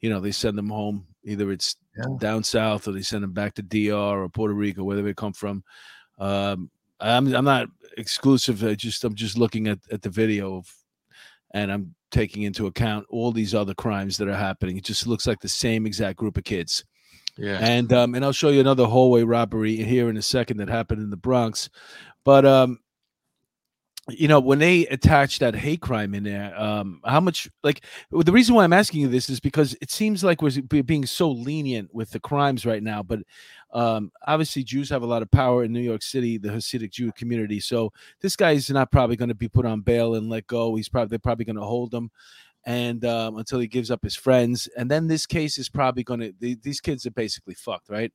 You 0.02 0.10
know, 0.10 0.20
they 0.20 0.32
send 0.32 0.58
them 0.58 0.70
home. 0.70 1.06
Either 1.24 1.52
it's 1.52 1.76
Yeah. 1.98 2.06
down 2.20 2.44
south 2.44 2.88
or 2.88 2.92
they 2.92 3.02
send 3.02 3.24
them 3.24 3.34
back 3.34 3.54
to 3.56 3.62
DR 3.62 3.94
or 4.24 4.30
Puerto 4.30 4.54
Rico, 4.54 4.84
wherever 4.84 5.06
they 5.08 5.14
come 5.14 5.34
from. 5.34 5.64
Um, 6.20 6.70
I'm 7.00 7.34
I'm 7.34 7.46
not 7.46 7.68
exclusive. 7.98 8.64
I 8.64 8.76
just 8.76 9.04
I'm 9.04 9.16
just 9.16 9.38
looking 9.38 9.68
at 9.68 9.80
at 9.92 10.02
the 10.02 10.10
video 10.10 10.58
of, 10.58 10.74
and 11.52 11.72
I'm 11.72 11.96
taking 12.12 12.44
into 12.44 12.68
account 12.68 13.06
all 13.10 13.32
these 13.32 13.54
other 13.54 13.74
crimes 13.74 14.18
that 14.18 14.28
are 14.28 14.36
happening. 14.36 14.78
It 14.78 14.86
just 14.86 15.08
looks 15.08 15.28
like 15.28 15.40
the 15.40 15.50
same 15.50 15.86
exact 15.86 16.18
group 16.18 16.38
of 16.38 16.44
kids. 16.46 16.84
yeah. 17.38 17.60
And 17.62 17.92
um, 17.94 18.16
and 18.16 18.26
I'll 18.26 18.32
show 18.32 18.50
you 18.50 18.60
another 18.62 18.86
hallway 18.86 19.24
robbery 19.24 19.76
here 19.78 20.10
in 20.10 20.18
a 20.18 20.22
second 20.22 20.58
that 20.58 20.70
happened 20.70 21.02
in 21.02 21.10
the 21.10 21.18
Bronx. 21.18 21.70
But 22.24 22.46
um, 22.46 22.80
you 24.10 24.28
know, 24.28 24.40
when 24.40 24.60
they 24.60 24.88
attach 24.88 25.40
that 25.40 25.56
hate 25.56 25.82
crime 25.82 26.16
in 26.16 26.24
there, 26.24 26.58
um, 26.60 27.02
how 27.06 27.20
much 27.20 27.50
like 27.64 27.84
the 28.12 28.32
reason 28.32 28.56
why 28.56 28.64
I'm 28.64 28.74
asking 28.74 29.02
you 29.02 29.08
this 29.08 29.30
is 29.30 29.40
because 29.40 29.76
it 29.82 29.92
seems 29.92 30.24
like 30.24 30.42
we're 30.42 30.84
being 30.84 31.06
so 31.06 31.30
lenient 31.30 31.94
with 31.94 32.12
the 32.12 32.20
crimes 32.20 32.66
right 32.66 32.82
now. 32.82 33.04
But 33.04 33.20
um, 33.74 34.12
obviously, 34.26 34.64
Jews 34.64 34.90
have 34.90 35.02
a 35.02 35.08
lot 35.08 35.22
of 35.22 35.32
power 35.32 35.64
in 35.64 35.74
New 35.74 35.82
York 35.82 36.02
City, 36.02 36.38
the 36.38 36.50
Hasidic 36.50 36.92
Jew 36.92 37.12
community. 37.12 37.60
So 37.60 37.92
this 38.22 38.36
guy 38.36 38.52
is 38.52 38.70
not 38.70 38.92
probably 38.92 39.18
going 39.18 39.30
to 39.30 39.36
be 39.36 39.50
put 39.50 39.66
on 39.66 39.82
bail 39.82 40.16
and 40.16 40.30
let 40.30 40.48
go. 40.48 40.76
He's 40.76 40.90
probably 40.90 41.10
they're 41.10 41.20
probably 41.20 41.46
going 41.46 41.58
to 41.58 41.64
hold 41.64 41.94
him 41.94 42.10
and 42.66 43.06
um, 43.06 43.38
until 43.38 43.60
he 43.60 43.68
gives 43.68 43.90
up 43.90 44.04
his 44.04 44.16
friends, 44.16 44.68
and 44.78 44.92
then 44.92 45.08
this 45.08 45.26
case 45.26 45.58
is 45.58 45.70
probably 45.70 46.04
going 46.04 46.20
to. 46.20 46.34
These 46.40 46.82
kids 46.82 47.06
are 47.06 47.12
basically 47.12 47.56
fucked, 47.56 47.90
right? 47.90 48.12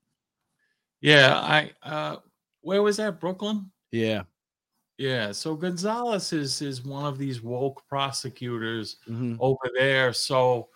yeah. 1.00 1.34
I, 1.34 1.70
uh, 1.82 2.16
where 2.60 2.82
was 2.82 2.98
that? 2.98 3.18
Brooklyn? 3.18 3.70
Yeah. 3.90 4.22
Yeah. 5.02 5.32
So 5.32 5.56
Gonzalez 5.56 6.32
is, 6.32 6.62
is 6.62 6.84
one 6.84 7.04
of 7.04 7.18
these 7.18 7.42
woke 7.42 7.82
prosecutors 7.88 8.98
hmm 9.04 9.34
over 9.40 9.68
there. 9.74 10.12
So, 10.12 10.68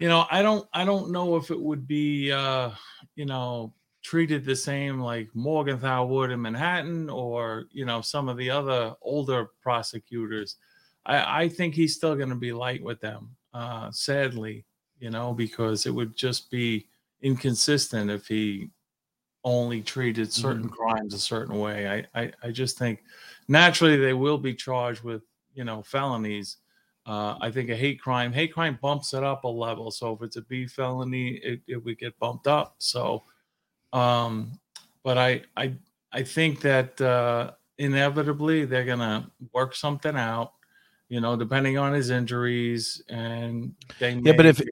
you 0.00 0.08
know, 0.08 0.26
I 0.32 0.42
don't, 0.42 0.66
I 0.72 0.84
don't 0.84 1.12
know 1.12 1.36
if 1.36 1.52
it 1.52 1.60
would 1.60 1.86
be, 1.86 2.32
uh, 2.32 2.70
you 3.14 3.24
know, 3.24 3.72
treated 4.02 4.44
the 4.44 4.56
same 4.56 4.98
like 4.98 5.28
Morgenthau 5.34 6.04
would 6.06 6.32
in 6.32 6.42
Manhattan 6.42 7.08
or, 7.08 7.66
you 7.70 7.84
know, 7.84 8.00
some 8.00 8.28
of 8.28 8.36
the 8.36 8.50
other 8.50 8.94
older 9.00 9.50
prosecutors. 9.62 10.56
I, 11.06 11.44
I 11.44 11.48
think 11.48 11.76
he's 11.76 11.94
still 11.94 12.16
going 12.16 12.30
to 12.30 12.34
be 12.34 12.52
light 12.52 12.82
with 12.82 13.00
them, 13.00 13.36
uh, 13.54 13.92
sadly, 13.92 14.64
you 14.98 15.10
know, 15.10 15.32
because 15.32 15.86
it 15.86 15.94
would 15.94 16.16
just 16.16 16.50
be 16.50 16.88
inconsistent 17.20 18.10
if 18.10 18.26
he 18.26 18.70
only 19.44 19.82
treated 19.82 20.32
certain 20.32 20.68
crimes 20.68 21.14
a 21.14 21.18
certain 21.18 21.58
way. 21.58 22.06
I, 22.14 22.20
I, 22.20 22.32
I 22.42 22.50
just 22.50 22.78
think 22.78 23.02
naturally 23.48 23.96
they 23.96 24.12
will 24.12 24.38
be 24.38 24.54
charged 24.54 25.02
with, 25.02 25.22
you 25.54 25.64
know, 25.64 25.82
felonies. 25.82 26.58
Uh, 27.04 27.36
I 27.40 27.50
think 27.50 27.68
a 27.70 27.76
hate 27.76 28.00
crime, 28.00 28.32
hate 28.32 28.54
crime 28.54 28.78
bumps 28.80 29.14
it 29.14 29.24
up 29.24 29.44
a 29.44 29.48
level. 29.48 29.90
So 29.90 30.12
if 30.12 30.22
it's 30.22 30.36
a 30.36 30.42
B 30.42 30.66
felony, 30.66 31.40
it, 31.42 31.60
it 31.66 31.84
would 31.84 31.98
get 31.98 32.16
bumped 32.20 32.46
up. 32.46 32.76
So, 32.78 33.24
um, 33.92 34.58
but 35.02 35.18
I, 35.18 35.42
I, 35.56 35.74
I 36.12 36.22
think 36.22 36.60
that 36.60 37.00
uh, 37.00 37.52
inevitably 37.78 38.64
they're 38.64 38.84
gonna 38.84 39.30
work 39.52 39.74
something 39.74 40.16
out, 40.16 40.52
you 41.08 41.20
know, 41.20 41.36
depending 41.36 41.78
on 41.78 41.92
his 41.92 42.10
injuries, 42.10 43.02
and 43.08 43.74
they. 43.98 44.12
Yeah, 44.14 44.34
but 44.36 44.46
if 44.46 44.62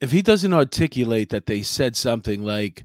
if 0.00 0.10
he 0.10 0.22
doesn't 0.22 0.52
articulate 0.52 1.28
that 1.28 1.46
they 1.46 1.62
said 1.62 1.94
something 1.96 2.42
like 2.42 2.84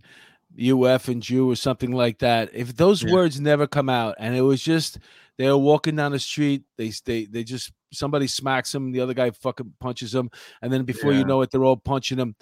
"UF 0.57 1.07
and 1.07 1.21
Jew" 1.21 1.49
or 1.49 1.55
something 1.55 1.91
like 1.91 2.19
that, 2.19 2.49
if 2.53 2.75
those 2.75 3.03
Yeah. 3.03 3.11
words 3.11 3.39
never 3.39 3.67
come 3.67 3.89
out, 3.89 4.15
and 4.19 4.35
it 4.35 4.41
was 4.41 4.61
just 4.61 4.99
they 5.37 5.47
were 5.47 5.57
walking 5.57 5.95
down 5.95 6.11
the 6.11 6.19
street, 6.19 6.63
they 6.77 6.91
they 7.05 7.25
they 7.25 7.43
just 7.43 7.71
somebody 7.91 8.27
smacks 8.27 8.71
them, 8.71 8.91
the 8.91 9.01
other 9.01 9.13
guy 9.13 9.31
fucking 9.31 9.73
punches 9.79 10.11
them, 10.11 10.29
and 10.61 10.71
then 10.71 10.83
before 10.83 11.13
you 11.13 11.25
know 11.25 11.41
it, 11.41 11.51
they're 11.51 11.63
all 11.63 11.77
punching 11.77 12.17
them. 12.17 12.35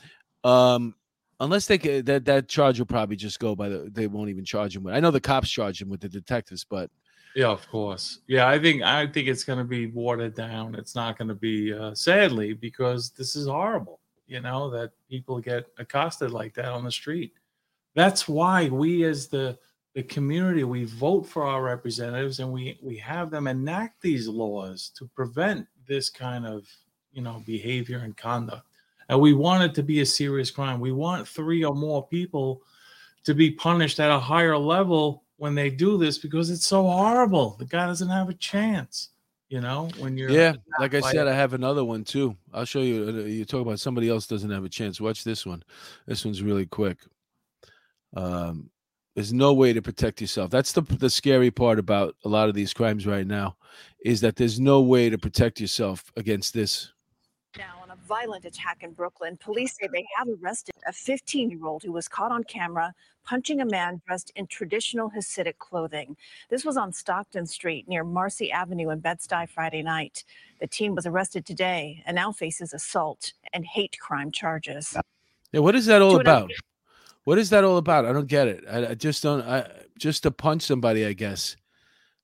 Um, 0.44 0.96
unless 1.40 1.68
they 1.68 1.78
that 1.78 2.26
that 2.26 2.48
charge 2.48 2.80
will 2.80 2.86
probably 2.86 3.16
just 3.16 3.40
go 3.40 3.56
by 3.56 3.70
the 3.70 3.90
they 3.92 4.08
won't 4.08 4.30
even 4.30 4.46
charge 4.46 4.76
him 4.76 4.84
with. 4.84 4.94
I 4.94 5.00
know 5.00 5.12
the 5.12 5.22
cops 5.22 5.50
charge 5.50 5.82
him 5.82 5.90
with 5.90 6.02
the 6.02 6.10
detectives, 6.10 6.66
but 6.70 6.90
Yeah, 7.36 7.48
of 7.48 7.68
course. 7.70 8.20
Yeah, 8.28 8.48
I 8.48 8.60
think 8.60 8.84
I 8.84 9.08
think 9.08 9.28
it's 9.28 9.44
going 9.44 9.60
to 9.60 9.66
be 9.66 9.88
watered 9.88 10.36
down. 10.36 10.76
It's 10.76 10.96
not 10.96 11.18
going 11.18 11.30
to 11.30 11.36
be 11.36 11.74
uh, 11.74 11.96
sadly 11.96 12.54
because 12.54 13.10
this 13.12 13.36
is 13.36 13.48
horrible. 13.48 14.00
You 14.28 14.40
know 14.40 14.70
that 14.70 14.92
people 15.10 15.40
get 15.40 15.66
accosted 15.78 16.32
like 16.32 16.54
that 16.56 16.72
on 16.72 16.84
the 16.84 16.92
street. 16.92 17.34
That's 17.96 18.28
why 18.28 18.70
we, 18.70 19.04
as 19.06 19.28
the 19.28 19.58
the 19.94 20.04
community, 20.04 20.64
we 20.64 20.86
vote 20.86 21.28
for 21.28 21.46
our 21.46 21.62
representatives 21.62 22.40
and 22.40 22.52
we 22.52 22.80
we 22.82 22.98
have 22.98 23.30
them 23.30 23.48
enact 23.48 24.02
these 24.02 24.28
laws 24.28 24.92
to 24.98 25.08
prevent 25.16 25.68
this 25.88 26.10
kind 26.10 26.46
of 26.46 26.68
you 27.12 27.22
know 27.22 27.44
behavior 27.46 28.00
and 28.00 28.18
conduct. 28.18 28.68
And 29.10 29.20
we 29.20 29.34
want 29.34 29.64
it 29.64 29.76
to 29.76 29.84
be 29.84 30.02
a 30.02 30.06
serious 30.06 30.50
crime. 30.50 30.80
We 30.80 30.92
want 30.92 31.28
three 31.28 31.64
or 31.64 31.76
more 31.76 32.08
people 32.08 32.64
to 33.26 33.34
be 33.34 33.52
punished 33.52 34.00
at 34.00 34.10
a 34.12 34.20
higher 34.20 34.58
level 34.58 35.24
when 35.38 35.56
they 35.56 35.70
do 35.70 35.98
this 35.98 36.18
because 36.18 36.50
it's 36.50 36.66
so 36.66 36.84
horrible. 36.84 37.56
The 37.60 37.66
guy 37.66 37.86
doesn't 37.86 38.10
have 38.10 38.30
a 38.30 38.34
chance. 38.34 39.10
You 39.50 39.62
know, 39.62 39.90
when 40.00 40.18
you're 40.18 40.32
yeah, 40.32 40.56
like 40.80 40.96
I 40.96 41.02
said, 41.02 41.28
I 41.28 41.34
have 41.34 41.54
another 41.54 41.86
one 41.86 42.04
too. 42.04 42.36
I'll 42.52 42.66
show 42.66 42.82
you. 42.82 43.08
uh, 43.08 43.12
You 43.28 43.46
talk 43.46 43.62
about 43.62 43.80
somebody 43.80 44.10
else 44.10 44.26
doesn't 44.26 44.50
have 44.50 44.64
a 44.64 44.70
chance. 44.70 45.00
Watch 45.00 45.24
this 45.24 45.46
one. 45.46 45.62
This 46.08 46.26
one's 46.26 46.42
really 46.42 46.66
quick. 46.66 46.98
Um, 48.16 48.70
there's 49.16 49.34
no 49.34 49.54
way 49.54 49.74
to 49.74 49.82
protect 49.82 50.22
yourself. 50.22 50.50
That's 50.50 50.72
the 50.72 50.82
the 50.82 51.10
scary 51.10 51.52
part 51.52 51.80
about 51.80 52.16
a 52.26 52.30
lot 52.30 52.50
of 52.50 52.56
these 52.56 52.74
crimes 52.74 53.06
right 53.06 53.28
now, 53.28 53.56
is 54.04 54.22
that 54.22 54.36
there's 54.36 54.60
no 54.60 54.82
way 54.82 55.10
to 55.10 55.18
protect 55.18 55.60
yourself 55.60 56.12
against 56.16 56.54
this. 56.54 56.92
now 57.58 57.80
on 57.84 57.92
a 57.92 57.96
violent 58.08 58.46
attack 58.46 58.82
in 58.82 58.92
Brooklyn. 58.92 59.38
Police 59.38 59.76
say 59.80 59.88
they 59.92 60.06
have 60.18 60.28
arrested 60.42 60.74
a 60.88 60.92
15 60.94 61.52
year 61.52 61.66
old 61.66 61.84
who 61.84 61.92
was 61.92 62.08
caught 62.08 62.32
on 62.32 62.44
camera 62.44 62.94
punching 63.24 63.62
a 63.62 63.66
man 63.66 64.02
dressed 64.06 64.32
in 64.36 64.48
traditional 64.48 65.10
Hasidic 65.10 65.58
clothing. 65.58 66.18
This 66.50 66.66
was 66.66 66.78
on 66.78 66.92
Stockton 66.92 67.46
Street 67.46 67.88
near 67.88 68.04
Marcy 68.04 68.52
Avenue 68.52 68.90
in 68.90 69.00
Bed-Stuy 69.00 69.48
Friday 69.50 69.82
night. 69.82 70.26
The 70.60 70.68
teen 70.68 70.96
was 70.96 71.06
arrested 71.06 71.46
today 71.46 72.04
and 72.06 72.16
now 72.16 72.32
faces 72.32 72.74
assault 72.74 73.34
and 73.54 73.66
hate 73.66 73.98
crime 74.00 74.32
charges. 74.32 74.98
Yeah, 75.52 75.62
what 75.62 75.76
is 75.76 75.86
that 75.86 76.02
all 76.02 76.20
about? 76.20 76.52
What 77.26 77.38
is 77.40 77.50
that 77.52 77.64
all 77.64 77.78
about? 77.78 78.06
I 78.06 78.14
don't 78.14 78.28
get 78.28 78.48
it. 78.48 78.64
I, 78.70 78.88
I 78.88 78.94
just 78.96 79.24
don't. 79.24 79.42
I 79.42 79.70
just 79.98 80.24
to 80.24 80.32
punch 80.32 80.64
somebody, 80.64 81.06
I 81.06 81.14
guess. 81.14 81.56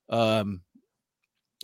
Um, 0.09 0.61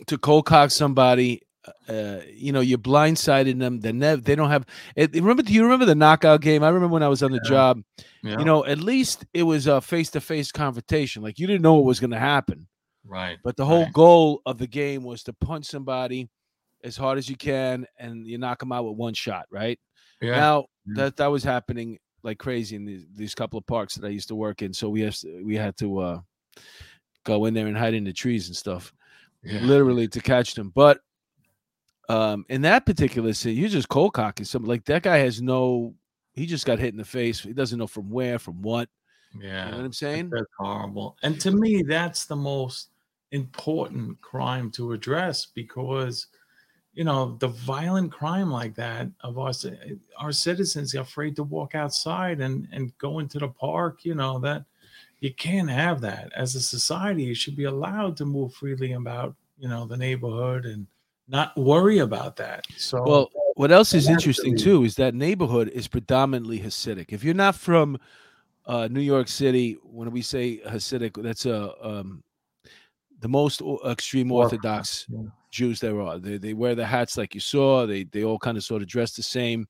to 0.06 0.18
cold 0.18 0.46
cock 0.46 0.70
somebody. 0.70 1.42
Uh, 1.88 2.20
you 2.32 2.52
know, 2.52 2.60
you're 2.60 2.78
blindsiding 2.78 3.58
them. 3.58 3.80
They 3.80 3.90
never. 3.92 4.20
They 4.20 4.36
don't 4.36 4.50
have. 4.50 4.64
It, 4.94 5.12
remember? 5.14 5.42
Do 5.42 5.52
you 5.52 5.64
remember 5.64 5.84
the 5.84 5.96
knockout 5.96 6.40
game? 6.40 6.62
I 6.62 6.68
remember 6.68 6.92
when 6.92 7.02
I 7.02 7.08
was 7.08 7.22
on 7.24 7.32
the 7.32 7.40
Yeah. 7.44 7.48
job. 7.50 7.82
Yeah. 8.22 8.38
You 8.38 8.44
know, 8.44 8.64
at 8.64 8.78
least 8.78 9.24
it 9.34 9.42
was 9.42 9.66
a 9.66 9.80
face-to-face 9.80 10.52
confrontation. 10.52 11.22
Like 11.22 11.38
you 11.40 11.46
didn't 11.48 11.62
know 11.62 11.74
what 11.74 11.84
was 11.84 12.00
going 12.00 12.10
to 12.12 12.18
happen. 12.18 12.66
right. 13.04 13.38
But 13.44 13.56
the 13.56 13.64
whole 13.66 13.84
Right. 13.84 13.92
goal 13.92 14.42
of 14.46 14.58
the 14.58 14.66
game 14.66 15.02
was 15.04 15.22
to 15.24 15.32
punch 15.32 15.66
somebody 15.66 16.28
as 16.82 16.96
hard 16.96 17.18
as 17.18 17.28
you 17.28 17.36
can, 17.36 17.86
and 17.98 18.26
you 18.26 18.36
knock 18.38 18.58
them 18.60 18.72
out 18.72 18.84
with 18.84 18.96
one 18.96 19.14
shot, 19.14 19.46
right? 19.50 19.78
Yeah. 20.20 20.32
Now 20.36 20.66
Yeah. 20.86 21.04
that 21.04 21.16
that 21.18 21.26
was 21.28 21.42
happening 21.44 21.98
like 22.26 22.38
crazy 22.38 22.74
in 22.74 22.84
these, 22.84 23.06
these 23.14 23.34
couple 23.34 23.58
of 23.58 23.66
parks 23.66 23.94
that 23.94 24.04
I 24.04 24.10
used 24.10 24.28
to 24.28 24.34
work 24.34 24.60
in, 24.60 24.74
so 24.74 24.88
we 24.88 25.00
have 25.02 25.16
we 25.42 25.54
had 25.54 25.76
to 25.78 25.98
uh, 25.98 26.20
go 27.24 27.46
in 27.46 27.54
there 27.54 27.68
and 27.68 27.78
hide 27.78 27.94
in 27.94 28.04
the 28.04 28.12
trees 28.12 28.48
and 28.48 28.56
stuff, 28.56 28.92
yeah. 29.42 29.60
literally 29.60 30.08
to 30.08 30.20
catch 30.20 30.54
them. 30.54 30.72
But 30.74 30.98
um, 32.08 32.44
in 32.48 32.62
that 32.62 32.84
particular 32.84 33.32
scene, 33.32 33.56
you're 33.56 33.68
just 33.68 33.88
cold 33.88 34.12
cocking 34.12 34.44
something. 34.44 34.68
Like 34.68 34.84
that 34.86 35.02
guy 35.02 35.18
has 35.18 35.40
no, 35.40 35.94
he 36.34 36.46
just 36.46 36.66
got 36.66 36.78
hit 36.78 36.92
in 36.92 36.98
the 36.98 37.04
face. 37.04 37.40
He 37.40 37.52
doesn't 37.52 37.78
know 37.78 37.86
from 37.86 38.10
where, 38.10 38.38
from 38.38 38.60
what. 38.62 38.88
Yeah. 39.40 39.66
You 39.66 39.70
know 39.70 39.76
what 39.78 39.86
I'm 39.86 39.92
saying? 39.92 40.30
That's 40.30 40.46
horrible. 40.58 41.16
And 41.22 41.40
to 41.40 41.50
me, 41.50 41.82
that's 41.82 42.26
the 42.26 42.36
most 42.36 42.90
important 43.32 44.20
crime 44.20 44.70
to 44.72 44.92
address 44.92 45.46
because, 45.46 46.26
you 46.96 47.04
know, 47.04 47.36
the 47.40 47.48
violent 47.48 48.10
crime 48.10 48.50
like 48.50 48.74
that 48.76 49.08
of 49.20 49.38
our 49.38 49.52
our 50.18 50.32
citizens 50.32 50.94
are 50.94 51.02
afraid 51.02 51.36
to 51.36 51.42
walk 51.44 51.74
outside 51.74 52.40
and 52.40 52.66
and 52.72 52.96
go 52.96 53.18
into 53.18 53.38
the 53.38 53.48
park. 53.48 54.04
You 54.04 54.14
know 54.14 54.38
that 54.40 54.64
you 55.20 55.32
can't 55.34 55.68
have 55.68 56.00
that 56.00 56.32
as 56.34 56.54
a 56.54 56.60
society. 56.60 57.22
You 57.22 57.34
should 57.34 57.54
be 57.54 57.64
allowed 57.64 58.16
to 58.16 58.24
move 58.24 58.54
freely 58.54 58.94
about 58.94 59.36
you 59.58 59.68
know 59.68 59.86
the 59.86 59.96
neighborhood 59.96 60.64
and 60.64 60.86
not 61.28 61.54
worry 61.58 61.98
about 61.98 62.34
that. 62.36 62.64
So 62.78 63.02
Well, 63.02 63.30
what 63.56 63.70
else 63.70 63.92
is 63.92 64.08
interesting 64.08 64.56
too 64.56 64.84
is 64.84 64.94
that 64.94 65.14
neighborhood 65.14 65.68
is 65.68 65.88
predominantly 65.88 66.60
Hasidic. 66.60 67.12
If 67.12 67.22
you're 67.22 67.34
not 67.34 67.56
from 67.56 67.98
uh, 68.64 68.88
New 68.90 69.00
York 69.00 69.28
City, 69.28 69.76
when 69.82 70.10
we 70.10 70.22
say 70.22 70.62
Hasidic, 70.66 71.22
that's 71.22 71.44
a 71.44 71.74
um, 71.86 72.22
the 73.20 73.28
most 73.28 73.60
extreme 73.86 74.32
Orthodox 74.32 75.04
yeah. 75.10 75.24
Jews 75.50 75.80
there 75.80 76.00
are. 76.00 76.18
They 76.18 76.38
they 76.38 76.54
wear 76.54 76.74
the 76.74 76.86
hats 76.86 77.16
like 77.16 77.34
you 77.34 77.40
saw. 77.40 77.86
They 77.86 78.04
they 78.04 78.24
all 78.24 78.38
kind 78.38 78.56
of 78.56 78.64
sort 78.64 78.82
of 78.82 78.88
dress 78.88 79.12
the 79.12 79.22
same. 79.22 79.66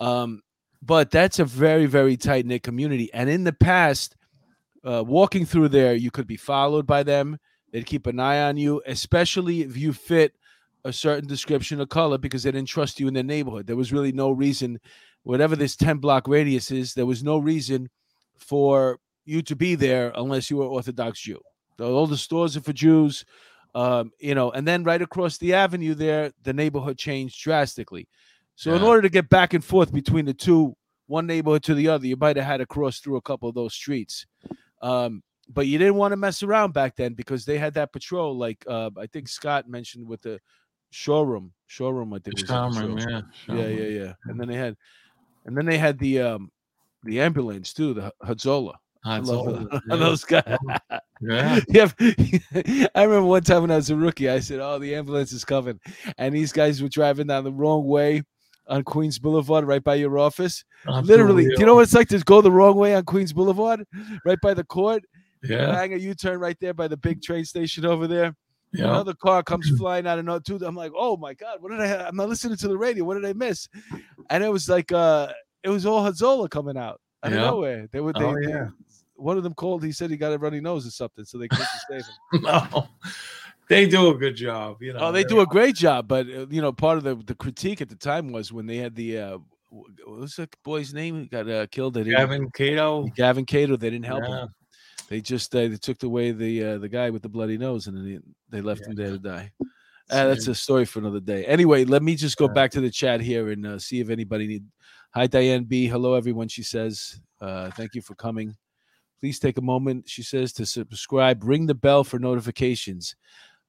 Um, 0.00 0.42
but 0.82 1.10
that's 1.10 1.38
a 1.38 1.44
very 1.44 1.86
very 1.86 2.16
tight 2.16 2.46
knit 2.46 2.62
community. 2.62 3.10
And 3.12 3.30
in 3.30 3.44
the 3.44 3.52
past, 3.52 4.16
uh, 4.84 5.04
walking 5.06 5.46
through 5.46 5.68
there, 5.68 5.94
you 5.94 6.10
could 6.10 6.26
be 6.26 6.36
followed 6.36 6.86
by 6.86 7.02
them. 7.02 7.38
They'd 7.72 7.86
keep 7.86 8.06
an 8.06 8.20
eye 8.20 8.42
on 8.42 8.56
you, 8.56 8.82
especially 8.86 9.62
if 9.62 9.76
you 9.76 9.92
fit 9.92 10.34
a 10.84 10.92
certain 10.92 11.26
description 11.28 11.80
of 11.80 11.88
color 11.88 12.18
because 12.18 12.42
they 12.42 12.52
didn't 12.52 12.68
trust 12.68 13.00
you 13.00 13.08
in 13.08 13.14
their 13.14 13.22
neighborhood. 13.22 13.66
There 13.66 13.76
was 13.76 13.92
really 13.92 14.12
no 14.12 14.30
reason, 14.30 14.78
whatever 15.22 15.56
this 15.56 15.76
10 15.76 15.98
block 15.98 16.28
radius 16.28 16.70
is, 16.70 16.94
there 16.94 17.06
was 17.06 17.24
no 17.24 17.38
reason 17.38 17.88
for 18.38 18.98
you 19.24 19.42
to 19.42 19.56
be 19.56 19.74
there 19.74 20.12
unless 20.16 20.50
you 20.50 20.58
were 20.58 20.66
Orthodox 20.66 21.20
Jew. 21.20 21.40
All 21.80 22.06
the 22.06 22.16
stores 22.16 22.56
are 22.56 22.60
for 22.60 22.72
Jews, 22.72 23.24
um, 23.74 24.12
you 24.18 24.34
know, 24.34 24.50
and 24.52 24.66
then 24.66 24.84
right 24.84 25.02
across 25.02 25.38
the 25.38 25.54
avenue 25.54 25.94
there, 25.94 26.32
the 26.42 26.52
neighborhood 26.52 26.96
changed 26.96 27.42
drastically. 27.42 28.08
So 28.56 28.74
in 28.74 28.82
order 28.82 29.02
to 29.02 29.08
get 29.08 29.28
back 29.28 29.52
and 29.52 29.64
forth 29.64 29.92
between 29.92 30.26
the 30.26 30.34
two, 30.34 30.76
one 31.06 31.26
neighborhood 31.26 31.64
to 31.64 31.74
the 31.74 31.88
other, 31.88 32.06
you 32.06 32.16
might 32.16 32.36
have 32.36 32.46
had 32.46 32.56
to 32.58 32.66
cross 32.66 33.00
through 33.00 33.16
a 33.16 33.22
couple 33.22 33.48
of 33.48 33.54
those 33.54 33.74
streets. 33.74 34.26
Um, 34.80 35.22
but 35.52 35.66
you 35.66 35.76
didn't 35.76 35.96
want 35.96 36.12
to 36.12 36.16
mess 36.16 36.42
around 36.42 36.72
back 36.72 36.96
then 36.96 37.14
because 37.14 37.44
they 37.44 37.58
had 37.58 37.74
that 37.74 37.92
patrol, 37.92 38.36
like 38.36 38.64
uh, 38.68 38.90
I 38.96 39.06
think 39.06 39.28
Scott 39.28 39.68
mentioned 39.68 40.06
with 40.06 40.22
the 40.22 40.40
Shomrim. 40.92 41.50
Shomrim, 41.68 42.14
I 42.14 42.20
think 42.20 42.36
was 42.36 42.44
Shomrim, 42.44 43.26
yeah, 43.48 43.54
yeah, 43.54 43.66
yeah, 43.66 44.04
yeah. 44.04 44.12
And 44.26 44.40
then 44.40 44.48
they 44.48 44.56
had, 44.56 44.76
and 45.44 45.56
then 45.56 45.66
they 45.66 45.76
had 45.76 45.98
the 45.98 46.20
um, 46.20 46.50
the 47.02 47.20
ambulance 47.20 47.72
too, 47.72 47.92
the 47.92 48.12
Hatzolah. 48.22 48.74
I 49.04 49.18
love 49.18 49.46
Hatzolah, 49.46 49.80
yeah. 49.88 49.96
those 49.96 50.24
guys. 50.24 50.56
Yeah. 51.20 51.60
yeah. 51.68 51.88
I 52.94 53.04
remember 53.04 53.24
one 53.24 53.42
time 53.42 53.62
when 53.62 53.70
I 53.70 53.76
was 53.76 53.88
a 53.88 53.96
rookie, 53.96 54.28
I 54.28 54.40
said, 54.40 54.60
"Oh, 54.60 54.78
the 54.78 54.94
ambulance 54.94 55.32
is 55.32 55.42
coming," 55.44 55.80
and 56.18 56.34
these 56.34 56.52
guys 56.52 56.82
were 56.82 56.88
driving 56.88 57.28
down 57.28 57.44
the 57.44 57.52
wrong 57.52 57.86
way 57.86 58.22
on 58.68 58.82
Queens 58.82 59.18
Boulevard, 59.18 59.64
right 59.66 59.82
by 59.82 59.94
your 59.94 60.18
office. 60.18 60.64
Literally, 60.86 61.44
do 61.46 61.54
you 61.58 61.64
know 61.66 61.76
what 61.76 61.82
it's 61.84 61.94
like 61.94 62.08
to 62.08 62.18
go 62.18 62.42
the 62.42 62.50
wrong 62.50 62.76
way 62.76 62.94
on 62.94 63.04
Queens 63.04 63.32
Boulevard, 63.32 63.86
right 64.26 64.38
by 64.42 64.52
the 64.52 64.64
court? 64.64 65.02
Yeah. 65.42 65.74
hang 65.74 65.94
a 65.94 65.96
U-turn 65.96 66.40
right 66.40 66.56
there 66.60 66.74
by 66.74 66.88
the 66.88 66.96
big 66.96 67.22
train 67.22 67.44
station 67.44 67.86
over 67.86 68.06
there. 68.06 68.34
Yeah. 68.72 68.86
Another 68.86 69.14
car 69.14 69.42
comes 69.42 69.70
flying 69.78 70.06
out 70.06 70.18
of 70.18 70.24
nowhere 70.26 70.40
two. 70.40 70.58
I'm 70.62 70.74
like, 70.76 70.92
oh 70.94 71.16
my 71.16 71.32
god, 71.32 71.62
what 71.62 71.70
did 71.70 71.80
I? 71.80 71.86
Have? 71.86 72.06
I'm 72.08 72.16
not 72.16 72.28
listening 72.28 72.56
to 72.58 72.68
the 72.68 72.76
radio. 72.76 73.04
What 73.04 73.14
did 73.14 73.24
I 73.24 73.32
miss? 73.34 73.66
And 74.30 74.42
it 74.44 74.50
was 74.50 74.68
like, 74.68 74.90
uh, 74.92 75.28
it 75.62 75.68
was 75.70 75.86
all 75.86 76.02
Hatzolah 76.04 76.50
coming 76.50 76.76
out 76.76 77.00
out 77.22 77.32
of 77.32 77.38
Yeah. 77.38 77.44
nowhere. 77.46 77.88
They 77.92 78.00
were. 78.00 78.12
They, 78.12 78.24
Oh, 78.24 78.36
yeah. 78.36 78.68
One 79.16 79.36
of 79.36 79.42
them 79.42 79.54
called. 79.54 79.84
He 79.84 79.92
said 79.92 80.10
he 80.10 80.16
got 80.16 80.32
a 80.32 80.38
runny 80.38 80.60
nose 80.60 80.86
or 80.86 80.90
something, 80.90 81.24
so 81.24 81.38
they 81.38 81.48
couldn't 81.48 81.66
save 81.88 82.04
him. 82.04 82.42
no, 82.72 82.88
they 83.68 83.86
do 83.86 84.08
a 84.10 84.14
good 84.14 84.36
job. 84.36 84.82
You 84.82 84.92
know. 84.92 85.00
Oh, 85.00 85.12
they 85.12 85.24
do 85.24 85.40
a 85.40 85.46
great 85.46 85.74
job, 85.76 86.08
but 86.08 86.26
uh, 86.26 86.46
you 86.48 86.60
know, 86.60 86.72
part 86.72 86.98
of 86.98 87.04
the, 87.04 87.16
the 87.16 87.34
critique 87.34 87.80
at 87.80 87.88
the 87.88 87.96
time 87.96 88.32
was 88.32 88.52
when 88.52 88.66
they 88.66 88.76
had 88.76 88.94
the 88.94 89.18
uh, 89.18 89.38
wh- 89.68 90.06
what 90.06 90.20
was 90.20 90.36
the 90.36 90.48
boy's 90.64 90.92
name 90.94 91.14
who 91.14 91.26
got 91.26 91.48
uh, 91.48 91.66
killed? 91.68 91.94
They 91.94 92.04
Gavin 92.04 92.50
Cato. 92.50 93.08
Gavin 93.16 93.46
Cato. 93.46 93.76
They 93.76 93.90
didn't 93.90 94.06
help 94.06 94.24
Yeah. 94.24 94.42
him. 94.42 94.54
They 95.08 95.20
just 95.20 95.54
uh, 95.54 95.68
they 95.68 95.76
took 95.76 96.02
away 96.02 96.32
the 96.32 96.64
uh, 96.64 96.78
the 96.78 96.88
guy 96.88 97.10
with 97.10 97.22
the 97.22 97.28
bloody 97.28 97.58
nose, 97.58 97.86
and 97.86 97.96
then 97.96 98.04
they, 98.50 98.56
they 98.56 98.62
left 98.62 98.86
him 98.86 98.94
there 98.94 99.10
to 99.10 99.18
die. 99.18 99.52
Uh, 100.10 100.26
that's 100.28 100.48
a 100.48 100.54
story 100.54 100.84
for 100.84 100.98
another 100.98 101.20
day. 101.20 101.44
Anyway, 101.46 101.84
let 101.84 102.02
me 102.02 102.14
just 102.14 102.36
go 102.36 102.46
back 102.46 102.70
to 102.70 102.80
the 102.80 102.90
chat 102.90 103.20
here 103.20 103.50
and 103.50 103.66
uh, 103.66 103.78
see 103.78 104.00
if 104.00 104.10
anybody 104.10 104.46
need. 104.46 104.64
Hi, 105.14 105.26
Diane 105.26 105.64
B. 105.64 105.86
Hello, 105.86 106.14
everyone. 106.14 106.48
She 106.48 106.62
says, 106.62 107.20
uh, 107.40 107.70
"Thank 107.70 107.94
you 107.94 108.02
for 108.02 108.14
coming. 108.14 108.56
Please 109.24 109.38
take 109.38 109.56
a 109.56 109.62
moment." 109.62 110.06
She 110.06 110.22
says 110.22 110.52
to 110.52 110.66
subscribe, 110.66 111.44
ring 111.44 111.64
the 111.64 111.74
bell 111.74 112.04
for 112.04 112.18
notifications. 112.18 113.16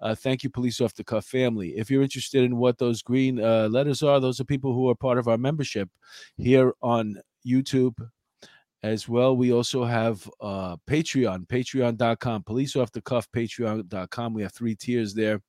Uh, 0.01 0.13
thank 0.13 0.43
you, 0.43 0.49
Police 0.49 0.81
Off 0.81 0.93
the 0.93 1.01
Cuff 1.05 1.25
family. 1.25 1.77
If 1.77 1.89
you're 1.89 2.03
interested 2.03 2.43
in 2.43 2.57
what 2.57 2.77
those 2.77 3.01
green 3.01 3.41
uh, 3.41 3.69
letters 3.69 4.03
are, 4.03 4.19
those 4.19 4.41
are 4.41 4.43
people 4.43 4.73
who 4.73 4.89
are 4.89 4.95
part 4.95 5.17
of 5.17 5.29
our 5.29 5.37
membership 5.37 5.89
here 6.35 6.73
on 6.81 7.21
YouTube 7.47 7.95
as 8.83 9.07
well. 9.07 9.37
We 9.37 9.53
also 9.53 9.85
have 9.85 10.29
uh, 10.41 10.75
Patreon, 10.89 11.47
patreon.com, 11.47 12.43
police 12.43 12.75
off 12.75 12.91
the 12.91 12.99
cuff, 12.99 13.31
patreon.com. 13.31 14.33
We 14.33 14.41
have 14.41 14.51
three 14.51 14.75
tiers 14.75 15.13
there. 15.13 15.41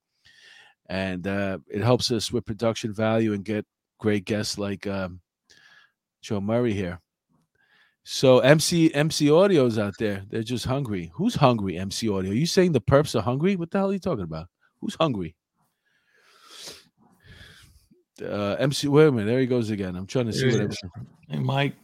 And 0.88 1.26
uh, 1.26 1.58
it 1.66 1.82
helps 1.82 2.12
us 2.12 2.30
with 2.30 2.46
production 2.46 2.94
value 2.94 3.32
and 3.32 3.44
get 3.44 3.66
great 3.98 4.24
guests 4.24 4.56
like 4.56 4.86
um, 4.86 5.20
Joe 6.22 6.40
Murray 6.40 6.74
here. 6.74 7.00
So 8.08 8.38
MC 8.38 8.94
MC 8.94 9.32
Audio's 9.32 9.80
out 9.80 9.94
there. 9.98 10.22
They're 10.30 10.44
just 10.44 10.64
hungry. 10.64 11.10
Who's 11.14 11.34
hungry? 11.34 11.76
MC 11.76 12.08
Audio. 12.08 12.30
you 12.30 12.46
saying 12.46 12.70
the 12.70 12.80
perps 12.80 13.18
are 13.18 13.20
hungry? 13.20 13.56
What 13.56 13.72
the 13.72 13.78
hell 13.78 13.90
are 13.90 13.92
you 13.92 13.98
talking 13.98 14.22
about? 14.22 14.46
Who's 14.80 14.94
hungry? 14.94 15.34
Uh, 18.22 18.54
MC. 18.60 18.86
Wait 18.86 19.08
a 19.08 19.10
minute. 19.10 19.26
There 19.26 19.40
he 19.40 19.46
goes 19.46 19.70
again. 19.70 19.96
I'm 19.96 20.06
trying 20.06 20.26
to 20.26 20.32
see 20.32 20.48
There 20.48 20.68
what 20.68 20.76
he 21.28 21.34
Hey, 21.34 21.40
Mike. 21.40 21.74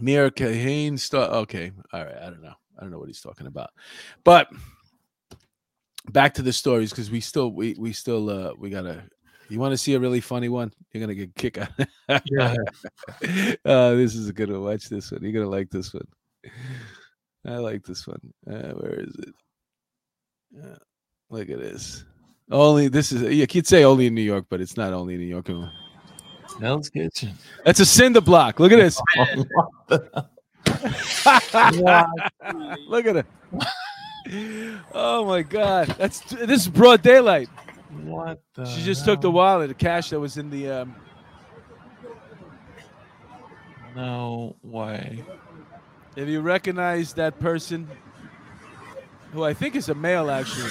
Meir 0.00 0.32
Kahane 0.32 0.98
stuff. 0.98 1.30
Okay, 1.30 1.70
all 1.92 2.04
right. 2.04 2.16
I 2.16 2.24
don't 2.24 2.42
know. 2.42 2.54
I 2.76 2.82
don't 2.82 2.90
know 2.90 2.98
what 2.98 3.08
he's 3.08 3.20
talking 3.20 3.46
about. 3.46 3.70
But 4.24 4.48
back 6.10 6.34
to 6.34 6.42
the 6.42 6.52
stories 6.52 6.90
because 6.90 7.12
we 7.12 7.20
still 7.20 7.52
we 7.52 7.76
we 7.78 7.92
still 7.92 8.28
uh 8.28 8.54
we 8.58 8.70
gotta. 8.70 9.04
You 9.50 9.58
want 9.58 9.72
to 9.72 9.78
see 9.78 9.94
a 9.94 10.00
really 10.00 10.20
funny 10.20 10.48
one? 10.48 10.72
You're 10.92 11.00
gonna 11.00 11.14
get 11.14 11.34
kick 11.34 11.58
out. 11.58 11.70
Yeah. 12.24 12.54
uh, 13.64 13.94
this 13.94 14.14
is 14.14 14.28
a 14.28 14.32
good 14.32 14.50
one. 14.50 14.62
Watch 14.62 14.88
this 14.88 15.10
one. 15.10 15.22
You're 15.22 15.32
gonna 15.32 15.48
like 15.48 15.70
this 15.70 15.92
one. 15.92 16.06
I 17.44 17.56
like 17.56 17.84
this 17.84 18.06
one. 18.06 18.20
Uh, 18.48 18.72
where 18.74 19.00
is 19.00 19.14
it? 19.18 19.34
Uh, 20.62 20.76
look 21.30 21.50
at 21.50 21.58
this. 21.58 22.04
Only 22.50 22.88
this 22.88 23.10
is 23.10 23.22
you 23.22 23.46
could 23.46 23.66
say 23.66 23.84
only 23.84 24.06
in 24.06 24.14
New 24.14 24.22
York, 24.22 24.46
but 24.48 24.60
it's 24.60 24.76
not 24.76 24.92
only 24.92 25.14
in 25.14 25.20
New 25.20 25.26
York. 25.26 25.48
Hell's 26.60 26.90
Kitchen. 26.90 27.32
That's 27.64 27.80
a 27.80 27.86
cinder 27.86 28.20
block. 28.20 28.60
Look 28.60 28.72
at 28.72 28.76
this. 28.76 29.00
Look 32.88 33.06
at 33.06 33.16
it. 33.16 33.26
Oh 34.94 35.24
my 35.26 35.42
god. 35.42 35.88
That's 35.98 36.20
this 36.20 36.62
is 36.62 36.68
broad 36.68 37.02
daylight. 37.02 37.48
What 37.90 38.42
the 38.54 38.64
She 38.66 38.82
just 38.82 39.04
took 39.04 39.20
the 39.20 39.30
wallet, 39.30 39.68
the 39.68 39.74
cash 39.74 40.10
that 40.10 40.20
was 40.20 40.36
in 40.36 40.50
the 40.50 40.70
um 40.70 40.94
No 43.94 44.56
way. 44.62 45.24
If 46.16 46.28
you 46.28 46.40
recognize 46.40 47.14
that 47.14 47.38
person, 47.40 47.88
who 49.32 49.44
I 49.44 49.54
think 49.54 49.76
is 49.76 49.88
a 49.88 49.94
male, 49.94 50.30
actually. 50.30 50.70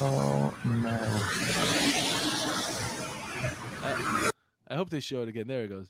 Oh 0.00 0.54
no. 0.64 0.98
I, 3.82 4.30
I 4.68 4.74
hope 4.74 4.90
they 4.90 5.00
show 5.00 5.22
it 5.22 5.28
again. 5.28 5.46
There 5.46 5.64
it 5.64 5.68
goes. 5.68 5.88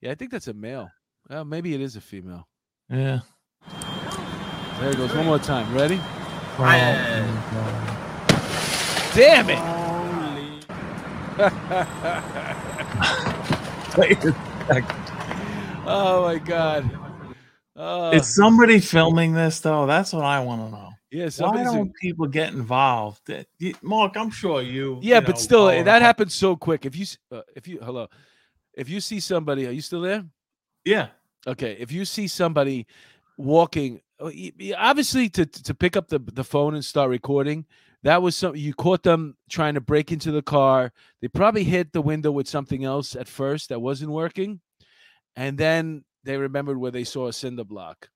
Yeah, 0.00 0.12
I 0.12 0.14
think 0.14 0.30
that's 0.30 0.48
a 0.48 0.54
male. 0.54 0.90
Well, 1.28 1.44
maybe 1.44 1.74
it 1.74 1.80
is 1.80 1.96
a 1.96 2.00
female. 2.00 2.46
Yeah. 2.88 3.20
There 4.80 4.90
it 4.90 4.96
goes. 4.96 5.12
One 5.14 5.26
more 5.26 5.38
time. 5.38 5.74
Ready? 5.74 6.00
Oh, 6.58 8.05
Damn 9.16 9.48
it! 9.48 9.58
oh 15.86 16.24
my 16.26 16.38
god. 16.38 16.90
Oh, 17.74 18.10
Is 18.10 18.34
somebody 18.34 18.78
filming 18.78 19.32
this 19.32 19.60
though? 19.60 19.86
That's 19.86 20.12
what 20.12 20.26
I 20.26 20.40
want 20.40 20.66
to 20.66 20.70
know. 20.70 20.90
yeah, 21.10 21.30
Why 21.38 21.64
don't 21.64 21.94
people 21.94 22.26
get 22.26 22.52
involved? 22.52 23.22
Mark, 23.80 24.18
I'm 24.18 24.28
sure 24.30 24.60
you. 24.60 24.98
Yeah, 25.02 25.16
you 25.16 25.20
but 25.22 25.36
know, 25.36 25.40
still, 25.40 25.66
that 25.68 25.88
up. 25.88 26.02
happens 26.02 26.34
so 26.34 26.54
quick. 26.54 26.84
If 26.84 26.94
you, 26.94 27.06
uh, 27.32 27.40
if 27.54 27.66
you, 27.66 27.78
hello, 27.82 28.08
if 28.74 28.90
you 28.90 29.00
see 29.00 29.20
somebody, 29.20 29.66
are 29.66 29.72
you 29.72 29.80
still 29.80 30.02
there? 30.02 30.26
Yeah. 30.84 31.08
Okay, 31.46 31.74
if 31.80 31.90
you 31.90 32.04
see 32.04 32.28
somebody 32.28 32.86
walking, 33.38 34.02
uh, 34.20 34.26
y- 34.26 34.52
y- 34.60 34.74
obviously 34.76 35.30
to 35.30 35.46
to 35.46 35.74
pick 35.74 35.96
up 35.96 36.08
the 36.08 36.18
the 36.18 36.44
phone 36.44 36.74
and 36.74 36.84
start 36.84 37.08
recording, 37.08 37.64
that 38.02 38.22
was 38.22 38.36
something 38.36 38.60
you 38.60 38.74
caught 38.74 39.02
them 39.02 39.36
trying 39.50 39.74
to 39.74 39.80
break 39.80 40.12
into 40.12 40.30
the 40.30 40.42
car. 40.42 40.92
They 41.20 41.28
probably 41.28 41.64
hit 41.64 41.92
the 41.92 42.02
window 42.02 42.30
with 42.30 42.48
something 42.48 42.84
else 42.84 43.16
at 43.16 43.28
first 43.28 43.68
that 43.70 43.80
wasn't 43.80 44.10
working, 44.12 44.60
and 45.34 45.58
then 45.58 46.04
they 46.24 46.36
remembered 46.36 46.78
where 46.78 46.90
they 46.90 47.04
saw 47.04 47.28
a 47.28 47.32
cinder 47.32 47.64
block. 47.64 48.08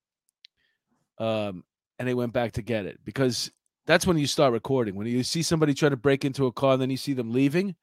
Um, 1.19 1.65
and 1.99 2.09
they 2.09 2.15
went 2.15 2.33
back 2.33 2.53
to 2.53 2.63
get 2.63 2.87
it 2.87 2.99
because 3.05 3.51
that's 3.87 4.07
when 4.07 4.17
you 4.17 4.27
start 4.27 4.53
recording. 4.53 4.95
When 4.95 5.07
you 5.07 5.23
see 5.23 5.43
somebody 5.43 5.75
trying 5.75 5.91
to 5.91 5.97
break 5.97 6.25
into 6.25 6.47
a 6.47 6.53
car, 6.53 6.73
and 6.75 6.83
then 6.83 6.91
you 6.91 6.97
see 6.97 7.13
them 7.13 7.33
leaving, 7.33 7.77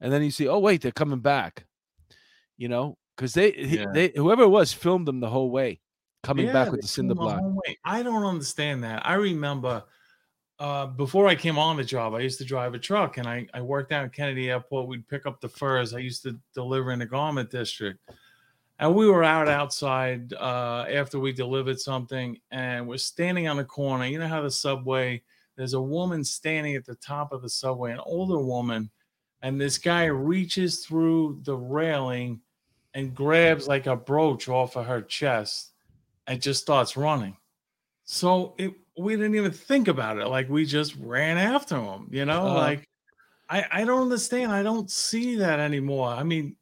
and 0.00 0.12
then 0.12 0.22
you 0.22 0.30
see, 0.30 0.46
oh 0.48 0.58
wait, 0.58 0.82
they're 0.82 0.92
coming 0.92 1.20
back. 1.20 1.64
You 2.58 2.68
know, 2.68 2.98
because 3.16 3.34
they, 3.34 3.54
Yeah. 3.56 3.86
they 3.92 4.12
whoever 4.14 4.42
it 4.42 4.48
was 4.48 4.72
filmed 4.72 5.08
them 5.08 5.20
the 5.20 5.30
whole 5.30 5.50
way, 5.50 5.80
coming 6.22 6.46
Yeah, 6.46 6.52
back 6.52 6.70
with 6.70 6.82
the 6.82 6.88
cinder 6.88 7.14
filmed 7.14 7.40
the 7.40 7.40
block. 7.40 7.76
I 7.84 8.02
don't 8.02 8.24
understand 8.24 8.84
that. 8.84 9.06
I 9.06 9.14
remember 9.14 9.84
uh, 10.62 10.86
before 10.86 11.26
I 11.26 11.34
came 11.34 11.58
on 11.58 11.76
the 11.76 11.82
job, 11.82 12.14
I 12.14 12.20
used 12.20 12.38
to 12.38 12.44
drive 12.44 12.72
a 12.72 12.78
truck 12.78 13.16
and 13.18 13.26
I, 13.26 13.48
I 13.52 13.60
worked 13.60 13.90
out 13.90 14.04
at 14.04 14.12
Kennedy 14.12 14.48
Airport. 14.48 14.86
We'd 14.86 15.08
pick 15.08 15.26
up 15.26 15.40
the 15.40 15.48
furs. 15.48 15.92
I 15.92 15.98
used 15.98 16.22
to 16.22 16.38
deliver 16.54 16.92
in 16.92 17.00
the 17.00 17.06
garment 17.06 17.50
district. 17.50 17.98
And 18.78 18.94
we 18.94 19.08
were 19.08 19.24
out 19.24 19.48
outside 19.48 20.32
uh, 20.34 20.86
after 20.88 21.18
we 21.18 21.32
delivered 21.32 21.80
something 21.80 22.38
and 22.52 22.86
we're 22.86 22.98
standing 22.98 23.48
on 23.48 23.56
the 23.56 23.64
corner. 23.64 24.06
You 24.06 24.20
know 24.20 24.28
how 24.28 24.40
the 24.40 24.52
subway, 24.52 25.24
there's 25.56 25.74
a 25.74 25.82
woman 25.82 26.22
standing 26.22 26.76
at 26.76 26.86
the 26.86 26.94
top 26.94 27.32
of 27.32 27.42
the 27.42 27.50
subway, 27.50 27.90
an 27.90 27.98
older 28.06 28.38
woman, 28.38 28.88
and 29.42 29.60
this 29.60 29.78
guy 29.78 30.04
reaches 30.04 30.86
through 30.86 31.40
the 31.42 31.56
railing 31.56 32.40
and 32.94 33.16
grabs 33.16 33.66
like 33.66 33.88
a 33.88 33.96
brooch 33.96 34.48
off 34.48 34.76
of 34.76 34.86
her 34.86 35.02
chest 35.02 35.72
and 36.28 36.40
just 36.40 36.62
starts 36.62 36.96
running. 36.96 37.36
So 38.04 38.54
it 38.58 38.74
we 39.02 39.16
didn't 39.16 39.34
even 39.34 39.52
think 39.52 39.88
about 39.88 40.18
it. 40.18 40.26
Like 40.26 40.48
we 40.48 40.64
just 40.64 40.96
ran 40.96 41.36
after 41.38 41.76
him, 41.76 42.08
you 42.10 42.24
know? 42.24 42.46
Uh-huh. 42.46 42.54
Like 42.54 42.88
I, 43.48 43.66
I 43.70 43.84
don't 43.84 44.02
understand. 44.02 44.52
I 44.52 44.62
don't 44.62 44.90
see 44.90 45.36
that 45.36 45.60
anymore. 45.60 46.08
I 46.08 46.22
mean, 46.22 46.56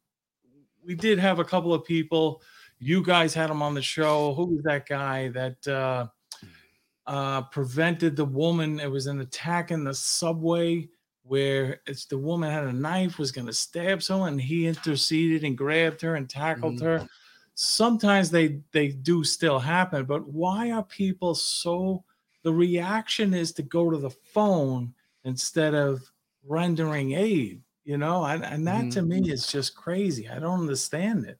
we 0.83 0.95
did 0.95 1.19
have 1.19 1.39
a 1.39 1.45
couple 1.45 1.73
of 1.73 1.85
people. 1.85 2.41
You 2.79 3.03
guys 3.03 3.33
had 3.33 3.49
him 3.49 3.61
on 3.61 3.73
the 3.75 3.81
show. 3.81 4.33
Who 4.33 4.45
was 4.45 4.63
that 4.63 4.87
guy 4.87 5.29
that 5.29 5.67
uh 5.67 6.07
uh 7.07 7.43
prevented 7.43 8.15
the 8.15 8.25
woman? 8.25 8.79
It 8.79 8.89
was 8.89 9.07
an 9.07 9.21
attack 9.21 9.71
in 9.71 9.83
the 9.83 9.93
subway 9.93 10.89
where 11.23 11.81
it's 11.85 12.05
the 12.05 12.17
woman 12.17 12.49
had 12.49 12.63
a 12.63 12.73
knife, 12.73 13.19
was 13.19 13.31
gonna 13.31 13.53
stab 13.53 14.01
someone, 14.01 14.33
and 14.33 14.41
he 14.41 14.65
interceded 14.67 15.43
and 15.43 15.57
grabbed 15.57 16.01
her 16.01 16.15
and 16.15 16.29
tackled 16.29 16.79
Mhm. 16.79 16.83
her 16.83 17.09
sometimes 17.53 18.31
they 18.31 18.61
they 18.71 18.87
do 18.87 19.23
still 19.25 19.59
happen 19.59 20.05
but 20.05 20.25
why 20.27 20.71
are 20.71 20.83
people 20.83 21.35
so 21.35 22.03
the 22.43 22.53
reaction 22.53 23.33
is 23.33 23.51
to 23.53 23.63
go 23.63 23.89
to 23.89 23.97
the 23.97 24.09
phone 24.09 24.93
instead 25.23 25.73
of 25.73 26.01
rendering 26.43 27.13
aid 27.13 27.61
you 27.83 27.97
know? 27.97 28.23
And, 28.25 28.43
and 28.43 28.67
that 28.67 28.91
to 28.91 29.01
me 29.01 29.21
mm-hmm. 29.21 29.31
is 29.31 29.47
just 29.47 29.75
crazy. 29.75 30.29
I 30.29 30.39
don't 30.39 30.61
understand 30.61 31.25
it. 31.25 31.37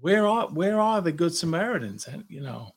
Where 0.00 0.26
are 0.26 0.46
where 0.48 0.80
are 0.80 1.00
the 1.00 1.10
good 1.10 1.34
samaritans 1.34 2.06
and 2.06 2.24
you 2.28 2.40
know 2.40 2.72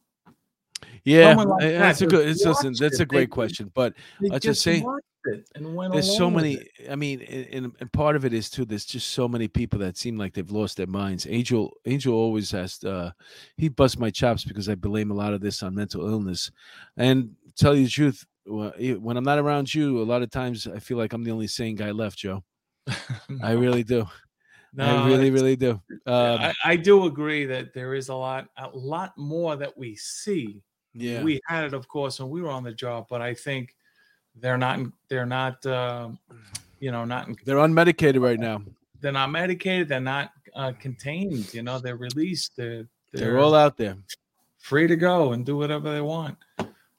Yeah, 1.03 1.33
like 1.35 1.47
uh, 1.47 1.57
that 1.59 1.79
that's 1.79 2.01
a 2.01 2.07
good. 2.07 2.27
It's 2.27 2.45
listen, 2.45 2.73
that's 2.79 2.99
it. 2.99 3.03
a 3.03 3.05
great 3.05 3.21
They- 3.21 3.27
question, 3.27 3.71
but 3.73 3.93
I 4.31 4.39
just 4.39 4.61
say 4.61 4.81
watched 4.81 5.05
it 5.25 5.47
and 5.55 5.75
went 5.75 5.93
there's 5.93 6.17
so 6.17 6.29
many. 6.29 6.65
I 6.89 6.95
mean, 6.95 7.21
and, 7.21 7.71
and 7.79 7.91
part 7.93 8.15
of 8.15 8.25
it 8.25 8.33
is 8.33 8.49
too. 8.49 8.65
There's 8.65 8.85
just 8.85 9.09
so 9.11 9.27
many 9.27 9.47
people 9.47 9.79
that 9.79 9.97
seem 9.97 10.17
like 10.17 10.33
they've 10.33 10.49
lost 10.51 10.77
their 10.77 10.87
minds. 10.87 11.27
Angel, 11.29 11.71
Angel 11.85 12.13
always 12.13 12.49
has. 12.51 12.83
Uh, 12.83 13.11
he 13.57 13.69
busts 13.69 13.99
my 13.99 14.09
chops 14.09 14.43
because 14.43 14.67
I 14.69 14.75
blame 14.75 15.11
a 15.11 15.15
lot 15.15 15.33
of 15.33 15.41
this 15.41 15.61
on 15.63 15.75
mental 15.75 16.07
illness. 16.09 16.51
And 16.97 17.31
tell 17.55 17.75
you 17.75 17.83
the 17.85 17.89
truth, 17.91 18.25
e- 18.79 18.93
when 18.95 19.17
I'm 19.17 19.23
not 19.23 19.37
around 19.39 19.73
you, 19.73 20.01
a 20.01 20.03
lot 20.03 20.21
of 20.23 20.31
times 20.31 20.67
I 20.67 20.79
feel 20.79 20.97
like 20.97 21.13
I'm 21.13 21.23
the 21.23 21.31
only 21.31 21.47
sane 21.47 21.75
guy 21.75 21.91
left, 21.91 22.17
Joe. 22.17 22.43
I 23.43 23.51
really 23.51 23.83
do. 23.83 24.07
No, 24.73 24.85
I 24.85 25.07
really, 25.07 25.29
really 25.31 25.55
do. 25.57 25.71
Um, 26.05 26.39
I, 26.39 26.53
I 26.63 26.75
do 26.77 27.05
agree 27.05 27.45
that 27.45 27.73
there 27.73 27.93
is 27.93 28.07
a 28.09 28.15
lot 28.15 28.47
a 28.57 28.69
lot 28.73 29.11
more 29.17 29.55
that 29.57 29.77
we 29.77 29.95
see 29.97 30.63
yeah. 30.93 31.23
we 31.23 31.39
had 31.47 31.63
it 31.65 31.73
of 31.73 31.87
course 31.87 32.19
when 32.19 32.29
we 32.29 32.41
were 32.41 32.49
on 32.49 32.63
the 32.63 32.73
job 32.73 33.05
but 33.09 33.21
i 33.21 33.33
think 33.33 33.75
they're 34.35 34.57
not 34.57 34.79
they're 35.09 35.25
not 35.25 35.63
um, 35.65 36.17
you 36.79 36.91
know 36.91 37.05
not 37.05 37.27
in- 37.27 37.35
They're 37.45 37.57
unmedicated 37.57 38.21
right 38.21 38.39
now. 38.39 38.61
they're 39.01 39.11
not 39.11 39.29
medicated 39.31 39.87
they're 39.89 39.99
not 39.99 40.31
uh, 40.55 40.73
contained 40.79 41.53
you 41.53 41.63
know 41.63 41.79
they're 41.79 41.97
released 41.97 42.55
they're, 42.57 42.87
They're 43.13 43.39
all 43.39 43.55
out 43.55 43.77
there. 43.77 43.97
free 44.59 44.87
to 44.87 44.95
go 44.95 45.33
and 45.33 45.45
do 45.45 45.57
whatever 45.57 45.91
they 45.93 46.01
want 46.01 46.37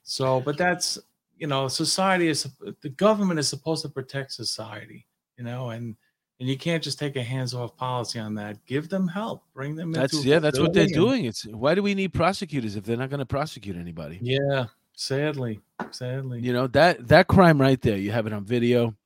so 0.02 0.40
but 0.40 0.56
that's 0.58 0.98
you 1.38 1.46
know 1.46 1.68
society 1.68 2.28
is 2.28 2.46
the 2.82 2.88
government 2.90 3.38
is 3.40 3.48
supposed 3.48 3.82
to 3.82 3.88
protect 3.88 4.32
society 4.32 5.06
you 5.38 5.44
know 5.44 5.70
and 5.70 5.96
and 6.42 6.50
you 6.50 6.58
can't 6.58 6.82
just 6.82 6.98
take 6.98 7.14
a 7.14 7.22
hands-off 7.22 7.76
policy 7.76 8.18
on 8.18 8.34
that 8.34 8.58
give 8.66 8.88
them 8.88 9.06
help 9.06 9.44
bring 9.54 9.76
them 9.76 9.92
That's 9.92 10.24
yeah. 10.24 10.40
That's 10.40 10.58
what 10.58 10.72
they're 10.72 10.88
doing. 10.88 11.24
It's 11.24 11.46
why 11.46 11.76
do 11.76 11.84
we 11.84 11.94
need 11.94 12.12
prosecutors 12.12 12.74
if 12.74 12.82
they're 12.82 12.96
not 12.96 13.10
going 13.10 13.20
to 13.20 13.26
prosecute 13.26 13.76
anybody? 13.76 14.18
yeah 14.20 14.66
sadly 14.94 15.60
sadly 15.92 16.40
You 16.40 16.52
know 16.52 16.66
that 16.66 17.06
that 17.06 17.28
crime 17.28 17.60
right 17.60 17.80
there. 17.80 17.96
You 17.96 18.10
have 18.10 18.26
it 18.26 18.32
on 18.32 18.44
video. 18.44 18.96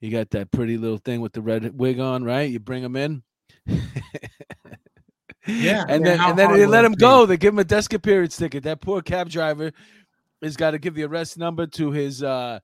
You 0.00 0.10
got 0.10 0.30
that 0.30 0.50
pretty 0.50 0.78
little 0.78 0.96
thing 0.96 1.20
with 1.20 1.34
the 1.34 1.42
red 1.42 1.78
wig 1.78 2.00
on, 2.00 2.24
right? 2.24 2.50
You 2.50 2.58
bring 2.58 2.82
them 2.82 2.96
in. 2.96 3.22
Yeah, 5.46 5.84
and 5.88 6.06
then 6.06 6.20
and 6.20 6.38
then 6.38 6.52
they 6.52 6.66
let 6.66 6.84
him 6.84 6.92
go. 6.92 7.26
They 7.26 7.36
give 7.36 7.52
him 7.52 7.58
a 7.58 7.64
desk 7.64 7.92
appearance 7.92 8.36
ticket. 8.36 8.62
That 8.62 8.80
poor 8.80 9.02
cab 9.02 9.28
driver 9.28 9.72
has 10.40 10.56
got 10.56 10.70
to 10.70 10.78
give 10.78 10.94
the 10.94 11.02
arrest 11.02 11.36
number 11.36 11.66
to 11.66 11.90
his 11.90 12.22
uh 12.22 12.60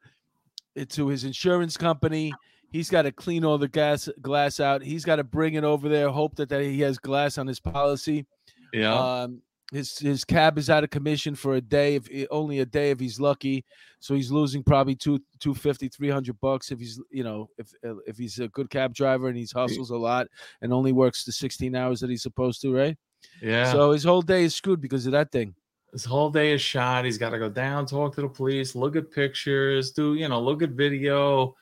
to 0.91 1.09
his 1.09 1.25
insurance 1.25 1.77
company. 1.77 2.33
He's 2.71 2.91
got 2.91 3.03
to 3.03 3.13
clean 3.13 3.45
all 3.45 3.59
the 3.59 3.69
gas 3.69 4.09
glass 4.21 4.61
out. 4.61 4.83
He's 4.83 5.05
got 5.05 5.17
to 5.17 5.25
bring 5.25 5.55
it 5.55 5.65
over 5.65 5.89
there. 5.89 6.11
Hope 6.11 6.37
that, 6.37 6.49
that 6.51 6.63
he 6.63 6.81
has 6.81 6.99
glass 6.99 7.39
on 7.39 7.47
his 7.47 7.61
policy. 7.61 8.27
yeah 8.73 9.23
Um, 9.23 9.43
his 9.73 9.99
his 9.99 10.25
cab 10.25 10.57
is 10.57 10.71
out 10.71 10.85
of 10.85 10.91
commission 10.91 11.35
for 11.35 11.55
a 11.55 11.61
day, 11.61 11.97
if 11.97 12.09
only 12.31 12.61
a 12.61 12.67
day 12.67 12.91
if 12.91 13.01
he's 13.01 13.21
lucky. 13.21 13.65
So 14.01 14.15
he's 14.15 14.31
losing 14.31 14.63
probably 14.63 14.95
two 14.95 15.19
250, 15.41 15.89
300 15.89 16.41
bucks 16.41 16.71
if 16.71 16.79
he's 16.79 17.01
you 17.11 17.25
know 17.25 17.51
if 17.59 17.71
uh, 17.87 17.97
if 18.07 18.17
he's 18.17 18.39
a 18.39 18.49
good 18.49 18.71
cab 18.71 18.95
driver 18.95 19.29
and 19.29 19.37
he's 19.37 19.53
hustles 19.53 19.91
a 19.91 19.97
lot 19.97 20.27
and 20.63 20.73
only 20.73 20.93
works 20.93 21.25
the 21.25 21.33
16 21.33 21.75
hours 21.75 22.01
that 22.01 22.11
he's 22.11 22.23
supposed 22.23 22.63
to, 22.63 22.75
right? 22.75 22.97
yeah 23.43 23.73
So 23.73 23.93
his 23.93 24.05
whole 24.05 24.23
day 24.23 24.45
is 24.45 24.55
screwed 24.55 24.81
because 24.81 25.05
of 25.07 25.13
that 25.13 25.33
thing. 25.33 25.55
His 25.93 26.05
whole 26.05 26.31
day 26.31 26.53
is 26.53 26.61
shot. 26.61 27.05
He's 27.05 27.19
got 27.19 27.31
to 27.31 27.39
go 27.39 27.49
down, 27.49 27.87
talk 27.87 28.15
to 28.15 28.21
the 28.23 28.29
police, 28.29 28.75
look 28.75 28.95
at 28.95 29.11
pictures, 29.11 29.91
do 29.91 30.15
you 30.15 30.29
know, 30.29 30.41
look 30.41 30.63
at 30.63 30.71
video, 30.71 31.55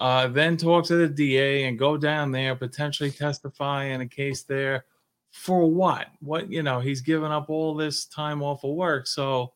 uh, 0.00 0.26
then 0.28 0.56
talk 0.56 0.84
to 0.86 0.96
the 0.96 1.08
DA 1.08 1.64
and 1.64 1.78
go 1.78 1.96
down 1.96 2.32
there, 2.32 2.56
potentially 2.56 3.10
testify 3.10 3.84
in 3.84 4.00
a 4.00 4.08
case 4.08 4.42
there. 4.42 4.86
For 5.30 5.70
what? 5.70 6.06
What 6.20 6.50
you 6.50 6.62
know, 6.62 6.80
he's 6.80 7.00
given 7.00 7.30
up 7.30 7.50
all 7.50 7.74
this 7.74 8.06
time 8.06 8.42
off 8.42 8.64
of 8.64 8.74
work. 8.74 9.06
So, 9.06 9.52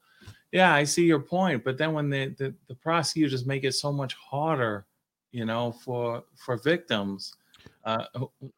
yeah, 0.50 0.74
I 0.74 0.84
see 0.84 1.04
your 1.04 1.20
point. 1.20 1.64
But 1.64 1.78
then 1.78 1.92
when 1.92 2.10
the 2.10 2.34
the, 2.38 2.54
the 2.66 2.74
prosecutors 2.74 3.46
make 3.46 3.64
it 3.64 3.72
so 3.72 3.92
much 3.92 4.14
harder, 4.14 4.86
you 5.30 5.44
know, 5.44 5.72
for 5.72 6.24
for 6.34 6.56
victims, 6.56 7.34
uh, 7.84 8.04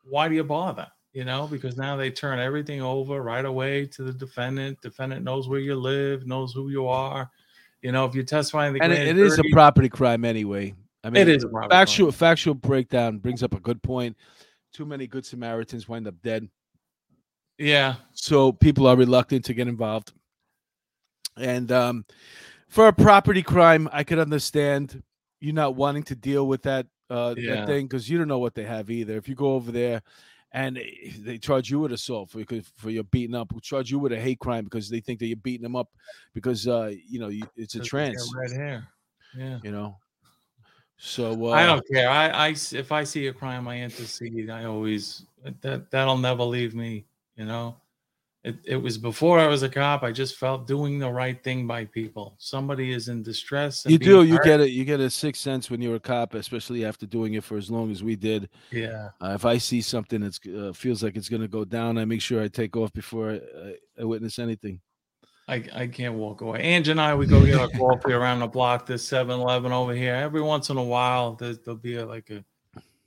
why 0.05 0.29
do 0.29 0.35
you 0.35 0.45
bother? 0.45 0.87
You 1.13 1.25
know, 1.25 1.47
because 1.47 1.77
now 1.77 1.97
they 1.97 2.11
turn 2.11 2.39
everything 2.39 2.81
over 2.81 3.23
right 3.23 3.45
away 3.45 3.85
to 3.87 4.03
the 4.03 4.13
defendant. 4.13 4.81
Defendant 4.81 5.25
knows 5.25 5.49
where 5.49 5.61
you 5.61 5.75
live, 5.75 6.27
knows 6.27 6.53
who 6.53 6.71
you 6.71 6.87
are. 6.87 7.31
You 7.83 7.93
know, 7.93 8.05
if 8.05 8.15
you 8.15 8.23
testify 8.23 8.69
in 8.69 8.75
the 8.75 8.83
And 8.83 8.93
it, 8.93 9.09
it 9.09 9.19
is 9.19 9.39
a 9.39 9.45
property 9.53 9.89
crime 9.89 10.25
anyway. 10.25 10.75
I 11.03 11.11
mean, 11.11 11.23
It 11.23 11.29
is 11.29 11.47
factual 11.71 12.13
factual 12.13 12.55
breakdown 12.55 13.19
brings 13.19 13.43
up 13.43 13.55
a 13.55 13.61
good 13.61 13.83
point. 13.83 14.17
Too 14.73 14.85
many 14.85 15.07
good 15.07 15.25
Samaritans 15.25 15.89
wind 15.89 16.07
up 16.07 16.15
dead. 16.23 16.49
Yeah. 17.59 17.97
so 18.15 18.53
people 18.53 18.87
are 18.87 18.97
reluctant 18.97 19.45
to 19.47 19.55
get 19.55 19.69
involved. 19.69 20.13
And 21.37 21.71
um, 21.73 22.05
for 22.69 22.89
a 22.89 22.93
property 22.93 23.43
crime, 23.43 23.89
I 23.93 24.03
could 24.05 24.19
understand 24.19 25.03
you 25.41 25.53
not 25.53 25.75
wanting 25.75 26.03
to 26.05 26.15
deal 26.15 26.47
with 26.47 26.63
that 26.63 26.87
uh, 27.11 27.35
Yeah. 27.37 27.57
that 27.57 27.67
thing 27.67 27.87
because 27.87 28.09
you 28.09 28.19
don't 28.19 28.29
know 28.29 28.39
what 28.39 28.55
they 28.55 28.65
have 28.65 28.91
either. 28.91 29.17
If 29.17 29.29
you 29.29 29.35
go 29.35 29.55
over 29.55 29.73
there 29.73 30.03
and 30.53 30.79
they 31.21 31.39
charge 31.39 31.71
you 31.71 31.81
with 31.81 31.93
assault 31.93 32.31
for 32.31 32.43
for 32.77 32.91
your 32.91 33.05
beating 33.05 33.35
up, 33.35 33.53
will 33.53 33.61
charge 33.61 33.91
you 33.91 33.99
with 33.99 34.13
a 34.13 34.21
hate 34.21 34.39
crime 34.39 34.65
because 34.65 34.89
they 34.89 35.01
think 35.01 35.19
that 35.19 35.27
you're 35.27 35.37
beating 35.37 35.63
them 35.63 35.77
up 35.77 35.89
because 36.35 36.67
uh, 36.69 36.93
you 37.09 37.19
know 37.19 37.29
you, 37.29 37.43
it's 37.57 37.75
a 37.75 37.81
trans, 37.81 38.31
Red 38.35 38.53
hair. 38.53 38.89
Yeah. 39.37 39.59
you 39.63 39.71
know. 39.73 39.97
So 41.03 41.47
uh, 41.47 41.53
I 41.53 41.65
don't 41.65 41.87
care. 41.89 42.11
I 42.11 42.49
if 42.51 42.93
I 42.93 43.05
see 43.05 43.29
a 43.29 43.33
crime, 43.33 43.67
I 43.67 43.81
intercede. 43.81 44.51
I 44.51 44.65
always 44.65 45.25
that 45.63 45.91
that'll 45.91 46.19
never 46.19 46.43
leave 46.43 46.75
me. 46.75 47.07
You 47.37 47.47
know, 47.47 47.77
it 48.45 48.57
it 48.67 48.77
was 48.77 48.99
before 48.99 49.39
I 49.39 49.47
was 49.47 49.63
a 49.63 49.69
cop. 49.71 50.03
I 50.03 50.13
just 50.13 50.37
felt 50.37 50.67
doing 50.67 50.99
the 50.99 51.11
right 51.11 51.43
thing 51.43 51.67
by 51.67 51.87
people. 51.87 52.35
Somebody 52.37 52.93
is 52.93 53.09
in 53.09 53.23
distress. 53.23 53.87
You 53.89 53.97
do. 53.99 54.25
You 54.25 54.35
hurt. 54.35 54.45
get 54.45 54.61
it. 54.61 54.73
You 54.73 54.85
get 54.85 55.01
a 55.01 55.09
sixth 55.09 55.41
sense 55.41 55.71
when 55.71 55.81
you're 55.81 55.95
a 55.95 56.01
cop, 56.01 56.35
especially 56.35 56.85
after 56.85 57.07
doing 57.07 57.33
it 57.33 57.45
for 57.45 57.57
as 57.57 57.71
long 57.71 57.91
as 57.91 58.03
we 58.03 58.15
did. 58.15 58.51
Yeah. 58.71 59.09
Uh, 59.23 59.33
if 59.35 59.47
I 59.47 59.57
see 59.57 59.81
something 59.81 60.21
that 60.21 60.39
uh, 60.55 60.75
feels 60.75 61.03
like 61.03 61.17
it's 61.17 61.31
going 61.31 61.41
to 61.43 61.49
go 61.49 61.65
down, 61.65 61.97
I 61.97 62.05
make 62.05 62.21
sure 62.21 62.43
I 62.43 62.49
take 62.49 62.77
off 62.77 62.93
before 62.93 63.31
I, 63.31 63.37
I, 63.37 63.75
I 64.03 64.05
witness 64.05 64.39
anything. 64.39 64.83
I, 65.51 65.65
I 65.75 65.87
can't 65.89 66.15
walk 66.15 66.43
away. 66.43 66.61
Angie 66.63 66.93
and 66.93 67.01
I, 67.01 67.15
we 67.15 67.27
go 67.27 67.45
get 67.45 67.59
our 67.59 67.69
coffee 67.79 68.13
around 68.13 68.39
the 68.39 68.47
block. 68.47 68.87
There's 68.87 69.07
7 69.07 69.41
Eleven 69.41 69.73
over 69.73 69.93
here. 69.95 70.15
Every 70.15 70.41
once 70.41 70.71
in 70.71 70.77
a 70.77 70.83
while, 70.83 71.35
there's, 71.35 71.59
there'll 71.59 71.77
be 71.79 71.97
a, 71.97 72.07
like 72.07 72.31
a, 72.31 72.45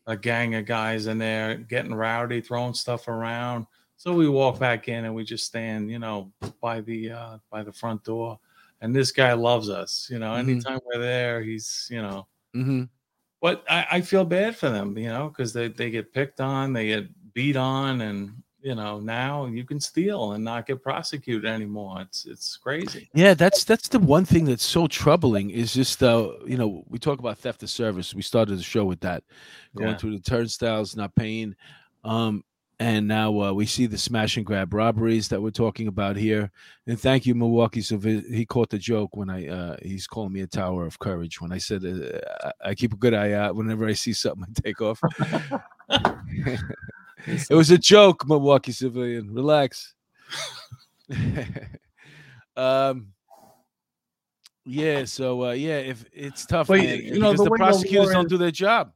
a 0.06 0.18
gang 0.18 0.56
of 0.56 0.66
guys 0.66 1.08
in 1.08 1.18
there 1.18 1.56
getting 1.56 1.94
rowdy, 1.96 2.42
throwing 2.42 2.74
stuff 2.74 3.08
around. 3.08 3.66
So 3.96 4.14
we 4.14 4.28
walk 4.28 4.60
back 4.60 4.90
in 4.90 5.06
and 5.06 5.16
we 5.16 5.24
just 5.24 5.46
stand, 5.46 5.90
you 5.90 6.00
know, 6.00 6.34
by 6.62 6.82
the 6.82 7.12
uh, 7.12 7.38
by 7.50 7.64
the 7.64 7.72
front 7.72 8.04
door. 8.04 8.38
And 8.82 8.94
this 8.94 9.12
guy 9.14 9.32
loves 9.32 9.70
us. 9.70 10.10
You 10.12 10.20
know, 10.20 10.32
Mhm. 10.32 10.40
anytime 10.40 10.80
we're 10.86 11.00
there, 11.00 11.42
he's, 11.42 11.88
you 11.90 12.02
know, 12.02 12.28
Mm-hmm. 12.54 12.84
but 13.42 13.64
I, 13.70 13.88
I 13.94 14.02
feel 14.02 14.26
bad 14.26 14.58
for 14.58 14.70
them, 14.70 14.98
you 14.98 15.08
know, 15.08 15.30
because 15.30 15.54
they, 15.54 15.70
they 15.70 15.90
get 15.90 16.12
picked 16.12 16.42
on, 16.42 16.74
they 16.74 16.88
get 16.88 17.34
beat 17.34 17.56
on, 17.56 18.02
and 18.02 18.44
you 18.64 18.76
know, 18.76 19.00
now 19.00 19.46
you 19.46 19.66
can 19.66 19.80
steal 19.80 20.32
and 20.32 20.44
not 20.44 20.66
get 20.66 20.82
prosecuted 20.82 21.46
anymore. 21.46 22.02
It's 22.02 22.26
it's 22.26 22.56
crazy. 22.58 23.10
Yeah, 23.14 23.34
that's 23.34 23.66
that's 23.66 23.90
the 23.90 24.00
one 24.00 24.24
thing 24.26 24.46
that's 24.46 24.64
so 24.66 24.88
troubling 24.88 25.50
is 25.50 25.74
just 25.74 26.02
uh, 26.02 26.32
you 26.46 26.58
know, 26.58 26.84
we 26.88 26.98
talk 26.98 27.20
about 27.20 27.38
theft 27.38 27.62
of 27.64 27.70
service. 27.70 28.16
We 28.16 28.22
started 28.22 28.58
the 28.58 28.64
show 28.64 28.86
with 28.86 29.02
that, 29.02 29.24
going 29.76 29.92
Yeah. 29.92 29.98
through 29.98 30.18
the 30.18 30.24
turnstiles, 30.24 30.96
not 30.96 31.14
paying, 31.14 31.56
um, 32.06 32.44
and 32.80 33.06
now 33.08 33.38
uh, 33.42 33.52
we 33.54 33.66
see 33.66 33.86
the 33.86 33.98
smash 33.98 34.38
and 34.38 34.46
grab 34.46 34.74
robberies 34.74 35.28
that 35.28 35.42
we're 35.42 35.52
talking 35.52 35.88
about 35.88 36.16
here. 36.16 36.50
And 36.88 37.00
thank 37.00 37.26
you, 37.26 37.36
Milwaukee. 37.36 37.82
So 37.82 37.98
he 38.00 38.46
caught 38.46 38.70
the 38.70 38.78
joke 38.80 39.16
when 39.18 39.30
I 39.30 39.48
uh, 39.48 39.76
he's 39.82 40.08
calling 40.08 40.32
me 40.32 40.42
a 40.42 40.48
tower 40.48 40.86
of 40.86 40.98
courage 41.00 41.42
when 41.42 41.52
I 41.52 41.58
said 41.58 41.84
uh, 41.86 42.52
I 42.64 42.70
I 42.70 42.76
keep 42.76 42.94
a 42.94 42.98
good 42.98 43.14
eye 43.14 43.34
out 43.34 43.56
whenever 43.58 43.86
I 43.86 43.94
see 43.94 44.14
something 44.14 44.46
I 44.48 44.62
take 44.64 44.82
off. 44.82 45.02
it 47.28 47.56
was 47.56 47.72
a 47.72 47.78
joke, 47.78 48.28
Milwaukee 48.28 48.72
civilian. 48.72 49.34
Relax. 49.34 49.94
um. 52.58 53.08
Yeah. 54.66 55.06
So 55.06 55.46
uh, 55.46 55.52
yeah, 55.52 55.78
if 55.80 56.06
it's 56.14 56.46
tough, 56.46 56.68
But, 56.68 56.80
man, 56.80 57.02
you 57.02 57.20
know, 57.20 57.32
the 57.32 57.44
the, 57.44 57.50
way 57.50 57.58
the 57.58 57.58
prosecutors 57.58 58.12
don't 58.12 58.26
is- 58.26 58.30
do 58.30 58.38
their 58.38 58.52
job. 58.52 58.92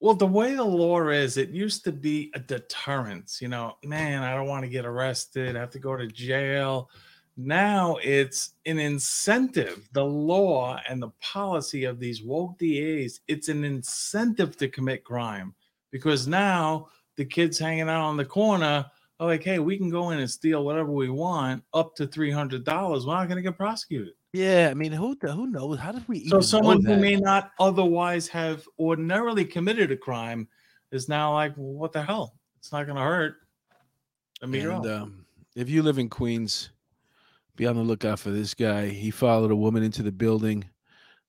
Well, 0.00 0.14
the 0.14 0.26
way 0.26 0.56
the 0.56 0.64
law 0.64 1.06
is, 1.10 1.36
it 1.36 1.50
used 1.50 1.84
to 1.84 1.92
be 1.92 2.32
a 2.34 2.40
deterrence. 2.40 3.40
You 3.40 3.46
know, 3.46 3.76
man, 3.84 4.24
I 4.24 4.34
don't 4.34 4.48
want 4.48 4.64
to 4.64 4.68
get 4.68 4.84
arrested. 4.84 5.54
I 5.54 5.60
have 5.60 5.70
to 5.70 5.78
go 5.78 5.96
to 5.96 6.08
jail. 6.08 6.90
Now 7.36 7.98
it's 8.02 8.54
an 8.66 8.80
incentive. 8.80 9.88
The 9.92 10.04
law 10.04 10.80
and 10.88 11.00
the 11.00 11.12
policy 11.20 11.84
of 11.84 12.00
these 12.00 12.20
woke 12.20 12.58
DAs, 12.58 13.20
it's 13.28 13.48
an 13.48 13.62
incentive 13.64 14.56
to 14.56 14.68
commit 14.68 15.04
crime 15.04 15.54
because 15.92 16.26
now 16.26 16.88
the 17.16 17.24
kids 17.24 17.58
hanging 17.58 17.88
out 17.88 18.00
on 18.00 18.16
the 18.16 18.24
corner 18.24 18.86
are 19.20 19.26
like, 19.26 19.42
hey, 19.42 19.58
we 19.58 19.78
can 19.78 19.90
go 19.90 20.10
in 20.10 20.18
and 20.18 20.30
steal 20.30 20.64
whatever 20.64 20.90
we 20.90 21.08
want 21.08 21.62
up 21.74 21.94
to 21.96 22.06
$300. 22.06 23.06
We're 23.06 23.14
not 23.14 23.28
going 23.28 23.36
to 23.36 23.42
get 23.42 23.56
prosecuted. 23.56 24.14
Yeah, 24.32 24.68
I 24.70 24.74
mean, 24.74 24.92
who 24.92 25.14
the, 25.20 25.30
who 25.30 25.46
knows? 25.46 25.78
How 25.78 25.92
did 25.92 26.08
we? 26.08 26.26
So 26.28 26.40
someone 26.40 26.82
who 26.84 26.96
may 26.96 27.16
not 27.16 27.50
otherwise 27.60 28.28
have 28.28 28.66
ordinarily 28.78 29.44
committed 29.44 29.92
a 29.92 29.96
crime 29.96 30.48
is 30.90 31.08
now 31.08 31.34
like, 31.34 31.52
well, 31.56 31.74
what 31.74 31.92
the 31.92 32.02
hell? 32.02 32.34
It's 32.58 32.72
not 32.72 32.86
going 32.86 32.96
to 32.96 33.02
hurt. 33.02 33.36
Let 34.40 34.48
me 34.48 34.60
And 34.60 34.86
um, 34.86 35.26
if 35.54 35.68
you 35.68 35.82
live 35.82 35.98
in 35.98 36.08
Queens, 36.08 36.70
be 37.56 37.66
on 37.66 37.76
the 37.76 37.82
lookout 37.82 38.18
for 38.18 38.30
this 38.30 38.54
guy. 38.54 38.88
He 38.88 39.10
followed 39.10 39.50
a 39.50 39.56
woman 39.56 39.82
into 39.82 40.02
the 40.02 40.12
building, 40.12 40.64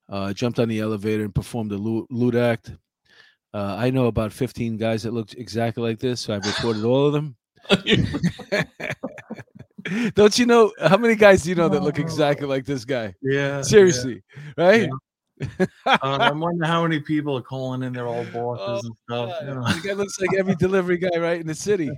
uh, 0.10 0.32
jumped 0.34 0.60
on 0.60 0.70
the 0.70 0.80
elevator, 0.80 1.24
and 1.24 1.36
performed 1.36 1.74
a 1.74 1.78
loot, 1.78 2.08
lewd 2.10 2.36
act. 2.36 2.72
Uh, 3.54 3.76
I 3.78 3.92
know 3.92 4.08
about 4.08 4.34
15 4.34 4.78
guys 4.78 5.04
that 5.04 5.14
looked 5.14 5.36
exactly 5.36 5.84
like 5.84 6.00
this, 6.00 6.22
so 6.22 6.34
I've 6.34 6.46
reported 6.46 6.84
all 6.86 7.08
of 7.08 7.14
them. 7.14 7.36
Don't 10.16 10.40
you 10.40 10.46
know 10.46 10.72
how 10.82 10.98
many 10.98 11.16
guys 11.16 11.44
do 11.44 11.50
you 11.50 11.56
know 11.56 11.70
that 11.70 11.84
look 11.84 12.00
exactly 12.00 12.48
like 12.48 12.66
this 12.66 12.86
guy? 12.86 13.14
yeah. 13.22 13.62
Seriously, 13.62 14.24
right? 14.58 14.84
yeah. 14.84 14.90
Uh, 15.86 15.98
I 16.02 16.32
wonder 16.32 16.66
how 16.66 16.84
many 16.84 17.00
people 17.00 17.38
are 17.38 17.42
calling 17.42 17.84
in 17.84 17.94
their 17.94 18.08
old 18.08 18.32
bosses 18.32 18.86
and 18.86 18.96
stuff. 19.04 19.36
You 19.42 19.56
know? 19.56 19.64
The 19.64 19.88
guy 19.88 19.94
looks 19.94 20.20
like 20.20 20.34
every 20.38 20.56
delivery 20.56 20.98
guy 20.98 21.18
right 21.18 21.40
in 21.40 21.48
the 21.48 21.56
city. 21.56 21.90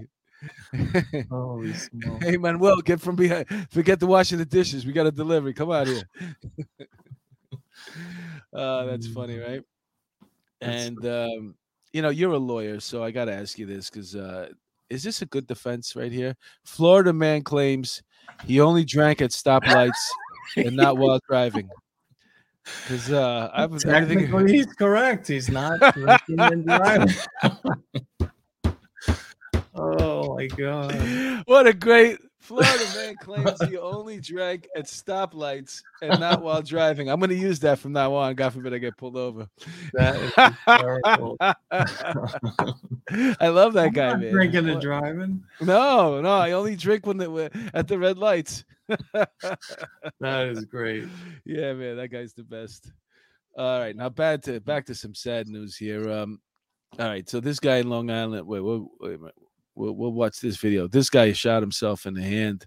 Holy. 1.30 1.74
Hey 2.22 2.38
Manuel, 2.38 2.82
get 2.82 3.01
from 3.01 3.16
behind. 3.16 3.47
Forget 3.72 3.99
the 3.99 4.08
washing 4.08 4.39
the 4.39 4.45
dishes. 4.45 4.86
We 4.86 4.93
got 4.93 5.08
a 5.08 5.12
delivery. 5.12 5.53
Come 5.53 5.72
out 5.72 5.88
here. 5.88 6.03
uh, 8.53 8.86
that's 8.86 9.08
funny, 9.08 9.38
right? 9.38 9.62
That's- 10.62 10.88
And 10.88 11.06
um, 11.06 11.56
you 11.93 12.01
know, 12.01 12.10
you're 12.10 12.34
a 12.34 12.38
lawyer, 12.38 12.80
so 12.80 13.03
I 13.03 13.12
got 13.12 13.26
to 13.26 13.34
ask 13.34 13.58
you 13.58 13.66
this 13.66 13.89
because 13.89 14.16
uh, 14.16 14.49
is 14.89 15.03
this 15.03 15.22
a 15.22 15.26
good 15.26 15.47
defense 15.47 15.95
right 15.95 16.12
here? 16.12 16.36
Florida 16.66 17.14
man 17.14 17.41
claims 17.41 18.03
he 18.45 18.60
only 18.60 18.84
drank 18.84 19.22
at 19.22 19.32
stoplights 19.32 19.91
and 20.58 20.76
not 20.76 20.97
while 20.97 21.20
driving. 21.30 21.70
Because 22.84 23.12
uh, 23.12 23.49
I 23.53 23.66
was 23.66 23.86
I 23.86 24.03
think 24.06 24.22
Technically, 24.22 24.51
he's 24.58 24.66
correct. 24.74 25.28
He's 25.28 25.49
not 25.49 25.80
drinking 25.93 26.39
and 26.39 26.66
driving. 26.66 27.16
oh 29.76 30.36
my 30.36 30.47
god! 30.47 31.43
what 31.45 31.68
a 31.68 31.74
great 31.74 32.20
Florida 32.46 32.86
man 32.96 33.16
claims 33.22 33.60
he 33.68 33.78
only 33.78 34.20
drank 34.20 34.68
at 34.76 34.86
stoplights 34.86 35.82
and 36.04 36.20
not 36.20 36.43
while 36.43 36.62
driving. 36.62 37.10
I'm 37.10 37.20
going 37.20 37.32
to 37.32 37.36
use 37.36 37.60
that 37.62 37.80
from 37.80 37.93
now 37.93 38.14
on. 38.14 38.36
God 38.36 38.54
forbid 38.54 38.74
I 38.74 38.78
get 38.78 38.96
pulled 38.98 39.18
over. 39.18 39.48
That 39.93 40.16
is 40.16 40.32
hysterical. 40.36 41.38
I 43.39 43.48
love 43.48 43.74
that 43.74 43.88
I'm 43.88 43.93
guy, 43.93 44.16
man. 44.16 44.32
drinking 44.32 44.70
and 44.70 44.80
driving. 44.80 45.43
No, 45.60 46.22
no, 46.22 46.38
I 46.38 46.52
only 46.52 46.76
drink 46.76 47.08
when 47.08 47.18
the, 47.18 47.50
at 47.74 47.88
the 47.88 47.98
red 47.98 48.18
lights. 48.18 48.64
That 50.20 50.48
is 50.48 50.66
great. 50.66 51.06
yeah, 51.43 51.74
man, 51.74 51.98
that 51.98 52.10
guy's 52.10 52.34
the 52.34 52.43
best. 52.43 52.91
All 53.58 53.80
right, 53.80 53.96
now 53.96 54.10
back 54.10 54.43
to 54.43 54.60
back 54.60 54.86
to 54.86 54.96
some 54.96 55.16
sad 55.16 55.48
news 55.48 55.76
here. 55.76 56.08
Um, 56.12 56.39
all 57.00 57.08
right, 57.08 57.28
so 57.28 57.39
this 57.39 57.60
guy 57.60 57.78
in 57.78 57.89
Long 57.89 58.12
Island. 58.12 58.46
Wait, 58.46 58.60
wait, 58.60 58.82
wait 59.00 59.16
a 59.16 59.18
minute. 59.18 59.36
We'll, 59.76 59.93
we'll 59.93 60.13
watch 60.13 60.39
this 60.39 60.57
video. 60.57 60.88
This 60.88 61.09
guy 61.09 61.32
shot 61.34 61.61
himself 61.61 62.05
in 62.05 62.13
the 62.13 62.23
hand 62.23 62.65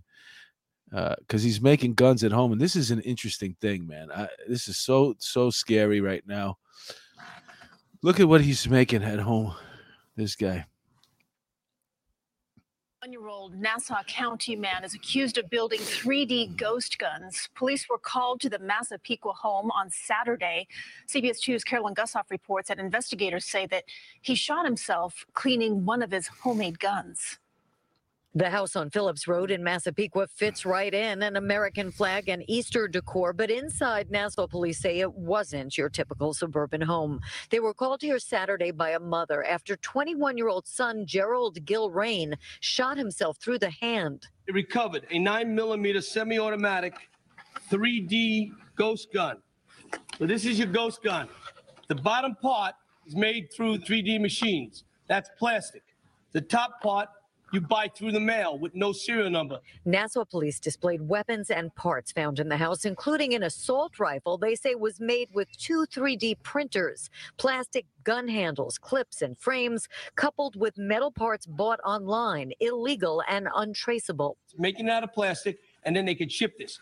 uh, 0.92 1.14
because 1.18 1.42
he's 1.42 1.61
making 1.61 1.94
guns 1.94 2.24
at 2.24 2.32
home, 2.32 2.52
and 2.52 2.61
this 2.61 2.76
is 2.76 2.90
an 2.90 3.00
interesting 3.00 3.56
thing, 3.61 3.86
man. 3.86 4.09
I, 4.14 4.28
this 4.48 4.68
is 4.68 4.78
so 4.78 5.14
so 5.18 5.50
scary 5.50 6.00
right 6.00 6.22
now. 6.26 6.59
Look 8.02 8.20
at 8.20 8.28
what 8.28 8.40
he's 8.40 8.68
making 8.68 9.02
at 9.02 9.18
home. 9.18 9.54
This 10.16 10.34
guy. 10.36 10.66
One 13.03 13.12
year 13.12 13.28
old 13.28 13.55
Nassau 13.55 14.03
County 14.09 14.57
man 14.57 14.82
is 14.82 14.92
accused 14.92 15.38
of 15.38 15.49
building 15.49 15.78
3D 15.78 16.57
ghost 16.57 16.99
guns. 16.99 17.49
Police 17.55 17.88
were 17.88 17.96
called 17.96 18.40
to 18.40 18.51
the 18.51 18.59
Massapequa 18.59 19.34
home 19.34 19.70
on 19.70 19.88
Saturday. 19.88 20.66
CBS 21.07 21.38
2's 21.38 21.62
Carolyn 21.62 21.94
Gussoff 21.94 22.28
reports 22.28 22.66
that 22.66 22.80
investigators 22.80 23.44
say 23.44 23.66
that 23.66 23.84
he 24.20 24.34
shot 24.34 24.64
himself 24.64 25.24
cleaning 25.32 25.84
one 25.84 26.03
of 26.03 26.11
his 26.11 26.26
homemade 26.26 26.80
guns. 26.80 27.38
The 28.39 28.51
house 28.51 28.76
on 28.76 28.89
Phillips 28.91 29.26
Road 29.26 29.51
in 29.51 29.64
Massapequa 29.64 30.28
fits 30.28 30.64
right 30.64 30.95
in 30.95 31.24
an 31.24 31.34
American 31.34 31.91
flag 31.91 32.28
and 32.28 32.45
Easter 32.47 32.86
decor, 32.86 33.32
but 33.32 33.51
inside 33.51 34.12
Nassau 34.12 34.47
police 34.47 34.78
say 34.78 35.01
it 35.01 35.12
wasn't 35.12 35.76
your 35.76 35.89
typical 35.89 36.32
suburban 36.32 36.80
home. 36.80 37.18
They 37.51 37.59
were 37.59 37.74
called 37.74 38.01
here 38.01 38.20
Saturday 38.20 38.70
by 38.70 38.91
a 38.91 39.01
mother 39.01 39.43
after 39.43 39.74
21 39.74 40.39
year 40.39 40.49
old 40.49 40.68
son 40.68 41.05
Gerald 41.05 41.64
Gilrain 41.64 42.36
shot 42.61 42.97
himself 42.97 43.39
through 43.39 43.59
the 43.59 43.70
hand. 43.70 44.28
They 44.47 44.53
recovered 44.53 45.05
a 45.11 45.18
9 45.18 45.53
millimeter 45.53 46.01
semi 46.01 46.39
automatic 46.39 46.95
3D 47.72 48.53
ghost 48.76 49.12
gun. 49.12 49.39
So, 50.16 50.26
this 50.26 50.45
is 50.45 50.61
your 50.61 50.68
ghost 50.68 51.03
gun. 51.03 51.28
The 51.89 51.97
bottom 51.97 52.36
part 52.36 52.76
is 53.05 53.16
made 53.16 53.53
through 53.53 53.78
3D 53.78 54.20
machines. 54.20 54.84
That's 55.09 55.28
plastic. 55.41 55.82
The 56.30 56.41
top 56.41 56.80
part 56.80 57.09
you 57.53 57.61
buy 57.61 57.88
through 57.88 58.12
the 58.12 58.20
mail 58.20 58.59
with 58.59 58.74
no 58.74 58.92
serial 58.92 59.30
number. 59.30 59.61
Nassau 59.84 60.24
police 60.24 60.61
displayed 60.61 61.03
weapons 61.09 61.51
and 61.51 61.74
parts 61.74 62.12
found 62.12 62.38
in 62.38 62.49
the 62.49 62.57
house, 62.57 62.84
including 62.84 63.34
an 63.34 63.42
assault 63.42 63.99
rifle 63.99 64.36
they 64.36 64.55
say 64.55 64.74
was 64.74 65.01
made 65.01 65.28
with 65.32 65.49
two 65.57 65.86
3D 65.86 66.42
printers, 66.42 67.11
plastic 67.36 67.86
gun 68.05 68.28
handles, 68.28 68.78
clips, 68.78 69.22
and 69.22 69.38
frames, 69.38 69.88
coupled 70.14 70.57
with 70.57 70.76
metal 70.76 71.11
parts 71.11 71.46
bought 71.46 71.80
online, 71.84 72.53
illegal 72.61 73.22
and 73.28 73.49
untraceable. 73.55 74.36
Making 74.57 74.86
it 74.86 74.90
out 74.90 75.05
of 75.05 75.12
plastic, 75.12 75.59
and 75.84 75.94
then 75.96 76.05
they 76.05 76.14
could 76.14 76.32
ship 76.32 76.59
this. 76.59 76.78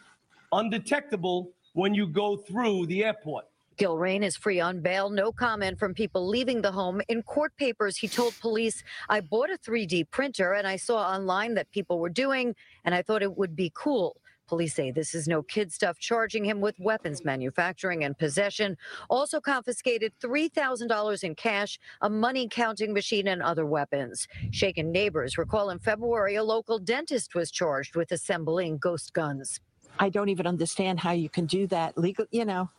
Undetectable 0.52 1.50
when 1.74 1.94
you 1.94 2.06
go 2.06 2.36
through 2.36 2.86
the 2.86 3.04
airport. 3.04 3.44
Gilrain 3.76 4.22
is 4.22 4.36
free 4.36 4.58
on 4.58 4.80
bail. 4.80 5.10
No 5.10 5.30
comment 5.30 5.78
from 5.78 5.92
people 5.92 6.26
leaving 6.26 6.62
the 6.62 6.72
home. 6.72 7.02
In 7.08 7.22
court 7.22 7.52
papers, 7.56 7.96
he 7.96 8.08
told 8.08 8.34
police, 8.40 8.82
I 9.08 9.20
bought 9.20 9.50
a 9.50 9.58
3D 9.58 10.10
printer 10.10 10.54
and 10.54 10.66
I 10.66 10.76
saw 10.76 10.98
online 10.98 11.54
that 11.54 11.70
people 11.70 11.98
were 11.98 12.08
doing, 12.08 12.54
and 12.84 12.94
I 12.94 13.02
thought 13.02 13.22
it 13.22 13.36
would 13.36 13.54
be 13.54 13.70
cool. 13.74 14.16
Police 14.48 14.74
say 14.74 14.92
this 14.92 15.14
is 15.14 15.26
no 15.26 15.42
kid 15.42 15.72
stuff, 15.72 15.98
charging 15.98 16.44
him 16.44 16.60
with 16.60 16.78
weapons 16.78 17.24
manufacturing 17.24 18.04
and 18.04 18.16
possession. 18.16 18.76
Also 19.10 19.40
confiscated 19.40 20.12
$3,000 20.22 21.24
in 21.24 21.34
cash, 21.34 21.80
a 22.00 22.08
money 22.08 22.48
counting 22.48 22.92
machine, 22.92 23.26
and 23.26 23.42
other 23.42 23.66
weapons. 23.66 24.28
Shaken 24.52 24.92
neighbors 24.92 25.36
recall 25.36 25.70
in 25.70 25.80
February 25.80 26.36
a 26.36 26.44
local 26.44 26.78
dentist 26.78 27.34
was 27.34 27.50
charged 27.50 27.96
with 27.96 28.12
assembling 28.12 28.78
ghost 28.78 29.12
guns. 29.12 29.60
I 29.98 30.10
don't 30.10 30.28
even 30.28 30.46
understand 30.46 31.00
how 31.00 31.12
you 31.12 31.28
can 31.28 31.46
do 31.46 31.66
that 31.68 31.98
legal, 31.98 32.26
you 32.30 32.44
know. 32.44 32.70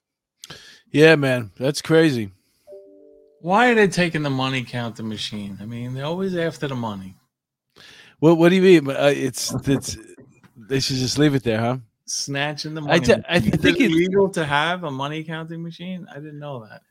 Yeah, 0.91 1.15
man, 1.15 1.51
that's 1.57 1.81
crazy. 1.81 2.31
Why 3.41 3.69
are 3.69 3.75
they 3.75 3.87
taking 3.87 4.23
the 4.23 4.29
money 4.29 4.63
counting 4.63 5.07
machine? 5.07 5.57
I 5.61 5.65
mean, 5.65 5.93
they're 5.93 6.05
always 6.05 6.35
after 6.35 6.67
the 6.67 6.75
money. 6.75 7.15
What 8.19 8.37
What 8.37 8.49
do 8.49 8.55
you 8.55 8.61
mean? 8.61 8.89
Uh, 8.89 9.11
it's 9.15 9.53
it's 9.67 9.97
they 10.57 10.79
should 10.79 10.95
just 10.97 11.17
leave 11.19 11.35
it 11.35 11.43
there, 11.43 11.59
huh? 11.59 11.77
Snatching 12.05 12.73
the 12.73 12.81
I 12.81 12.85
money. 12.85 12.99
te- 13.01 13.23
I 13.29 13.39
think 13.39 13.55
it's 13.55 13.65
it- 13.65 13.91
illegal 13.91 14.29
to 14.29 14.45
have 14.45 14.83
a 14.85 14.91
money 14.91 15.23
counting 15.23 15.61
machine? 15.61 16.07
I 16.09 16.15
didn't 16.15 16.39
know 16.39 16.65
that. 16.67 16.81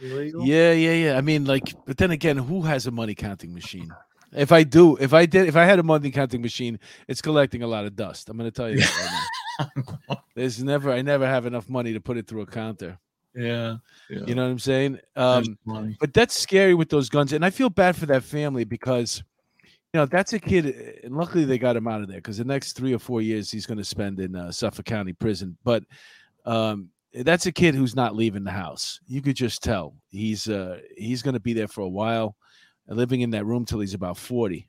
Illegal. 0.00 0.44
Yeah, 0.44 0.72
yeah, 0.72 0.92
yeah. 0.92 1.16
I 1.16 1.20
mean, 1.20 1.44
like, 1.44 1.72
but 1.86 1.96
then 1.96 2.10
again, 2.10 2.36
who 2.36 2.62
has 2.62 2.86
a 2.86 2.90
money 2.90 3.14
counting 3.14 3.54
machine? 3.54 3.90
If 4.32 4.50
I 4.50 4.64
do, 4.64 4.96
if 4.96 5.14
I 5.14 5.26
did, 5.26 5.46
if 5.46 5.54
I 5.54 5.64
had 5.64 5.78
a 5.78 5.84
money 5.84 6.10
counting 6.10 6.42
machine, 6.42 6.80
it's 7.06 7.22
collecting 7.22 7.62
a 7.62 7.68
lot 7.68 7.84
of 7.84 7.94
dust. 7.94 8.28
I'm 8.28 8.36
going 8.36 8.50
to 8.50 8.54
tell 8.56 8.68
you 8.68 8.78
that 8.80 8.96
right 8.98 9.12
now. 9.12 9.22
There's 10.34 10.62
never, 10.62 10.92
I 10.92 11.02
never 11.02 11.26
have 11.26 11.46
enough 11.46 11.68
money 11.68 11.92
to 11.92 12.00
put 12.00 12.16
it 12.16 12.26
through 12.26 12.42
a 12.42 12.46
counter. 12.46 12.98
Yeah. 13.34 13.76
yeah. 14.08 14.20
You 14.26 14.34
know 14.34 14.44
what 14.44 14.50
I'm 14.50 14.58
saying? 14.58 15.00
Um, 15.16 15.58
money. 15.64 15.96
but 15.98 16.14
that's 16.14 16.38
scary 16.38 16.74
with 16.74 16.88
those 16.88 17.08
guns, 17.08 17.32
and 17.32 17.44
I 17.44 17.50
feel 17.50 17.70
bad 17.70 17.96
for 17.96 18.06
that 18.06 18.22
family 18.22 18.64
because, 18.64 19.22
you 19.64 20.00
know, 20.00 20.06
that's 20.06 20.32
a 20.32 20.38
kid, 20.38 20.66
uh, 20.66 21.06
and 21.06 21.16
luckily 21.16 21.44
they 21.44 21.58
got 21.58 21.76
him 21.76 21.88
out 21.88 22.00
of 22.00 22.08
there 22.08 22.18
because 22.18 22.38
the 22.38 22.44
next 22.44 22.74
three 22.74 22.94
or 22.94 22.98
four 22.98 23.20
years 23.22 23.50
he's 23.50 23.66
going 23.66 23.78
to 23.78 23.84
spend 23.84 24.20
in 24.20 24.36
uh, 24.36 24.52
Suffolk 24.52 24.86
County 24.86 25.12
Prison. 25.12 25.56
But 25.64 25.84
um, 26.46 26.90
that's 27.12 27.46
a 27.46 27.52
kid 27.52 27.74
who's 27.74 27.96
not 27.96 28.14
leaving 28.14 28.44
the 28.44 28.50
house. 28.50 29.00
You 29.06 29.22
could 29.22 29.36
just 29.36 29.62
tell 29.62 29.94
he's 30.10 30.48
uh, 30.48 30.80
he's 30.96 31.22
going 31.22 31.34
to 31.34 31.40
be 31.40 31.52
there 31.52 31.68
for 31.68 31.82
a 31.82 31.88
while, 31.88 32.36
living 32.88 33.22
in 33.22 33.30
that 33.30 33.46
room 33.46 33.64
till 33.64 33.80
he's 33.80 33.94
about 33.94 34.16
forty. 34.16 34.68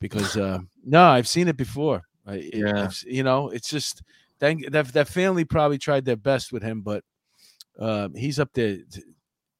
Because 0.00 0.36
uh, 0.36 0.58
no, 0.84 1.02
I've 1.02 1.28
seen 1.28 1.48
it 1.48 1.56
before. 1.56 2.02
I, 2.26 2.50
Yeah. 2.52 2.84
I've 2.84 3.02
you 3.06 3.22
know, 3.22 3.48
it's 3.48 3.68
just 3.68 4.02
thank 4.40 4.70
that 4.70 4.88
that 4.88 5.08
family 5.08 5.44
probably 5.44 5.78
tried 5.78 6.04
their 6.04 6.16
best 6.16 6.52
with 6.52 6.62
him, 6.62 6.82
but 6.82 7.04
um, 7.78 8.14
he's 8.14 8.38
up 8.38 8.50
there. 8.54 8.78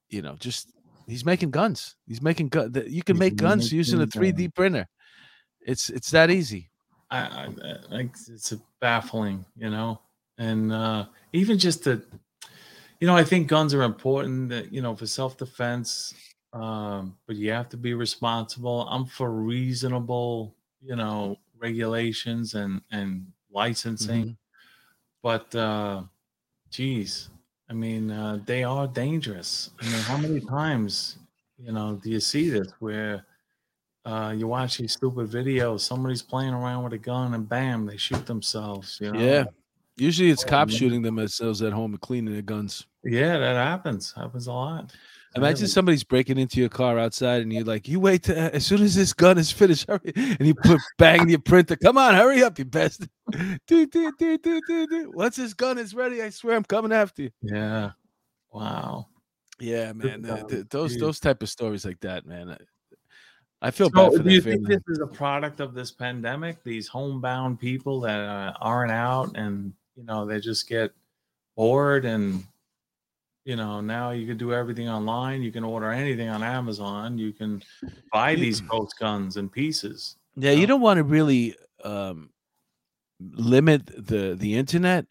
You 0.08 0.22
know, 0.22 0.36
just 0.36 0.72
he's 1.06 1.24
making 1.24 1.50
guns. 1.50 1.96
He's 2.06 2.22
making 2.22 2.48
gun. 2.48 2.72
You 2.86 3.02
can 3.02 3.16
He's 3.16 3.20
make 3.20 3.36
guns 3.36 3.72
using 3.72 4.00
a 4.00 4.06
three 4.06 4.32
D 4.32 4.48
printer. 4.48 4.86
It's 5.60 5.90
it's 5.90 6.10
that 6.10 6.30
easy. 6.30 6.70
I, 7.10 7.18
I, 7.18 7.46
I 7.92 8.00
it's 8.00 8.52
a 8.52 8.60
baffling, 8.80 9.44
you 9.56 9.70
know, 9.70 10.00
and 10.38 10.72
uh, 10.72 11.06
even 11.32 11.58
just 11.58 11.84
to, 11.84 12.02
you 13.00 13.06
know, 13.06 13.16
I 13.16 13.24
think 13.24 13.48
guns 13.48 13.74
are 13.74 13.82
important, 13.82 14.48
that 14.50 14.72
you 14.72 14.80
know, 14.82 14.94
for 14.96 15.06
self 15.06 15.36
defense, 15.36 16.14
um, 16.52 17.16
but 17.26 17.36
you 17.36 17.50
have 17.50 17.68
to 17.70 17.76
be 17.76 17.94
responsible. 17.94 18.86
I'm 18.88 19.04
for 19.06 19.30
reasonable, 19.30 20.56
you 20.80 20.96
know, 20.96 21.36
regulations 21.58 22.54
and 22.54 22.80
and 22.90 23.26
licensing, 23.50 24.26
Mhm. 24.30 24.36
But 25.24 25.52
uh, 25.56 26.02
geez, 26.70 27.30
I 27.68 27.72
mean, 27.72 28.12
uh, 28.12 28.38
they 28.46 28.62
are 28.62 28.86
dangerous. 28.86 29.70
I 29.80 29.86
mean, 29.86 30.02
how 30.02 30.18
many 30.18 30.38
times, 30.38 31.18
you 31.58 31.72
know, 31.72 31.98
do 32.00 32.10
you 32.10 32.20
see 32.20 32.48
this 32.48 32.70
where? 32.78 33.24
uh, 34.04 34.34
you 34.36 34.46
watch 34.46 34.78
these 34.78 34.92
stupid 34.92 35.30
videos. 35.30 35.80
Somebody's 35.80 36.22
playing 36.22 36.52
around 36.52 36.84
with 36.84 36.92
a 36.92 36.98
gun, 36.98 37.34
and 37.34 37.48
bam, 37.48 37.86
they 37.86 37.96
shoot 37.96 38.26
themselves. 38.26 38.98
You 39.00 39.12
know? 39.12 39.18
Yeah. 39.18 39.44
Usually 39.96 40.30
it's 40.30 40.44
cops 40.44 40.74
shooting 40.74 41.02
them 41.02 41.16
themselves 41.16 41.62
at 41.62 41.72
home 41.72 41.92
and 41.92 42.00
cleaning 42.00 42.32
their 42.32 42.42
guns. 42.42 42.86
yeah, 43.04 43.38
that 43.38 43.54
happens. 43.54 44.12
Happens 44.12 44.48
a 44.48 44.52
lot. 44.52 44.92
Imagine 45.36 45.66
somebody's 45.66 46.04
breaking 46.04 46.38
into 46.38 46.60
your 46.60 46.68
car 46.68 46.98
outside 46.98 47.42
and 47.42 47.52
you're 47.52 47.64
like, 47.64 47.88
you 47.88 47.98
wait 47.98 48.22
till, 48.24 48.36
as 48.36 48.64
soon 48.64 48.82
as 48.82 48.94
this 48.94 49.12
gun 49.12 49.36
is 49.36 49.50
finished, 49.50 49.86
hurry. 49.88 50.12
And 50.14 50.46
you 50.46 50.54
put 50.54 50.80
bang 50.96 51.28
your 51.28 51.40
printer. 51.40 51.76
Come 51.76 51.98
on, 51.98 52.14
hurry 52.14 52.42
up, 52.42 52.58
you 52.58 52.64
bastard. 52.64 53.10
Do, 53.66 53.86
do, 53.86 54.12
do, 54.18 54.38
do, 54.38 54.60
do, 54.66 54.86
do. 54.86 55.10
Once 55.14 55.36
this 55.36 55.54
gun 55.54 55.78
is 55.78 55.94
ready, 55.94 56.22
I 56.22 56.30
swear 56.30 56.56
I'm 56.56 56.62
coming 56.62 56.92
after 56.92 57.22
you. 57.22 57.30
Yeah. 57.42 57.92
Wow. 58.52 59.06
Yeah, 59.58 59.92
man. 59.92 60.22
th- 60.22 60.40
God, 60.40 60.48
th- 60.48 60.66
those 60.68 60.96
those 60.98 61.20
type 61.20 61.42
of 61.42 61.48
stories 61.48 61.84
like 61.84 62.00
that, 62.00 62.26
man. 62.26 62.50
I, 62.50 62.58
I 63.62 63.70
feel 63.70 63.88
So, 63.88 64.10
bad 64.10 64.18
for 64.18 64.22
do 64.22 64.30
you 64.30 64.40
that 64.40 64.50
think 64.50 64.66
this 64.66 64.82
is 64.88 65.00
a 65.00 65.06
product 65.06 65.60
of 65.60 65.74
this 65.74 65.90
pandemic? 65.90 66.62
These 66.62 66.86
homebound 66.86 67.58
people 67.58 68.00
that 68.02 68.20
uh, 68.20 68.52
aren't 68.60 68.92
out, 68.92 69.36
and 69.36 69.72
you 69.96 70.04
know, 70.04 70.26
they 70.26 70.38
just 70.38 70.68
get 70.68 70.92
bored, 71.56 72.04
and 72.04 72.44
you 73.44 73.56
know, 73.56 73.80
now 73.80 74.10
you 74.10 74.26
can 74.26 74.36
do 74.38 74.52
everything 74.52 74.88
online. 74.88 75.42
You 75.42 75.52
can 75.52 75.64
order 75.64 75.90
anything 75.90 76.28
on 76.28 76.42
Amazon. 76.42 77.18
You 77.18 77.32
can 77.32 77.62
buy 78.12 78.30
You- 78.30 78.38
these 78.38 78.60
ghost 78.60 78.98
guns 78.98 79.36
and 79.36 79.50
pieces. 79.52 80.16
Yeah, 80.36 80.52
you 80.52 80.66
don't 80.66 80.80
want 80.80 80.98
to 80.98 81.04
really 81.04 81.54
um, 81.84 82.30
limit 83.20 83.86
the 83.86 84.34
the 84.34 84.54
internet, 84.56 85.06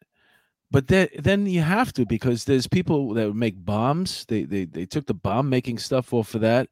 but 0.71 0.87
then 0.87 1.07
then 1.17 1.45
you 1.45 1.61
have 1.61 1.93
to 1.93 2.05
because 2.05 2.45
there's 2.45 2.67
people 2.67 3.13
that 3.13 3.33
make 3.33 3.63
bombs. 3.63 4.25
They 4.25 4.43
they 4.43 4.65
they 4.65 4.85
took 4.85 5.05
the 5.05 5.13
bomb 5.13 5.49
making 5.49 5.77
stuff 5.79 6.13
off 6.13 6.35
of 6.35 6.41
that, 6.41 6.67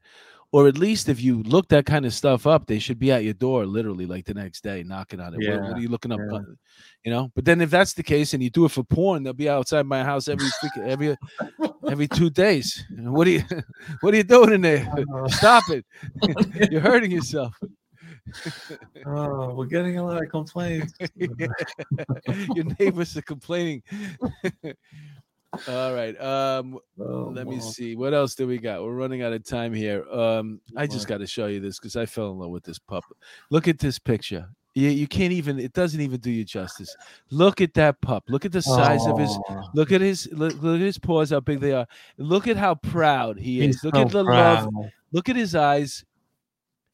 or 0.52 0.68
at 0.68 0.76
least 0.76 1.08
if 1.08 1.20
you 1.20 1.42
look 1.44 1.68
that 1.68 1.86
kind 1.86 2.04
of 2.04 2.12
stuff 2.12 2.46
up, 2.46 2.66
they 2.66 2.78
should 2.78 2.98
be 2.98 3.10
at 3.10 3.24
your 3.24 3.32
door 3.32 3.64
literally 3.64 4.04
like 4.04 4.26
the 4.26 4.34
next 4.34 4.62
day 4.62 4.82
knocking 4.82 5.18
on 5.18 5.34
it. 5.34 5.48
what, 5.48 5.62
what, 5.62 5.72
are 5.78 5.80
you 5.80 5.88
looking 5.88 6.12
up? 6.12 6.20
yeah. 6.30 6.40
You 7.04 7.10
know. 7.10 7.32
But 7.34 7.46
then 7.46 7.62
if 7.62 7.70
that's 7.70 7.94
the 7.94 8.02
case 8.02 8.34
and 8.34 8.42
you 8.42 8.50
do 8.50 8.66
it 8.66 8.70
for 8.70 8.84
porn, 8.84 9.22
they'll 9.22 9.32
be 9.32 9.48
outside 9.48 9.86
my 9.86 10.04
house 10.04 10.28
every 10.28 10.46
freaking, 10.62 10.86
every 10.86 11.16
every 11.88 12.06
two 12.06 12.28
days. 12.28 12.84
What 12.98 13.26
are 13.26 13.30
you 13.30 13.42
what 14.00 14.12
are 14.12 14.18
you 14.18 14.22
doing 14.22 14.52
in 14.52 14.60
there? 14.60 14.92
Stop 15.28 15.64
it! 15.70 15.86
You're 16.70 16.82
hurting 16.82 17.10
yourself. 17.10 17.54
Oh, 19.06 19.54
we're 19.54 19.66
getting 19.66 19.98
a 19.98 20.04
lot 20.04 20.22
of 20.22 20.28
complaints. 20.28 20.92
Your 22.54 22.64
neighbors 22.78 23.16
are 23.16 23.22
complaining. 23.22 23.82
All 25.68 25.94
right. 25.94 26.18
Um, 26.20 26.78
Oh, 26.98 27.30
let 27.34 27.46
me 27.46 27.60
see. 27.60 27.94
What 27.96 28.14
else 28.14 28.34
do 28.34 28.46
we 28.46 28.58
got? 28.58 28.82
We're 28.82 28.94
running 28.94 29.22
out 29.22 29.32
of 29.32 29.44
time 29.44 29.74
here. 29.74 30.04
Um, 30.10 30.60
I 30.76 30.86
just 30.86 31.06
got 31.08 31.18
to 31.18 31.26
show 31.26 31.46
you 31.46 31.60
this 31.60 31.78
because 31.78 31.96
I 31.96 32.06
fell 32.06 32.30
in 32.30 32.38
love 32.38 32.50
with 32.50 32.64
this 32.64 32.78
pup. 32.78 33.04
Look 33.50 33.68
at 33.68 33.78
this 33.78 33.98
picture. 33.98 34.48
You, 34.74 34.88
you 34.88 35.06
can't 35.06 35.32
even. 35.32 35.58
It 35.58 35.74
doesn't 35.74 36.00
even 36.00 36.20
do 36.20 36.30
you 36.30 36.44
justice. 36.44 36.96
Look 37.30 37.60
at 37.60 37.74
that 37.74 38.00
pup. 38.00 38.24
Look 38.28 38.46
at 38.46 38.52
the 38.52 38.62
size 38.62 39.04
of 39.06 39.18
his. 39.18 39.36
Look 39.74 39.92
at 39.92 40.00
his. 40.00 40.28
Look, 40.32 40.54
look 40.62 40.76
at 40.76 40.80
his 40.80 40.98
paws. 40.98 41.30
How 41.30 41.40
big 41.40 41.60
they 41.60 41.72
are. 41.72 41.86
Look 42.16 42.48
at 42.48 42.56
how 42.56 42.76
proud 42.76 43.38
he 43.38 43.60
is. 43.60 43.66
He's 43.76 43.84
Look 43.84 43.94
so 43.96 44.00
at 44.02 44.10
the 44.10 44.24
love. 44.24 44.68
Look 45.12 45.28
at 45.28 45.36
his 45.36 45.54
eyes, 45.54 46.04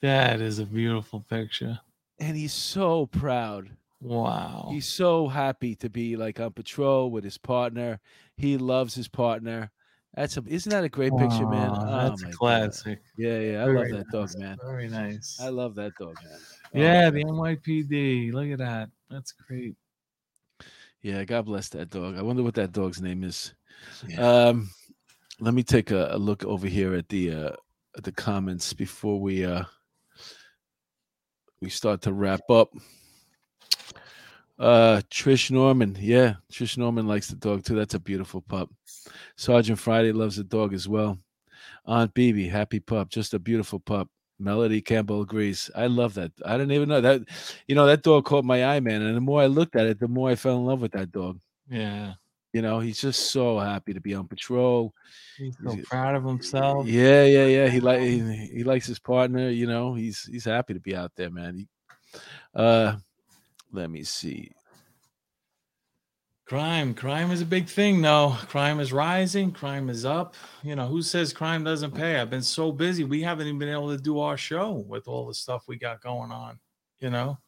That 0.00 0.40
is 0.40 0.58
a 0.58 0.64
beautiful 0.66 1.20
picture. 1.20 1.78
and 2.18 2.36
he's 2.36 2.52
so 2.52 3.06
proud. 3.06 3.70
Wow. 4.00 4.68
He's 4.70 4.88
so 4.88 5.26
happy 5.28 5.74
to 5.76 5.90
be 5.90 6.16
like 6.16 6.38
on 6.40 6.52
patrol 6.52 7.10
with 7.10 7.24
his 7.24 7.38
partner. 7.38 8.00
He 8.36 8.56
loves 8.56 8.94
his 8.94 9.08
partner. 9.08 9.70
That's 10.14 10.36
a 10.36 10.42
isn't 10.46 10.70
that 10.70 10.84
a 10.84 10.88
great 10.88 11.12
picture, 11.16 11.46
man? 11.46 11.70
Oh 11.70 12.08
that's 12.08 12.22
my 12.22 12.30
God. 12.30 12.38
classic. 12.38 13.00
Yeah, 13.16 13.38
yeah, 13.38 13.62
I 13.62 13.66
Very 13.66 13.92
love 13.92 13.98
that 13.98 14.10
dog, 14.10 14.30
man. 14.38 14.56
Very 14.64 14.88
nice. 14.88 15.38
I 15.40 15.48
love 15.48 15.74
that 15.76 15.94
dog, 15.98 16.16
man. 16.24 16.38
Oh, 16.74 16.78
yeah, 16.78 17.10
man. 17.10 17.14
the 17.14 17.24
NYPD. 17.24 18.32
Look 18.32 18.50
at 18.50 18.58
that. 18.58 18.90
That's 19.10 19.32
great. 19.32 19.76
yeah. 21.02 21.24
God 21.24 21.46
bless 21.46 21.68
that 21.70 21.90
dog. 21.90 22.16
I 22.16 22.22
wonder 22.22 22.42
what 22.42 22.54
that 22.54 22.72
dog's 22.72 23.00
name 23.02 23.22
is. 23.22 23.54
Yeah. 24.08 24.20
Um, 24.20 24.70
let 25.40 25.54
me 25.54 25.62
take 25.62 25.90
a, 25.90 26.08
a 26.12 26.18
look 26.18 26.44
over 26.44 26.66
here 26.66 26.94
at 26.94 27.08
the 27.08 27.32
uh, 27.32 27.52
at 27.96 28.04
the 28.04 28.12
comments 28.12 28.72
before 28.72 29.20
we 29.20 29.44
uh 29.44 29.64
we 31.60 31.68
start 31.68 32.02
to 32.02 32.12
wrap 32.12 32.48
up. 32.50 32.70
Uh, 34.58 35.00
Trish 35.10 35.50
Norman, 35.50 35.96
yeah, 36.00 36.34
Trish 36.52 36.76
Norman 36.76 37.06
likes 37.06 37.28
the 37.28 37.36
dog 37.36 37.64
too. 37.64 37.76
That's 37.76 37.94
a 37.94 38.00
beautiful 38.00 38.40
pup. 38.40 38.70
Sergeant 39.36 39.78
Friday 39.78 40.12
loves 40.12 40.36
the 40.36 40.44
dog 40.44 40.74
as 40.74 40.88
well. 40.88 41.16
Aunt 41.86 42.12
Bibi, 42.12 42.48
happy 42.48 42.80
pup, 42.80 43.08
just 43.08 43.34
a 43.34 43.38
beautiful 43.38 43.78
pup. 43.78 44.08
Melody 44.40 44.80
Campbell 44.80 45.22
agrees. 45.22 45.70
I 45.74 45.86
love 45.86 46.14
that. 46.14 46.32
I 46.44 46.52
didn't 46.52 46.72
even 46.72 46.88
know 46.88 47.00
that. 47.00 47.22
You 47.66 47.74
know, 47.74 47.86
that 47.86 48.02
dog 48.02 48.24
caught 48.24 48.44
my 48.44 48.64
eye, 48.64 48.80
man. 48.80 49.02
And 49.02 49.16
the 49.16 49.20
more 49.20 49.42
I 49.42 49.46
looked 49.46 49.74
at 49.74 49.86
it, 49.86 49.98
the 49.98 50.06
more 50.06 50.30
I 50.30 50.36
fell 50.36 50.56
in 50.58 50.64
love 50.64 50.80
with 50.80 50.92
that 50.92 51.10
dog. 51.10 51.40
Yeah. 51.68 52.14
You 52.52 52.62
know, 52.62 52.80
he's 52.80 53.00
just 53.00 53.30
so 53.30 53.58
happy 53.58 53.94
to 53.94 54.00
be 54.00 54.14
on 54.14 54.28
patrol. 54.28 54.94
He's 55.36 55.56
so 55.62 55.76
proud 55.84 56.14
of 56.14 56.24
himself. 56.24 56.86
Yeah, 56.86 57.24
yeah, 57.24 57.46
yeah. 57.46 57.68
He 57.68 57.80
like 57.80 58.00
he, 58.00 58.20
he 58.52 58.64
likes 58.64 58.86
his 58.86 58.98
partner. 58.98 59.50
You 59.50 59.66
know, 59.66 59.94
he's 59.94 60.24
he's 60.24 60.46
happy 60.46 60.72
to 60.74 60.80
be 60.80 60.96
out 60.96 61.12
there, 61.14 61.30
man. 61.30 61.56
He, 61.56 61.68
uh, 62.54 62.96
let 63.72 63.90
me 63.90 64.04
see. 64.04 64.50
Crime, 66.46 66.94
crime 66.94 67.30
is 67.30 67.42
a 67.42 67.46
big 67.46 67.68
thing. 67.68 68.00
No, 68.00 68.34
crime 68.48 68.80
is 68.80 68.90
rising. 68.90 69.52
Crime 69.52 69.90
is 69.90 70.06
up. 70.06 70.34
You 70.62 70.76
know, 70.76 70.86
who 70.86 71.02
says 71.02 71.30
crime 71.30 71.62
doesn't 71.62 71.94
pay? 71.94 72.18
I've 72.18 72.30
been 72.30 72.40
so 72.40 72.72
busy. 72.72 73.04
We 73.04 73.20
haven't 73.20 73.46
even 73.46 73.58
been 73.58 73.68
able 73.68 73.94
to 73.94 74.02
do 74.02 74.20
our 74.20 74.38
show 74.38 74.72
with 74.88 75.08
all 75.08 75.26
the 75.26 75.34
stuff 75.34 75.64
we 75.68 75.76
got 75.76 76.00
going 76.00 76.32
on. 76.32 76.58
You 77.00 77.10
know. 77.10 77.38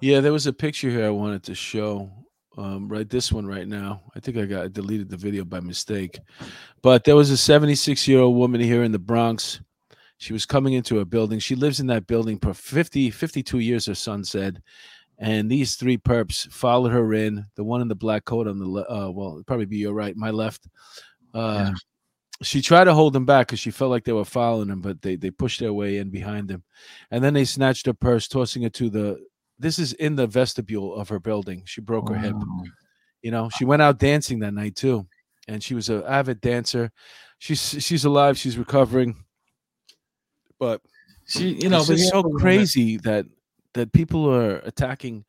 Yeah, 0.00 0.20
there 0.20 0.32
was 0.32 0.46
a 0.46 0.52
picture 0.52 0.88
here 0.88 1.04
I 1.04 1.10
wanted 1.10 1.42
to 1.44 1.54
show. 1.54 2.10
Um, 2.56 2.88
right, 2.88 3.08
this 3.08 3.32
one 3.32 3.46
right 3.46 3.68
now. 3.68 4.02
I 4.16 4.20
think 4.20 4.38
I 4.38 4.46
got 4.46 4.64
I 4.64 4.68
deleted 4.68 5.10
the 5.10 5.16
video 5.16 5.44
by 5.44 5.60
mistake, 5.60 6.18
but 6.82 7.04
there 7.04 7.16
was 7.16 7.30
a 7.30 7.36
76 7.36 8.08
year 8.08 8.20
old 8.20 8.36
woman 8.36 8.60
here 8.62 8.82
in 8.82 8.92
the 8.92 8.98
Bronx. 8.98 9.60
She 10.16 10.32
was 10.32 10.46
coming 10.46 10.74
into 10.74 11.00
a 11.00 11.04
building. 11.04 11.38
She 11.38 11.54
lives 11.54 11.80
in 11.80 11.86
that 11.88 12.06
building 12.06 12.38
for 12.38 12.54
50, 12.54 13.10
52 13.10 13.58
years. 13.58 13.86
Her 13.86 13.94
son 13.94 14.22
said, 14.22 14.62
and 15.18 15.50
these 15.50 15.76
three 15.76 15.98
perps 15.98 16.50
followed 16.50 16.90
her 16.92 17.14
in. 17.14 17.44
The 17.56 17.64
one 17.64 17.80
in 17.80 17.88
the 17.88 17.94
black 17.94 18.24
coat 18.24 18.46
on 18.48 18.58
the 18.58 18.66
le- 18.68 18.88
uh, 18.88 19.10
well, 19.10 19.34
it'd 19.34 19.46
probably 19.46 19.66
be 19.66 19.78
your 19.78 19.94
right, 19.94 20.16
my 20.16 20.30
left. 20.30 20.66
Uh, 21.34 21.66
Yeah. 21.70 21.74
She 22.42 22.60
tried 22.60 22.84
to 22.84 22.94
hold 22.94 23.12
them 23.12 23.24
back 23.24 23.46
because 23.46 23.60
she 23.60 23.70
felt 23.70 23.92
like 23.92 24.02
they 24.02 24.12
were 24.12 24.24
following 24.24 24.68
him, 24.68 24.80
but 24.80 25.00
they 25.00 25.14
they 25.14 25.30
pushed 25.30 25.60
their 25.60 25.72
way 25.72 25.98
in 25.98 26.10
behind 26.10 26.50
him, 26.50 26.64
and 27.12 27.22
then 27.22 27.34
they 27.34 27.44
snatched 27.44 27.86
her 27.86 27.92
purse, 27.94 28.26
tossing 28.26 28.64
it 28.64 28.74
to 28.74 28.90
the. 28.90 29.24
This 29.60 29.78
is 29.78 29.92
in 29.92 30.16
the 30.16 30.26
vestibule 30.26 30.92
of 30.96 31.08
her 31.08 31.20
building. 31.20 31.62
She 31.66 31.80
broke 31.80 32.08
her 32.08 32.16
hip. 32.16 32.34
You 33.22 33.30
know, 33.30 33.48
she 33.56 33.64
went 33.64 33.80
out 33.82 33.98
dancing 34.00 34.40
that 34.40 34.54
night 34.54 34.74
too, 34.74 35.06
and 35.46 35.62
she 35.62 35.74
was 35.74 35.88
an 35.88 36.02
avid 36.02 36.40
dancer. 36.40 36.90
She's 37.38 37.76
she's 37.78 38.04
alive. 38.04 38.36
She's 38.36 38.58
recovering, 38.58 39.22
but 40.58 40.80
She, 41.28 41.50
you 41.62 41.68
know, 41.68 41.84
it's 41.88 42.08
so 42.08 42.24
crazy 42.40 42.96
that 43.04 43.26
that 43.74 43.92
people 43.92 44.28
are 44.28 44.56
attacking. 44.58 45.24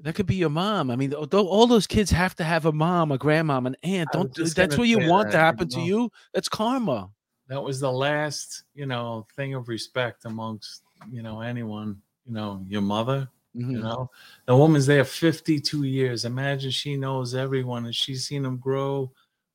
That 0.00 0.14
could 0.14 0.26
be 0.26 0.36
your 0.36 0.50
mom. 0.50 0.90
I 0.92 0.96
mean, 0.96 1.12
all 1.12 1.66
those 1.66 1.86
kids 1.86 2.10
have 2.12 2.36
to 2.36 2.44
have 2.44 2.66
a 2.66 2.72
mom, 2.72 3.10
a 3.10 3.18
grandmom, 3.18 3.66
an 3.66 3.76
aunt. 3.82 4.12
Don't 4.12 4.32
that's 4.54 4.78
what 4.78 4.86
you 4.86 4.98
want 4.98 5.30
to 5.32 5.36
that, 5.36 5.40
happen 5.44 5.68
to 5.68 5.80
you 5.80 6.02
you? 6.04 6.12
That's 6.32 6.48
karma. 6.48 7.10
that 7.48 7.62
was 7.62 7.80
the 7.80 7.90
last 7.90 8.64
you 8.74 8.86
know 8.86 9.26
thing 9.34 9.54
of 9.54 9.68
respect 9.68 10.24
amongst 10.24 10.82
you 11.10 11.22
know 11.22 11.40
anyone 11.40 12.00
you 12.26 12.32
know 12.32 12.64
your 12.68 12.82
mother 12.82 13.28
you 13.54 13.64
Mhm. 13.64 13.80
know 13.80 14.10
the 14.46 14.54
woman's 14.54 14.86
there 14.86 15.04
52 15.04 15.82
years 15.84 16.24
imagine 16.24 16.70
she 16.70 16.96
knows 16.96 17.34
everyone 17.34 17.86
and 17.86 17.94
she's 17.94 18.26
seen 18.26 18.42
them 18.42 18.58
grow 18.58 19.10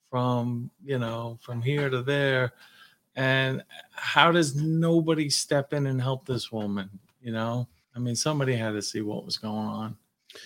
from 0.10 0.70
you 0.84 0.98
know 1.00 1.38
from 1.42 1.62
here 1.62 1.90
to 1.90 2.02
there 2.02 2.54
and 3.16 3.64
how 3.92 4.32
does 4.32 4.56
nobody 4.56 5.30
step 5.30 5.72
in 5.74 5.86
and 5.86 6.02
help 6.02 6.26
this 6.26 6.52
woman 6.52 6.90
you 7.22 7.32
know 7.32 7.68
i 7.96 8.00
mean 8.00 8.16
somebody 8.16 8.56
had 8.56 8.72
to 8.72 8.82
see 8.82 9.02
what 9.02 9.26
was 9.26 9.38
going 9.38 9.56
on 9.56 9.98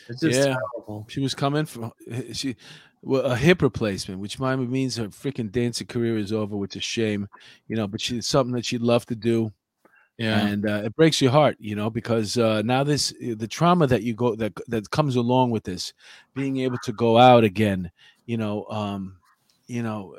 it's 0.09 0.21
just 0.21 0.37
yeah, 0.37 0.55
terrible. 0.55 1.05
she 1.07 1.19
was 1.19 1.33
coming 1.33 1.65
from 1.65 1.91
she 2.33 2.55
well, 3.01 3.23
a 3.23 3.35
hip 3.35 3.61
replacement, 3.61 4.19
which 4.19 4.39
means 4.39 4.95
her 4.97 5.07
freaking 5.07 5.51
dancing 5.51 5.87
career 5.87 6.17
is 6.17 6.33
over, 6.33 6.57
which 6.57 6.75
is 6.75 6.79
a 6.79 6.81
shame, 6.81 7.27
you 7.67 7.75
know. 7.75 7.87
But 7.87 8.01
she's 8.01 8.27
something 8.27 8.53
that 8.55 8.65
she'd 8.65 8.81
love 8.81 9.05
to 9.05 9.15
do. 9.15 9.51
yeah 10.17 10.47
and 10.47 10.67
uh, 10.67 10.81
it 10.85 10.95
breaks 10.95 11.21
your 11.21 11.31
heart 11.31 11.55
you 11.59 11.75
know 11.75 11.89
because 11.91 12.37
uh, 12.37 12.61
now 12.63 12.83
this 12.83 13.13
the 13.35 13.47
trauma 13.47 13.85
that 13.85 14.01
you 14.01 14.13
go 14.15 14.35
that 14.35 14.51
that 14.67 14.89
comes 14.89 15.15
along 15.15 15.51
with 15.51 15.63
this 15.63 15.93
being 16.33 16.57
able 16.57 16.77
to 16.83 16.91
go 16.91 17.17
out 17.17 17.43
again 17.43 17.91
you 18.25 18.35
know 18.35 18.65
um 18.69 19.17
you 19.67 19.83
know 19.83 20.15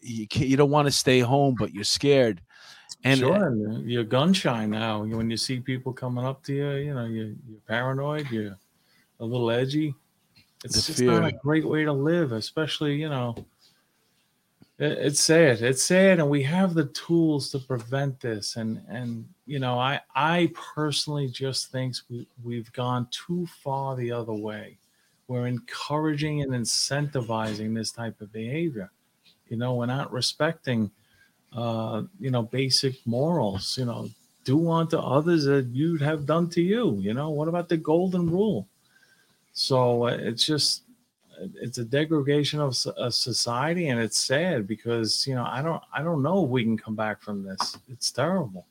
you 0.00 0.26
can't, 0.26 0.48
you 0.48 0.56
don't 0.56 0.70
want 0.70 0.86
to 0.86 0.92
stay 0.92 1.20
home 1.20 1.54
but 1.58 1.74
you're 1.74 1.84
scared 1.84 2.40
and 3.02 3.22
uh, 3.22 3.26
sure, 3.26 3.46
and 3.48 3.90
you're 3.90 4.04
gun 4.04 4.32
shy 4.32 4.66
now. 4.66 5.04
When 5.04 5.30
you 5.30 5.36
see 5.36 5.60
people 5.60 5.92
coming 5.92 6.24
up 6.24 6.42
to 6.44 6.54
you, 6.54 6.70
you 6.72 6.94
know, 6.94 7.04
you're, 7.04 7.34
you're 7.48 7.60
paranoid, 7.66 8.30
you're 8.30 8.56
a 9.20 9.24
little 9.24 9.50
edgy. 9.50 9.94
It's 10.64 10.86
just 10.86 11.02
not 11.02 11.26
a 11.26 11.32
great 11.32 11.66
way 11.66 11.84
to 11.84 11.92
live, 11.92 12.32
especially, 12.32 12.94
you 12.94 13.10
know, 13.10 13.34
it, 14.78 14.92
it's 14.92 15.20
sad. 15.20 15.60
It's 15.60 15.82
sad, 15.82 16.20
and 16.20 16.30
we 16.30 16.42
have 16.44 16.74
the 16.74 16.86
tools 16.86 17.50
to 17.50 17.58
prevent 17.58 18.20
this. 18.20 18.56
And 18.56 18.82
and 18.88 19.28
you 19.46 19.58
know, 19.58 19.78
I 19.78 20.00
I 20.14 20.52
personally 20.74 21.28
just 21.28 21.70
think 21.70 21.96
we 22.10 22.26
we've 22.42 22.72
gone 22.72 23.08
too 23.10 23.46
far 23.62 23.94
the 23.96 24.10
other 24.12 24.32
way. 24.32 24.78
We're 25.28 25.46
encouraging 25.46 26.42
and 26.42 26.52
incentivizing 26.52 27.74
this 27.74 27.92
type 27.92 28.20
of 28.20 28.32
behavior. 28.32 28.90
You 29.48 29.56
know, 29.56 29.74
we're 29.74 29.86
not 29.86 30.12
respecting 30.12 30.90
uh, 31.54 32.02
you 32.20 32.30
know, 32.30 32.42
basic 32.42 32.94
morals, 33.06 33.78
you 33.78 33.84
know, 33.84 34.08
do 34.44 34.70
unto 34.70 34.98
others 34.98 35.44
that 35.44 35.66
you'd 35.66 36.02
have 36.02 36.26
done 36.26 36.50
to 36.50 36.60
you. 36.60 36.98
You 37.00 37.14
know, 37.14 37.30
what 37.30 37.48
about 37.48 37.68
the 37.68 37.76
golden 37.76 38.28
rule? 38.30 38.68
So 39.52 40.06
uh, 40.08 40.16
it's 40.20 40.44
just, 40.44 40.82
it's 41.54 41.78
a 41.78 41.84
degradation 41.84 42.60
of 42.60 42.76
a 42.96 43.10
society, 43.10 43.88
and 43.88 44.00
it's 44.00 44.18
sad 44.18 44.66
because 44.66 45.26
you 45.26 45.34
know 45.34 45.44
I 45.44 45.62
don't 45.62 45.82
I 45.92 46.02
don't 46.02 46.22
know 46.22 46.44
if 46.44 46.50
we 46.50 46.62
can 46.62 46.78
come 46.78 46.94
back 46.94 47.20
from 47.22 47.42
this. 47.42 47.76
It's 47.88 48.12
terrible. 48.12 48.66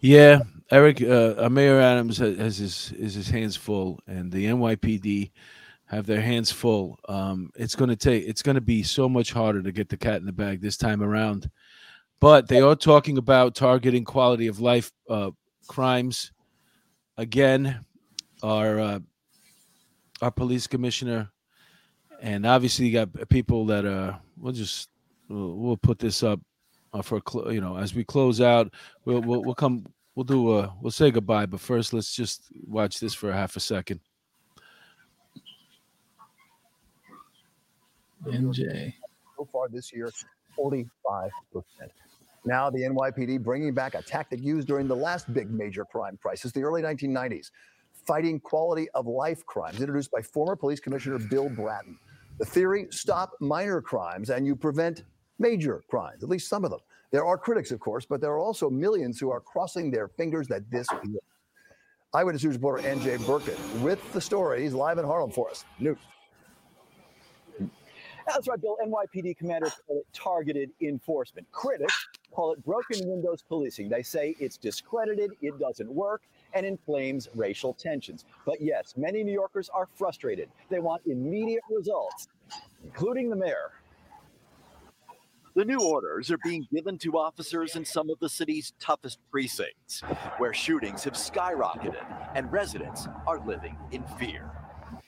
yeah 0.00 0.40
eric 0.70 1.02
uh, 1.02 1.48
mayor 1.50 1.80
adams 1.80 2.18
has, 2.18 2.36
has 2.38 2.56
his 2.58 2.92
is 2.92 3.14
his 3.14 3.28
hands 3.28 3.56
full 3.56 4.00
and 4.06 4.30
the 4.32 4.44
nypd 4.46 5.30
have 5.88 6.06
their 6.06 6.20
hands 6.20 6.50
full. 6.50 6.98
Um 7.08 7.50
it's 7.56 7.74
going 7.74 7.90
to 7.90 7.96
take 7.96 8.26
it's 8.26 8.42
going 8.42 8.54
to 8.54 8.60
be 8.60 8.82
so 8.82 9.08
much 9.08 9.32
harder 9.32 9.62
to 9.62 9.72
get 9.72 9.88
the 9.88 9.96
cat 9.96 10.16
in 10.16 10.26
the 10.26 10.32
bag 10.32 10.60
this 10.60 10.76
time 10.76 11.02
around. 11.02 11.50
But 12.20 12.48
they 12.48 12.60
are 12.60 12.76
talking 12.76 13.18
about 13.18 13.54
targeting 13.54 14.04
quality 14.04 14.48
of 14.48 14.60
life 14.60 14.90
uh, 15.08 15.30
crimes. 15.68 16.32
Again 17.16 17.84
our 18.42 18.78
uh, 18.78 18.98
our 20.22 20.30
police 20.30 20.66
commissioner 20.66 21.30
and 22.20 22.46
obviously 22.46 22.86
you 22.86 22.92
got 22.92 23.28
people 23.28 23.64
that 23.66 23.84
uh 23.84 24.14
we'll 24.36 24.52
just 24.52 24.88
we'll, 25.28 25.54
we'll 25.56 25.76
put 25.76 25.98
this 25.98 26.22
up 26.22 26.40
uh, 26.92 27.02
for 27.02 27.20
you 27.50 27.60
know 27.60 27.76
as 27.76 27.94
we 27.94 28.04
close 28.04 28.40
out 28.40 28.72
we'll, 29.04 29.20
we'll 29.20 29.42
we'll 29.42 29.54
come 29.54 29.84
we'll 30.14 30.24
do 30.24 30.52
uh 30.52 30.70
we'll 30.80 30.90
say 30.90 31.10
goodbye 31.10 31.46
but 31.46 31.60
first 31.60 31.92
let's 31.92 32.14
just 32.14 32.44
watch 32.66 32.98
this 32.98 33.14
for 33.14 33.30
a 33.30 33.34
half 33.34 33.56
a 33.56 33.60
second 33.60 34.00
NJ. 38.26 38.94
so 39.36 39.48
far 39.52 39.68
this 39.68 39.92
year 39.92 40.10
45%. 40.58 40.88
Now, 42.44 42.70
the 42.70 42.82
NYPD 42.82 43.42
bringing 43.42 43.74
back 43.74 43.94
a 43.94 44.02
tactic 44.02 44.40
used 44.40 44.68
during 44.68 44.88
the 44.88 44.96
last 44.96 45.32
big 45.32 45.50
major 45.50 45.84
crime 45.84 46.18
crisis, 46.20 46.52
the 46.52 46.62
early 46.62 46.82
1990s, 46.82 47.50
fighting 48.06 48.40
quality 48.40 48.88
of 48.94 49.06
life 49.06 49.44
crimes, 49.44 49.80
introduced 49.80 50.10
by 50.10 50.22
former 50.22 50.56
police 50.56 50.80
commissioner 50.80 51.18
Bill 51.18 51.48
Bratton. 51.50 51.98
The 52.38 52.46
theory 52.46 52.86
stop 52.90 53.32
minor 53.40 53.82
crimes 53.82 54.30
and 54.30 54.46
you 54.46 54.54
prevent 54.54 55.02
major 55.38 55.82
crimes, 55.88 56.22
at 56.22 56.28
least 56.28 56.48
some 56.48 56.64
of 56.64 56.70
them. 56.70 56.80
There 57.10 57.24
are 57.24 57.36
critics, 57.36 57.70
of 57.70 57.80
course, 57.80 58.06
but 58.06 58.20
there 58.20 58.30
are 58.30 58.38
also 58.38 58.70
millions 58.70 59.18
who 59.18 59.30
are 59.30 59.40
crossing 59.40 59.90
their 59.90 60.08
fingers 60.08 60.46
that 60.48 60.70
this 60.70 60.86
will. 61.04 61.20
Eyewitness 62.14 62.44
News 62.44 62.54
reporter 62.54 62.82
NJ 62.88 63.24
Burkett 63.26 63.58
with 63.82 64.00
the 64.12 64.20
story. 64.20 64.62
He's 64.62 64.72
live 64.72 64.96
in 64.98 65.04
Harlem 65.04 65.30
for 65.30 65.50
us. 65.50 65.64
News. 65.78 65.98
That's 68.28 68.46
right, 68.46 68.60
Bill. 68.60 68.76
NYPD 68.84 69.38
commanders 69.38 69.72
call 69.86 70.00
it 70.00 70.06
targeted 70.12 70.70
enforcement. 70.82 71.46
Critics 71.50 72.08
call 72.30 72.52
it 72.52 72.62
broken 72.64 73.08
windows 73.08 73.42
policing. 73.48 73.88
They 73.88 74.02
say 74.02 74.36
it's 74.38 74.58
discredited, 74.58 75.32
it 75.40 75.58
doesn't 75.58 75.90
work, 75.90 76.22
and 76.52 76.66
inflames 76.66 77.28
racial 77.34 77.72
tensions. 77.72 78.26
But 78.44 78.60
yes, 78.60 78.94
many 78.96 79.24
New 79.24 79.32
Yorkers 79.32 79.70
are 79.70 79.88
frustrated. 79.94 80.50
They 80.68 80.78
want 80.78 81.02
immediate 81.06 81.62
results, 81.70 82.28
including 82.84 83.30
the 83.30 83.36
mayor. 83.36 83.72
The 85.56 85.64
new 85.64 85.80
orders 85.80 86.30
are 86.30 86.38
being 86.44 86.68
given 86.72 86.98
to 86.98 87.18
officers 87.18 87.76
in 87.76 87.84
some 87.84 88.10
of 88.10 88.18
the 88.20 88.28
city's 88.28 88.74
toughest 88.78 89.18
precincts, 89.30 90.02
where 90.36 90.52
shootings 90.52 91.02
have 91.04 91.14
skyrocketed 91.14 92.04
and 92.34 92.52
residents 92.52 93.08
are 93.26 93.44
living 93.44 93.76
in 93.90 94.04
fear. 94.18 94.52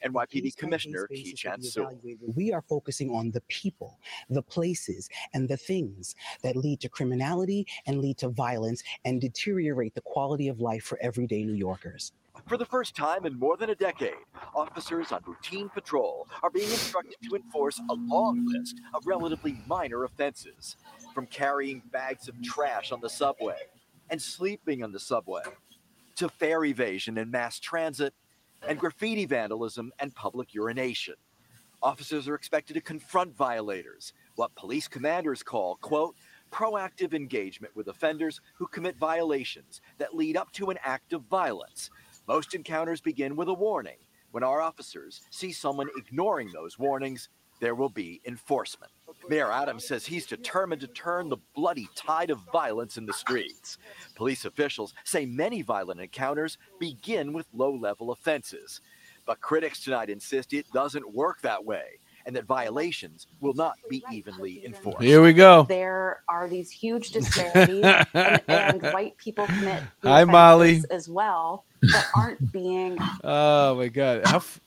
NYPD 0.05 0.57
Commissioner 0.57 1.09
Keechant 1.11 1.65
Sewell. 1.65 1.99
We 2.35 2.53
are 2.53 2.63
focusing 2.63 3.11
on 3.11 3.31
the 3.31 3.41
people, 3.43 3.99
the 4.29 4.43
places, 4.43 5.09
and 5.35 5.49
the 5.49 5.57
things 5.57 6.15
that 6.43 6.57
lead 6.57 6.81
to 6.81 6.89
criminality 6.89 7.67
and 7.87 8.01
lead 8.01 8.19
to 8.19 8.29
violence 8.29 8.83
and 9.05 9.21
deteriorate 9.21 9.95
the 9.95 10.01
quality 10.01 10.49
of 10.49 10.61
life 10.61 10.85
for 10.85 10.99
everyday 11.01 11.45
New 11.45 11.55
Yorkers. 11.55 12.13
For 12.47 12.57
the 12.57 12.65
first 12.65 12.97
time 12.97 13.27
in 13.27 13.39
more 13.39 13.57
than 13.57 13.71
a 13.71 13.75
decade, 13.75 14.15
officers 14.55 15.13
on 15.13 15.21
routine 15.27 15.69
patrol 15.69 16.27
are 16.43 16.51
being 16.51 16.71
instructed 16.71 17.17
to 17.29 17.37
enforce 17.37 17.81
a 17.91 17.95
long 17.95 18.47
list 18.47 18.81
of 18.95 19.07
relatively 19.07 19.59
minor 19.67 20.05
offenses, 20.05 20.77
from 21.13 21.27
carrying 21.27 21.83
bags 21.93 22.29
of 22.29 22.41
trash 22.43 22.93
on 22.93 23.01
the 23.01 23.09
subway 23.09 23.57
and 24.11 24.21
sleeping 24.21 24.83
on 24.83 24.93
the 24.93 25.01
subway, 25.01 25.43
to 26.17 26.29
fare 26.29 26.65
evasion 26.65 27.19
and 27.19 27.31
mass 27.31 27.59
transit, 27.59 28.15
and 28.67 28.79
graffiti 28.79 29.27
vandalism 29.27 29.93
and 29.99 30.15
public 30.15 30.55
urination. 30.55 31.15
Officers 31.83 32.29
are 32.29 32.35
expected 32.35 32.75
to 32.75 32.81
confront 32.81 33.37
violators, 33.37 34.13
what 34.37 34.55
police 34.55 34.87
commanders 34.87 35.43
call, 35.43 35.77
quote, 35.77 36.15
proactive 36.53 37.15
engagement 37.15 37.75
with 37.75 37.89
offenders 37.89 38.41
who 38.55 38.67
commit 38.67 38.97
violations 38.97 39.81
that 39.99 40.15
lead 40.15 40.37
up 40.37 40.53
to 40.53 40.71
an 40.71 40.79
act 40.85 41.13
of 41.13 41.23
violence. 41.23 41.91
Most 42.29 42.55
encounters 42.55 43.01
begin 43.01 43.35
with 43.35 43.49
a 43.49 43.55
warning. 43.55 43.97
When 44.31 44.45
our 44.45 44.61
officers 44.61 45.23
see 45.31 45.53
someone 45.53 45.89
ignoring 45.97 46.51
those 46.53 46.79
warnings, 46.79 47.29
there 47.61 47.75
will 47.75 47.89
be 47.89 48.21
enforcement. 48.27 48.93
Mayor 49.29 49.53
Adams 49.53 49.87
says 49.87 50.07
he's 50.07 50.27
determined 50.27 50.81
to 50.81 50.87
turn 50.89 51.29
the 51.29 51.37
bloody 51.55 51.89
tide 51.95 52.31
of 52.31 52.39
violence 52.53 52.97
in 52.97 53.07
the 53.07 53.13
streets. 53.13 53.79
Police 54.15 54.45
officials 54.45 54.95
say 55.05 55.27
many 55.27 55.63
violent 55.63 56.01
encounters 56.01 56.59
begin 56.79 57.33
with 57.33 57.47
low 57.53 57.73
level 57.75 58.11
offenses. 58.13 58.81
But 59.27 59.41
critics 59.41 59.85
tonight 59.85 60.11
insist 60.11 60.53
it 60.53 60.67
doesn't 60.73 61.13
work 61.15 61.41
that 61.43 61.65
way 61.65 62.01
and 62.27 62.37
that 62.37 62.45
violations 62.45 63.27
will 63.41 63.55
not 63.55 63.77
be 63.89 64.05
evenly 64.13 64.65
enforced. 64.65 65.03
Here 65.03 65.23
we 65.23 65.33
go. 65.33 65.65
There 65.69 66.23
are 66.29 66.49
these 66.49 66.71
huge 66.71 67.11
disparities, 67.11 67.85
and, 68.15 68.41
and 68.49 68.83
white 68.93 69.17
people 69.17 69.47
commit 69.47 69.83
the 70.01 70.09
Hi, 70.09 70.25
Molly. 70.25 70.83
as 70.91 71.09
well 71.09 71.65
that 71.83 72.07
aren't 72.15 72.53
being 72.53 72.99
Oh 73.25 73.77
my 73.77 73.89
god, 73.89 74.27
how 74.27 74.37
f- 74.37 74.61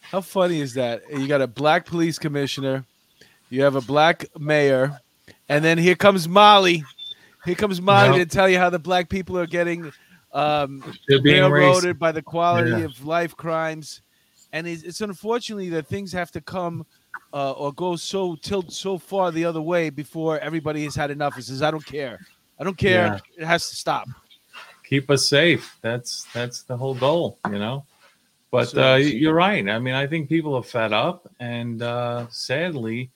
how 0.00 0.20
funny 0.20 0.60
is 0.60 0.74
that? 0.74 1.02
You 1.10 1.26
got 1.26 1.40
a 1.40 1.46
black 1.46 1.84
police 1.86 2.18
commissioner, 2.18 2.84
you 3.50 3.62
have 3.62 3.76
a 3.76 3.80
black 3.80 4.24
mayor, 4.38 4.98
and 5.48 5.64
then 5.64 5.78
here 5.78 5.94
comes 5.94 6.28
Molly. 6.28 6.84
Here 7.44 7.54
comes 7.54 7.80
Molly 7.80 8.18
to 8.18 8.26
tell 8.26 8.48
you 8.48 8.58
how 8.58 8.70
the 8.70 8.78
black 8.78 9.08
people 9.08 9.38
are 9.38 9.46
getting 9.46 9.92
um, 10.32 10.82
being 11.08 11.22
railroaded 11.50 11.96
racist. 11.96 11.98
by 11.98 12.12
the 12.12 12.22
quality 12.22 12.70
Yeah. 12.70 12.84
of 12.84 13.04
life 13.04 13.36
crimes, 13.36 14.02
and 14.52 14.66
it's, 14.66 14.82
it's 14.82 15.00
unfortunately 15.00 15.68
that 15.70 15.86
things 15.86 16.12
have 16.12 16.30
to 16.32 16.40
come 16.40 16.84
uh, 17.32 17.52
or 17.52 17.72
go 17.72 17.96
so 17.96 18.36
tilt 18.36 18.72
so 18.72 18.98
far 18.98 19.30
the 19.30 19.44
other 19.44 19.62
way 19.62 19.90
before 19.90 20.38
everybody 20.40 20.84
has 20.84 20.94
had 20.94 21.10
enough. 21.10 21.38
It 21.38 21.42
says, 21.42 21.62
"I 21.62 21.70
don't 21.70 21.84
care, 21.86 22.18
I 22.58 22.64
don't 22.64 22.76
care. 22.76 23.20
It 23.36 23.44
has 23.46 23.68
to 23.70 23.76
stop." 23.76 24.08
keep 24.88 25.10
us 25.10 25.26
safe. 25.26 25.76
That's 25.82 26.26
that's 26.32 26.62
the 26.62 26.76
whole 26.76 26.94
goal, 26.94 27.38
you 27.50 27.58
know. 27.58 27.84
But 28.50 28.76
uh, 28.78 28.94
you're 28.94 29.34
right. 29.34 29.68
I 29.68 29.78
mean, 29.78 29.94
I 29.94 30.06
think 30.06 30.28
people 30.28 30.54
are 30.54 30.62
fed 30.62 30.92
up, 30.92 31.28
and 31.40 31.82
uh, 31.82 32.26
sadly, 32.30 33.10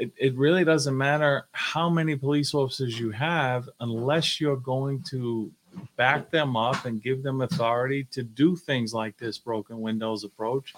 it, 0.00 0.10
it 0.16 0.34
really 0.34 0.64
doesn't 0.64 0.96
matter 0.96 1.46
how 1.52 1.90
many 1.90 2.16
police 2.16 2.54
officers 2.54 2.98
you 2.98 3.10
have 3.10 3.68
unless 3.80 4.40
you're 4.40 4.56
going 4.56 5.02
to 5.10 5.52
back 5.96 6.30
them 6.30 6.56
up 6.56 6.86
and 6.86 7.02
give 7.02 7.22
them 7.22 7.42
authority 7.42 8.04
to 8.10 8.22
do 8.22 8.56
things 8.56 8.94
like 8.94 9.16
this 9.18 9.36
broken 9.36 9.80
windows 9.80 10.24
approach. 10.24 10.74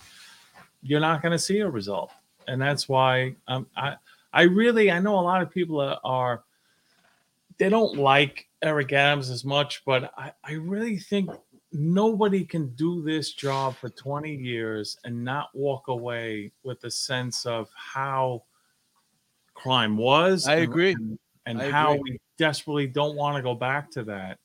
You're 0.83 1.01
not 1.01 1.23
going 1.23 1.33
to 1.33 1.39
see 1.39 1.61
a 1.61 1.71
result, 1.71 2.11
and 2.49 2.61
that's 2.61 2.89
why 2.89 3.37
um, 3.47 3.69
I 3.77 3.95
I 4.33 4.43
really 4.43 4.91
I 4.91 4.99
know 4.99 5.21
a 5.21 5.23
lot 5.23 5.41
of 5.41 5.53
people 5.53 5.81
are, 5.81 6.01
are 6.03 6.43
they 7.59 7.69
don't 7.69 7.97
like 7.97 8.49
Eric 8.61 8.93
Adams 8.93 9.31
as 9.31 9.45
much, 9.45 9.85
but 9.85 10.13
I, 10.19 10.33
I 10.43 10.55
really 10.55 10.99
think 10.99 11.31
nobody 11.73 12.45
can 12.45 12.75
do 12.75 13.03
this 13.03 13.33
job 13.33 13.77
for 13.77 13.89
20 13.89 14.35
years 14.35 14.99
and 15.05 15.25
not 15.25 15.51
walk 15.55 15.87
away 15.87 16.51
with 16.65 16.83
a 16.83 16.91
sense 16.91 17.47
of 17.47 17.71
how 17.77 18.43
crime 19.63 19.97
was. 19.97 20.49
I 20.49 20.57
agree. 20.57 20.93
And, 20.93 21.19
and 21.47 21.63
I 21.63 21.71
how 21.71 21.95
agree. 21.95 22.13
we 22.13 22.19
desperately 22.39 22.87
don't 22.89 23.17
want 23.17 23.37
to 23.37 23.43
go 23.43 23.55
back 23.55 23.91
to 23.93 24.03
that. 24.05 24.39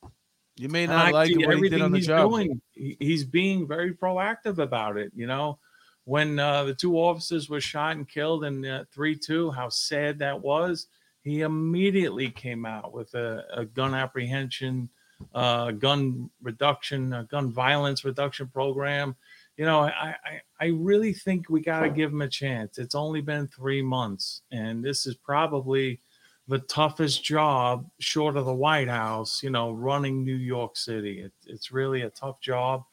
You 0.55 0.70
may 0.70 0.88
not 0.88 1.13
like 1.13 1.32
it 1.32 1.38
what 1.38 1.39
he 1.39 1.45
did 1.45 1.57
everything 1.57 1.82
on 1.82 1.91
the 1.91 1.97
he's 1.97 2.07
job. 2.07 2.30
doing. 2.30 2.61
He's 2.74 3.24
being 3.24 3.68
very 3.68 3.93
proactive 3.93 4.57
about 4.59 4.97
it. 4.97 5.11
You 5.15 5.28
know, 5.28 5.59
when 6.05 6.39
uh, 6.39 6.63
the 6.65 6.74
two 6.74 6.95
officers 6.95 7.49
were 7.49 7.61
shot 7.61 7.95
and 7.95 8.07
killed 8.07 8.43
in 8.43 8.65
uh, 8.65 8.86
three 8.91 9.15
two, 9.15 9.51
how 9.51 9.70
sad 9.70 10.20
that 10.20 10.39
was. 10.41 10.88
He 11.24 11.41
immediately 11.41 12.30
came 12.30 12.65
out 12.65 12.93
with 12.93 13.13
a, 13.13 13.43
a 13.53 13.65
gun 13.65 13.93
apprehension, 13.93 14.89
uh, 15.36 15.72
gun 15.72 16.30
reduction, 16.41 17.28
gun 17.30 17.51
violence 17.51 18.05
reduction 18.05 18.47
program. 18.47 19.15
You 19.58 19.66
know, 19.66 19.82
I 19.82 20.16
I, 20.24 20.41
I 20.60 20.66
really 20.68 21.14
think 21.14 21.49
we 21.49 21.62
got 21.62 21.82
to 21.82 21.89
give 21.89 22.12
him 22.12 22.22
a 22.22 22.28
chance. 22.28 22.78
It's 22.78 22.95
only 22.95 23.22
been 23.22 23.47
three 23.47 23.82
months, 23.82 24.41
and 24.51 24.84
this 24.84 25.05
is 25.05 25.16
probably 25.16 25.99
the 26.47 26.60
toughest 26.60 27.24
job 27.24 27.89
short 27.99 28.38
of 28.38 28.45
the 28.45 28.53
White 28.53 28.88
House, 28.88 29.43
you 29.43 29.49
know, 29.49 29.72
running 29.72 30.24
New 30.24 30.36
York 30.36 30.78
City. 30.78 31.22
It, 31.22 31.34
it's 31.45 31.72
really 31.72 32.03
a 32.03 32.10
tough 32.10 32.39
job. 32.39 32.84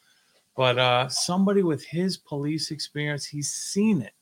But 0.57 0.79
uh, 0.79 1.09
somebody 1.09 1.63
with 1.63 1.85
his 1.85 2.17
police 2.17 2.71
experience, 2.71 3.27
he's 3.27 3.53
seen 3.53 4.03
it. 4.03 4.13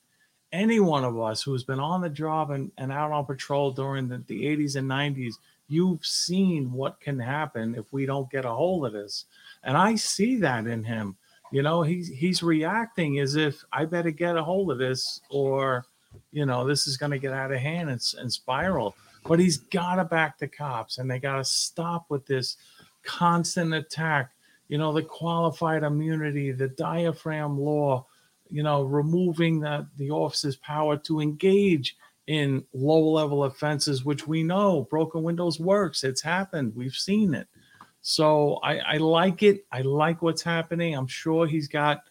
Any 0.52 0.80
one 0.80 1.04
of 1.04 1.18
us 1.18 1.42
who's 1.42 1.64
been 1.64 1.80
on 1.80 2.02
the 2.02 2.10
job 2.10 2.50
and, 2.50 2.70
and 2.76 2.92
out 2.92 3.10
on 3.10 3.24
patrol 3.24 3.70
during 3.70 4.06
the, 4.06 4.22
the 4.26 4.44
80s 4.44 4.76
and 4.76 4.88
90s, 4.88 5.34
you've 5.68 6.04
seen 6.04 6.70
what 6.70 7.00
can 7.00 7.18
happen 7.18 7.74
if 7.74 7.90
we 7.90 8.04
don't 8.04 8.30
get 8.30 8.44
a 8.44 8.50
hold 8.50 8.86
of 8.86 8.92
this. 8.92 9.24
And 9.64 9.76
I 9.76 9.94
see 9.94 10.36
that 10.36 10.66
in 10.66 10.84
him. 10.84 11.16
You 11.52 11.62
know, 11.62 11.82
he's 11.82 12.08
he's 12.08 12.42
reacting 12.42 13.18
as 13.18 13.36
if 13.36 13.62
I 13.72 13.84
better 13.84 14.10
get 14.10 14.36
a 14.36 14.42
hold 14.42 14.72
of 14.72 14.78
this 14.78 15.20
or 15.30 15.84
you 16.30 16.46
know, 16.46 16.66
this 16.66 16.86
is 16.86 16.96
going 16.96 17.12
to 17.12 17.18
get 17.18 17.32
out 17.32 17.52
of 17.52 17.58
hand 17.58 17.90
and, 17.90 18.00
and 18.18 18.32
spiral. 18.32 18.96
But 19.24 19.38
he's 19.38 19.58
got 19.58 19.96
to 19.96 20.04
back 20.04 20.38
the 20.38 20.48
cops 20.48 20.98
and 20.98 21.10
they 21.10 21.18
got 21.18 21.36
to 21.36 21.44
stop 21.44 22.06
with 22.08 22.26
this 22.26 22.56
constant 23.02 23.72
attack. 23.74 24.32
You 24.68 24.78
know, 24.78 24.92
the 24.92 25.02
qualified 25.02 25.82
immunity, 25.82 26.50
the 26.50 26.68
diaphragm 26.68 27.58
law, 27.58 28.06
you 28.50 28.62
know, 28.62 28.82
removing 28.82 29.60
the, 29.60 29.86
the 29.96 30.10
officer's 30.10 30.56
power 30.56 30.96
to 30.98 31.20
engage 31.20 31.96
in 32.26 32.64
low 32.72 33.10
level 33.10 33.44
offenses, 33.44 34.04
which 34.04 34.26
we 34.26 34.42
know 34.42 34.86
broken 34.90 35.22
windows 35.22 35.60
works. 35.60 36.04
It's 36.04 36.22
happened. 36.22 36.74
We've 36.74 36.94
seen 36.94 37.34
it. 37.34 37.48
So 38.02 38.54
I, 38.56 38.78
I 38.78 38.96
like 38.98 39.42
it. 39.42 39.64
I 39.72 39.80
like 39.82 40.20
what's 40.22 40.42
happening. 40.42 40.94
I'm 40.94 41.06
sure 41.06 41.46
he's 41.46 41.68
got 41.68 42.02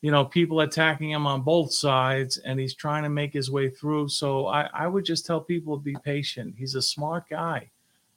you 0.00 0.12
know, 0.12 0.24
people 0.24 0.60
attacking 0.60 1.10
him 1.10 1.26
on 1.26 1.42
both 1.42 1.72
sides, 1.72 2.38
and 2.38 2.60
he's 2.60 2.74
trying 2.74 3.02
to 3.02 3.08
make 3.08 3.32
his 3.32 3.50
way 3.50 3.68
through. 3.68 4.08
So 4.08 4.46
I, 4.46 4.68
I 4.72 4.86
would 4.86 5.04
just 5.04 5.26
tell 5.26 5.40
people 5.40 5.76
to 5.76 5.82
be 5.82 5.96
patient. 6.04 6.54
He's 6.56 6.76
a 6.76 6.82
smart 6.82 7.28
guy, 7.28 7.70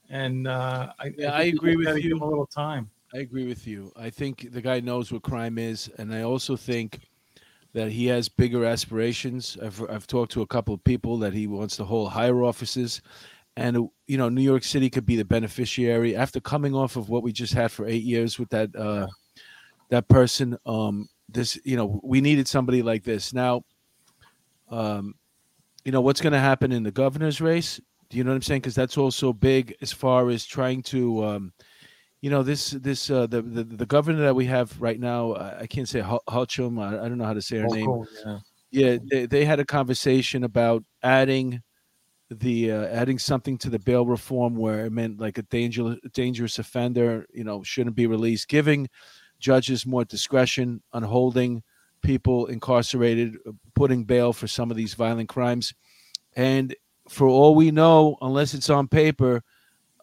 and 0.10 0.48
uh, 0.48 0.94
I, 1.00 1.06
Yeah, 1.06 1.12
think 1.14 1.34
I 1.34 1.44
agree 1.44 1.76
with 1.76 1.96
give 1.96 2.06
you. 2.06 2.18
a 2.18 2.26
little 2.26 2.46
time. 2.46 2.90
I 3.14 3.20
agree 3.20 3.48
with 3.48 3.66
you. 3.68 3.92
I 3.96 4.10
think 4.10 4.52
the 4.52 4.62
guy 4.62 4.80
knows 4.80 5.12
what 5.12 5.24
crime 5.24 5.58
is, 5.58 5.90
and 5.98 6.14
I 6.14 6.22
also 6.22 6.56
think 6.56 7.00
that 7.74 7.90
he 7.92 8.06
has 8.08 8.30
bigger 8.30 8.64
aspirations. 8.64 9.58
I've 9.62 9.82
I've 9.90 10.06
talked 10.06 10.32
to 10.34 10.44
a 10.44 10.48
couple 10.48 10.74
of 10.76 10.84
people 10.84 11.18
that 11.20 11.34
he 11.34 11.48
wants 11.48 11.78
to 11.78 11.84
hold 11.84 12.12
higher 12.12 12.44
offices, 12.44 13.02
and 13.58 13.90
you 14.08 14.18
know, 14.18 14.30
New 14.30 14.42
York 14.42 14.64
City 14.64 14.90
could 14.90 15.06
be 15.06 15.16
the 15.16 15.26
beneficiary 15.26 16.16
after 16.16 16.40
coming 16.40 16.74
off 16.74 16.96
of 16.96 17.10
what 17.10 17.24
we 17.24 17.32
just 17.32 17.54
had 17.54 17.72
for 17.72 17.86
eight 17.86 18.04
years 18.04 18.40
with 18.40 18.50
that 18.50 18.76
uh, 18.76 19.08
that 19.90 20.08
person. 20.08 20.58
Um, 20.66 21.10
this, 21.30 21.60
you 21.64 21.78
know, 21.78 22.00
we 22.04 22.22
needed 22.22 22.48
somebody 22.48 22.82
like 22.82 23.04
this. 23.04 23.34
Now, 23.34 23.64
um, 24.70 25.16
you 25.86 25.92
know, 25.92 26.02
what's 26.02 26.22
going 26.22 26.34
to 26.34 26.40
happen 26.40 26.72
in 26.72 26.84
the 26.84 26.92
governor's 26.92 27.42
race? 27.42 27.80
Do 28.10 28.18
you 28.18 28.24
know 28.24 28.32
what 28.32 28.36
I'm 28.36 28.42
saying? 28.42 28.62
Because 28.62 28.76
that's 28.76 28.98
also 28.98 29.32
big 29.32 29.76
as 29.82 29.92
far 29.92 30.30
as 30.30 30.46
trying 30.46 30.84
to. 30.84 31.26
Um, 31.26 31.54
you 32.22 32.30
know 32.30 32.44
this 32.44 32.70
this 32.70 33.10
uh, 33.10 33.26
the, 33.26 33.42
the 33.42 33.64
the 33.64 33.86
governor 33.86 34.22
that 34.22 34.36
we 34.36 34.46
have 34.46 34.80
right 34.80 35.00
now 35.00 35.34
I 35.34 35.62
I 35.62 35.66
can't 35.66 35.90
say 35.90 36.02
Hu- 36.02 36.20
Hutchum 36.28 36.80
I, 36.80 37.04
I 37.04 37.10
don't 37.10 37.18
know 37.18 37.26
how 37.26 37.34
to 37.34 37.42
say 37.42 37.58
her 37.58 37.68
name 37.68 38.06
yeah. 38.24 38.40
yeah 38.70 38.98
they, 39.10 39.26
they 39.26 39.44
had 39.44 39.60
a 39.60 39.66
conversation 39.66 40.44
about 40.44 40.84
adding 41.02 41.64
the 42.40 42.72
uh, 42.72 42.86
adding 42.88 43.20
something 43.20 43.58
to 43.58 43.70
the 43.70 43.80
bail 43.80 44.06
reform 44.06 44.56
where 44.56 44.86
it 44.86 44.92
meant 44.92 45.20
like 45.20 45.38
a 45.38 45.42
danger, 45.44 45.98
dangerous 46.14 46.60
offender 46.60 47.26
you 47.34 47.44
know 47.44 47.62
shouldn't 47.62 47.96
be 47.96 48.08
released 48.08 48.48
giving 48.48 48.88
judges 49.40 49.86
more 49.86 50.06
discretion 50.06 50.82
on 50.94 51.04
holding 51.04 51.62
people 52.02 52.46
incarcerated 52.46 53.38
putting 53.76 54.04
bail 54.06 54.32
for 54.34 54.48
some 54.48 54.72
of 54.72 54.78
these 54.78 54.94
violent 54.94 55.30
crimes. 55.30 55.74
And 56.36 56.76
for 57.10 57.28
all 57.28 57.54
we 57.56 57.72
know 57.72 58.18
unless 58.22 58.54
it's 58.54 58.70
on 58.70 58.88
paper 58.88 59.44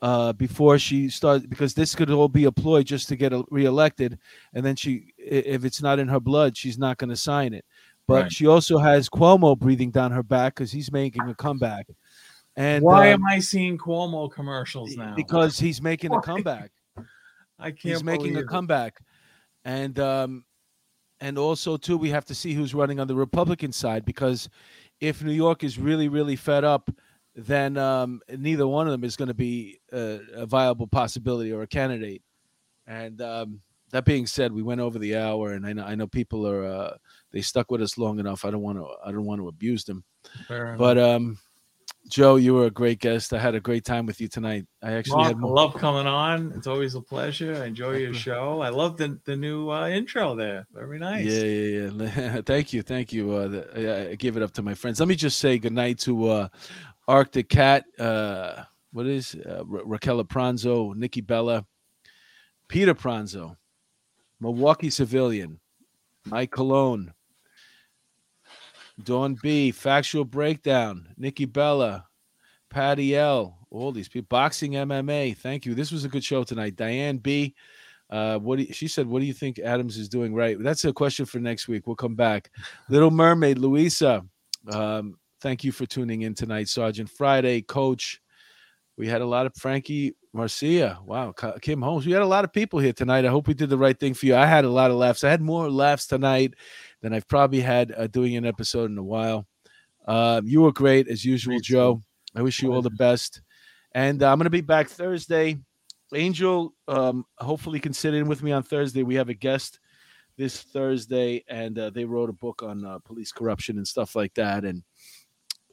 uh, 0.02 0.32
before 0.34 0.78
she 0.78 1.08
starts 1.08 1.46
because 1.46 1.74
this 1.74 1.94
could 1.94 2.10
all 2.10 2.28
be 2.28 2.44
a 2.44 2.52
ploy 2.52 2.82
just 2.82 3.08
to 3.08 3.16
get 3.16 3.32
a- 3.32 3.44
reelected 3.50 4.18
and 4.54 4.64
then 4.64 4.76
she 4.76 5.12
if 5.18 5.64
it's 5.64 5.82
not 5.82 5.98
in 5.98 6.06
her 6.08 6.20
blood 6.20 6.56
she's 6.56 6.78
not 6.78 6.98
going 6.98 7.10
to 7.10 7.16
sign 7.16 7.54
it. 7.54 7.64
But 8.06 8.22
Right. 8.22 8.32
she 8.32 8.46
also 8.46 8.78
has 8.78 9.08
cuomo 9.08 9.58
breathing 9.58 9.90
down 9.90 10.12
her 10.12 10.22
back 10.22 10.54
because 10.54 10.72
he's 10.72 10.90
making 10.92 11.28
a 11.28 11.34
comeback 11.34 11.86
and 12.58 12.84
Why 12.84 13.12
um, 13.12 13.22
am 13.22 13.26
I 13.26 13.38
seeing 13.38 13.78
Cuomo 13.78 14.30
commercials 14.30 14.96
now? 14.96 15.14
because 15.14 15.58
he's 15.64 15.80
making 15.80 16.12
a 16.12 16.20
comeback 16.20 16.70
I 17.58 17.70
can't. 17.70 17.78
he's 17.80 18.04
making 18.04 18.36
a 18.36 18.40
it. 18.40 18.48
comeback 18.48 18.98
and 19.64 19.98
um 19.98 20.44
and 21.20 21.38
also 21.38 21.76
too 21.76 21.96
we 21.96 22.10
have 22.10 22.24
to 22.26 22.34
see 22.34 22.52
who's 22.52 22.74
running 22.74 23.00
on 23.00 23.06
the 23.08 23.14
republican 23.14 23.72
side 23.72 24.04
because 24.04 24.48
if 25.00 25.22
new 25.22 25.32
york 25.32 25.64
is 25.64 25.78
really 25.78 26.08
really 26.08 26.36
fed 26.36 26.64
up 26.64 26.90
then 27.38 27.76
um, 27.76 28.20
neither 28.36 28.66
one 28.66 28.88
of 28.88 28.90
them 28.90 29.04
is 29.04 29.14
going 29.14 29.28
to 29.28 29.34
be 29.34 29.78
a, 29.92 30.18
a 30.34 30.46
viable 30.46 30.88
possibility 30.88 31.52
or 31.52 31.62
a 31.62 31.68
candidate. 31.68 32.20
And 32.84 33.22
um, 33.22 33.60
that 33.92 34.04
being 34.04 34.26
said, 34.26 34.52
we 34.52 34.62
went 34.64 34.80
over 34.80 34.98
the 34.98 35.16
hour, 35.16 35.52
and 35.52 35.64
I 35.64 35.72
know 35.72 35.84
I 35.84 35.94
know 35.94 36.08
people 36.08 36.48
are 36.48 36.64
uh, 36.66 36.96
they 37.30 37.40
stuck 37.40 37.70
with 37.70 37.80
us 37.80 37.96
long 37.96 38.18
enough. 38.18 38.44
I 38.44 38.50
don't 38.50 38.62
want 38.62 38.78
to 38.78 38.88
I 39.04 39.12
don't 39.12 39.24
want 39.24 39.40
to 39.40 39.46
abuse 39.48 39.84
them, 39.84 40.02
Fair 40.48 40.74
but 40.76 40.98
enough. 40.98 41.16
um, 41.16 41.38
Joe, 42.08 42.36
you 42.36 42.54
were 42.54 42.66
a 42.66 42.70
great 42.70 43.00
guest. 43.00 43.34
I 43.34 43.38
had 43.38 43.54
a 43.54 43.60
great 43.60 43.84
time 43.84 44.06
with 44.06 44.20
you 44.20 44.28
tonight. 44.28 44.64
I 44.82 44.92
actually 44.92 45.24
Mark, 45.24 45.36
more. 45.36 45.54
love 45.54 45.74
coming 45.74 46.06
on. 46.06 46.52
It's 46.56 46.66
always 46.66 46.94
a 46.94 47.02
pleasure. 47.02 47.54
I 47.62 47.66
enjoy 47.66 47.96
your 47.96 48.14
show. 48.26 48.62
I 48.62 48.70
love 48.70 48.96
the, 48.96 49.20
the 49.26 49.36
new 49.36 49.70
uh, 49.70 49.88
intro 49.88 50.34
there. 50.34 50.66
Very 50.72 50.98
nice. 50.98 51.26
Yeah, 51.26 51.42
yeah, 51.42 51.90
yeah. 52.16 52.40
thank 52.46 52.72
you, 52.72 52.82
thank 52.82 53.12
you. 53.12 53.32
Uh, 53.32 53.48
the, 53.48 54.08
I, 54.08 54.10
I 54.10 54.14
give 54.14 54.36
it 54.38 54.42
up 54.42 54.52
to 54.52 54.62
my 54.62 54.74
friends. 54.74 55.00
Let 55.00 55.08
me 55.08 55.16
just 55.16 55.38
say 55.38 55.58
goodnight 55.58 55.98
to 56.00 56.28
uh, 56.28 56.48
Arctic 57.06 57.50
Cat. 57.50 57.84
Uh, 57.98 58.64
what 58.92 59.06
is 59.06 59.34
uh, 59.34 59.64
Ra- 59.66 59.82
Raquel 59.84 60.24
Pranzo, 60.24 60.94
Nikki 60.94 61.20
Bella, 61.20 61.66
Peter 62.68 62.94
Pranzo, 62.94 63.56
Milwaukee 64.40 64.90
Civilian, 64.90 65.60
Mike 66.24 66.52
Cologne, 66.52 67.12
Dawn 69.02 69.36
B, 69.42 69.70
Factual 69.70 70.24
Breakdown, 70.24 71.08
Nikki 71.16 71.44
Bella, 71.44 72.06
Patty 72.70 73.16
L, 73.16 73.58
all 73.70 73.92
these 73.92 74.08
people, 74.08 74.26
Boxing 74.28 74.72
MMA. 74.72 75.36
Thank 75.36 75.66
you. 75.66 75.74
This 75.74 75.92
was 75.92 76.04
a 76.04 76.08
good 76.08 76.24
show 76.24 76.44
tonight. 76.44 76.76
Diane 76.76 77.18
B. 77.18 77.54
Uh, 78.10 78.38
what 78.38 78.56
do 78.56 78.64
you, 78.64 78.72
she 78.72 78.88
said? 78.88 79.06
What 79.06 79.20
do 79.20 79.26
you 79.26 79.34
think 79.34 79.58
Adams 79.58 79.98
is 79.98 80.08
doing 80.08 80.34
right? 80.34 80.56
That's 80.58 80.84
a 80.84 80.92
question 80.92 81.26
for 81.26 81.38
next 81.38 81.68
week. 81.68 81.86
We'll 81.86 81.96
come 81.96 82.14
back. 82.14 82.50
Little 82.88 83.10
Mermaid, 83.10 83.58
Louisa. 83.58 84.24
Um, 84.72 85.18
thank 85.40 85.62
you 85.62 85.72
for 85.72 85.86
tuning 85.86 86.22
in 86.22 86.34
tonight, 86.34 86.68
Sergeant 86.68 87.10
Friday, 87.10 87.62
Coach. 87.62 88.20
We 88.96 89.06
had 89.06 89.20
a 89.20 89.26
lot 89.26 89.46
of 89.46 89.54
Frankie 89.54 90.16
Marcia. 90.32 90.98
Wow, 91.04 91.32
Kim 91.60 91.82
Holmes. 91.82 92.06
We 92.06 92.12
had 92.12 92.22
a 92.22 92.26
lot 92.26 92.44
of 92.44 92.52
people 92.52 92.80
here 92.80 92.92
tonight. 92.92 93.24
I 93.24 93.28
hope 93.28 93.46
we 93.46 93.54
did 93.54 93.70
the 93.70 93.78
right 93.78 93.98
thing 93.98 94.14
for 94.14 94.26
you. 94.26 94.34
I 94.34 94.46
had 94.46 94.64
a 94.64 94.70
lot 94.70 94.90
of 94.90 94.96
laughs. 94.96 95.22
I 95.22 95.30
had 95.30 95.40
more 95.40 95.70
laughs 95.70 96.06
tonight 96.06 96.54
than 97.02 97.12
I've 97.12 97.28
probably 97.28 97.60
had 97.60 97.92
uh, 97.96 98.06
doing 98.06 98.36
an 98.36 98.46
episode 98.46 98.90
in 98.90 98.98
a 98.98 99.02
while. 99.02 99.46
Um, 100.06 100.46
you 100.46 100.62
were 100.62 100.72
great 100.72 101.08
as 101.08 101.24
usual, 101.24 101.58
Joe. 101.60 102.02
I 102.34 102.42
wish 102.42 102.62
you 102.62 102.72
all 102.72 102.82
the 102.82 102.90
best. 102.90 103.42
And 103.92 104.22
uh, 104.22 104.30
I'm 104.30 104.38
going 104.38 104.44
to 104.44 104.50
be 104.50 104.60
back 104.60 104.88
Thursday. 104.88 105.58
Angel, 106.14 106.74
um, 106.86 107.24
hopefully, 107.38 107.80
can 107.80 107.92
sit 107.92 108.14
in 108.14 108.26
with 108.26 108.42
me 108.42 108.52
on 108.52 108.62
Thursday. 108.62 109.02
We 109.02 109.16
have 109.16 109.28
a 109.28 109.34
guest 109.34 109.78
this 110.38 110.62
Thursday, 110.62 111.44
and 111.48 111.78
uh, 111.78 111.90
they 111.90 112.04
wrote 112.04 112.30
a 112.30 112.34
book 112.34 112.62
on 112.62 112.84
uh, 112.84 112.98
police 113.00 113.32
corruption 113.32 113.76
and 113.76 113.86
stuff 113.86 114.16
like 114.16 114.32
that, 114.34 114.64
and 114.64 114.82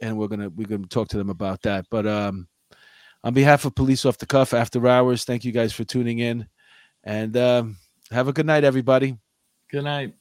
and 0.01 0.17
we're 0.17 0.28
gonna 0.28 0.49
we're 0.49 0.67
gonna 0.67 0.88
talk 0.88 1.07
to 1.09 1.17
them 1.17 1.30
about 1.30 1.61
that. 1.61 1.86
But 1.89 2.05
um, 2.05 2.49
on 3.23 3.34
behalf 3.34 3.63
of 3.63 3.76
Police 3.76 4.05
Off 4.05 4.17
the 4.17 4.26
Cuff 4.26 4.53
After 4.53 4.86
Hours, 4.86 5.23
thank 5.23 5.45
you 5.45 5.53
guys 5.53 5.71
for 5.71 5.86
tuning 5.86 6.19
in, 6.19 6.47
and 7.03 7.38
um, 7.38 7.78
have 8.11 8.28
a 8.28 8.34
good 8.34 8.45
night, 8.45 8.65
everybody. 8.65 9.17
Good 9.71 9.86
night. 9.86 10.15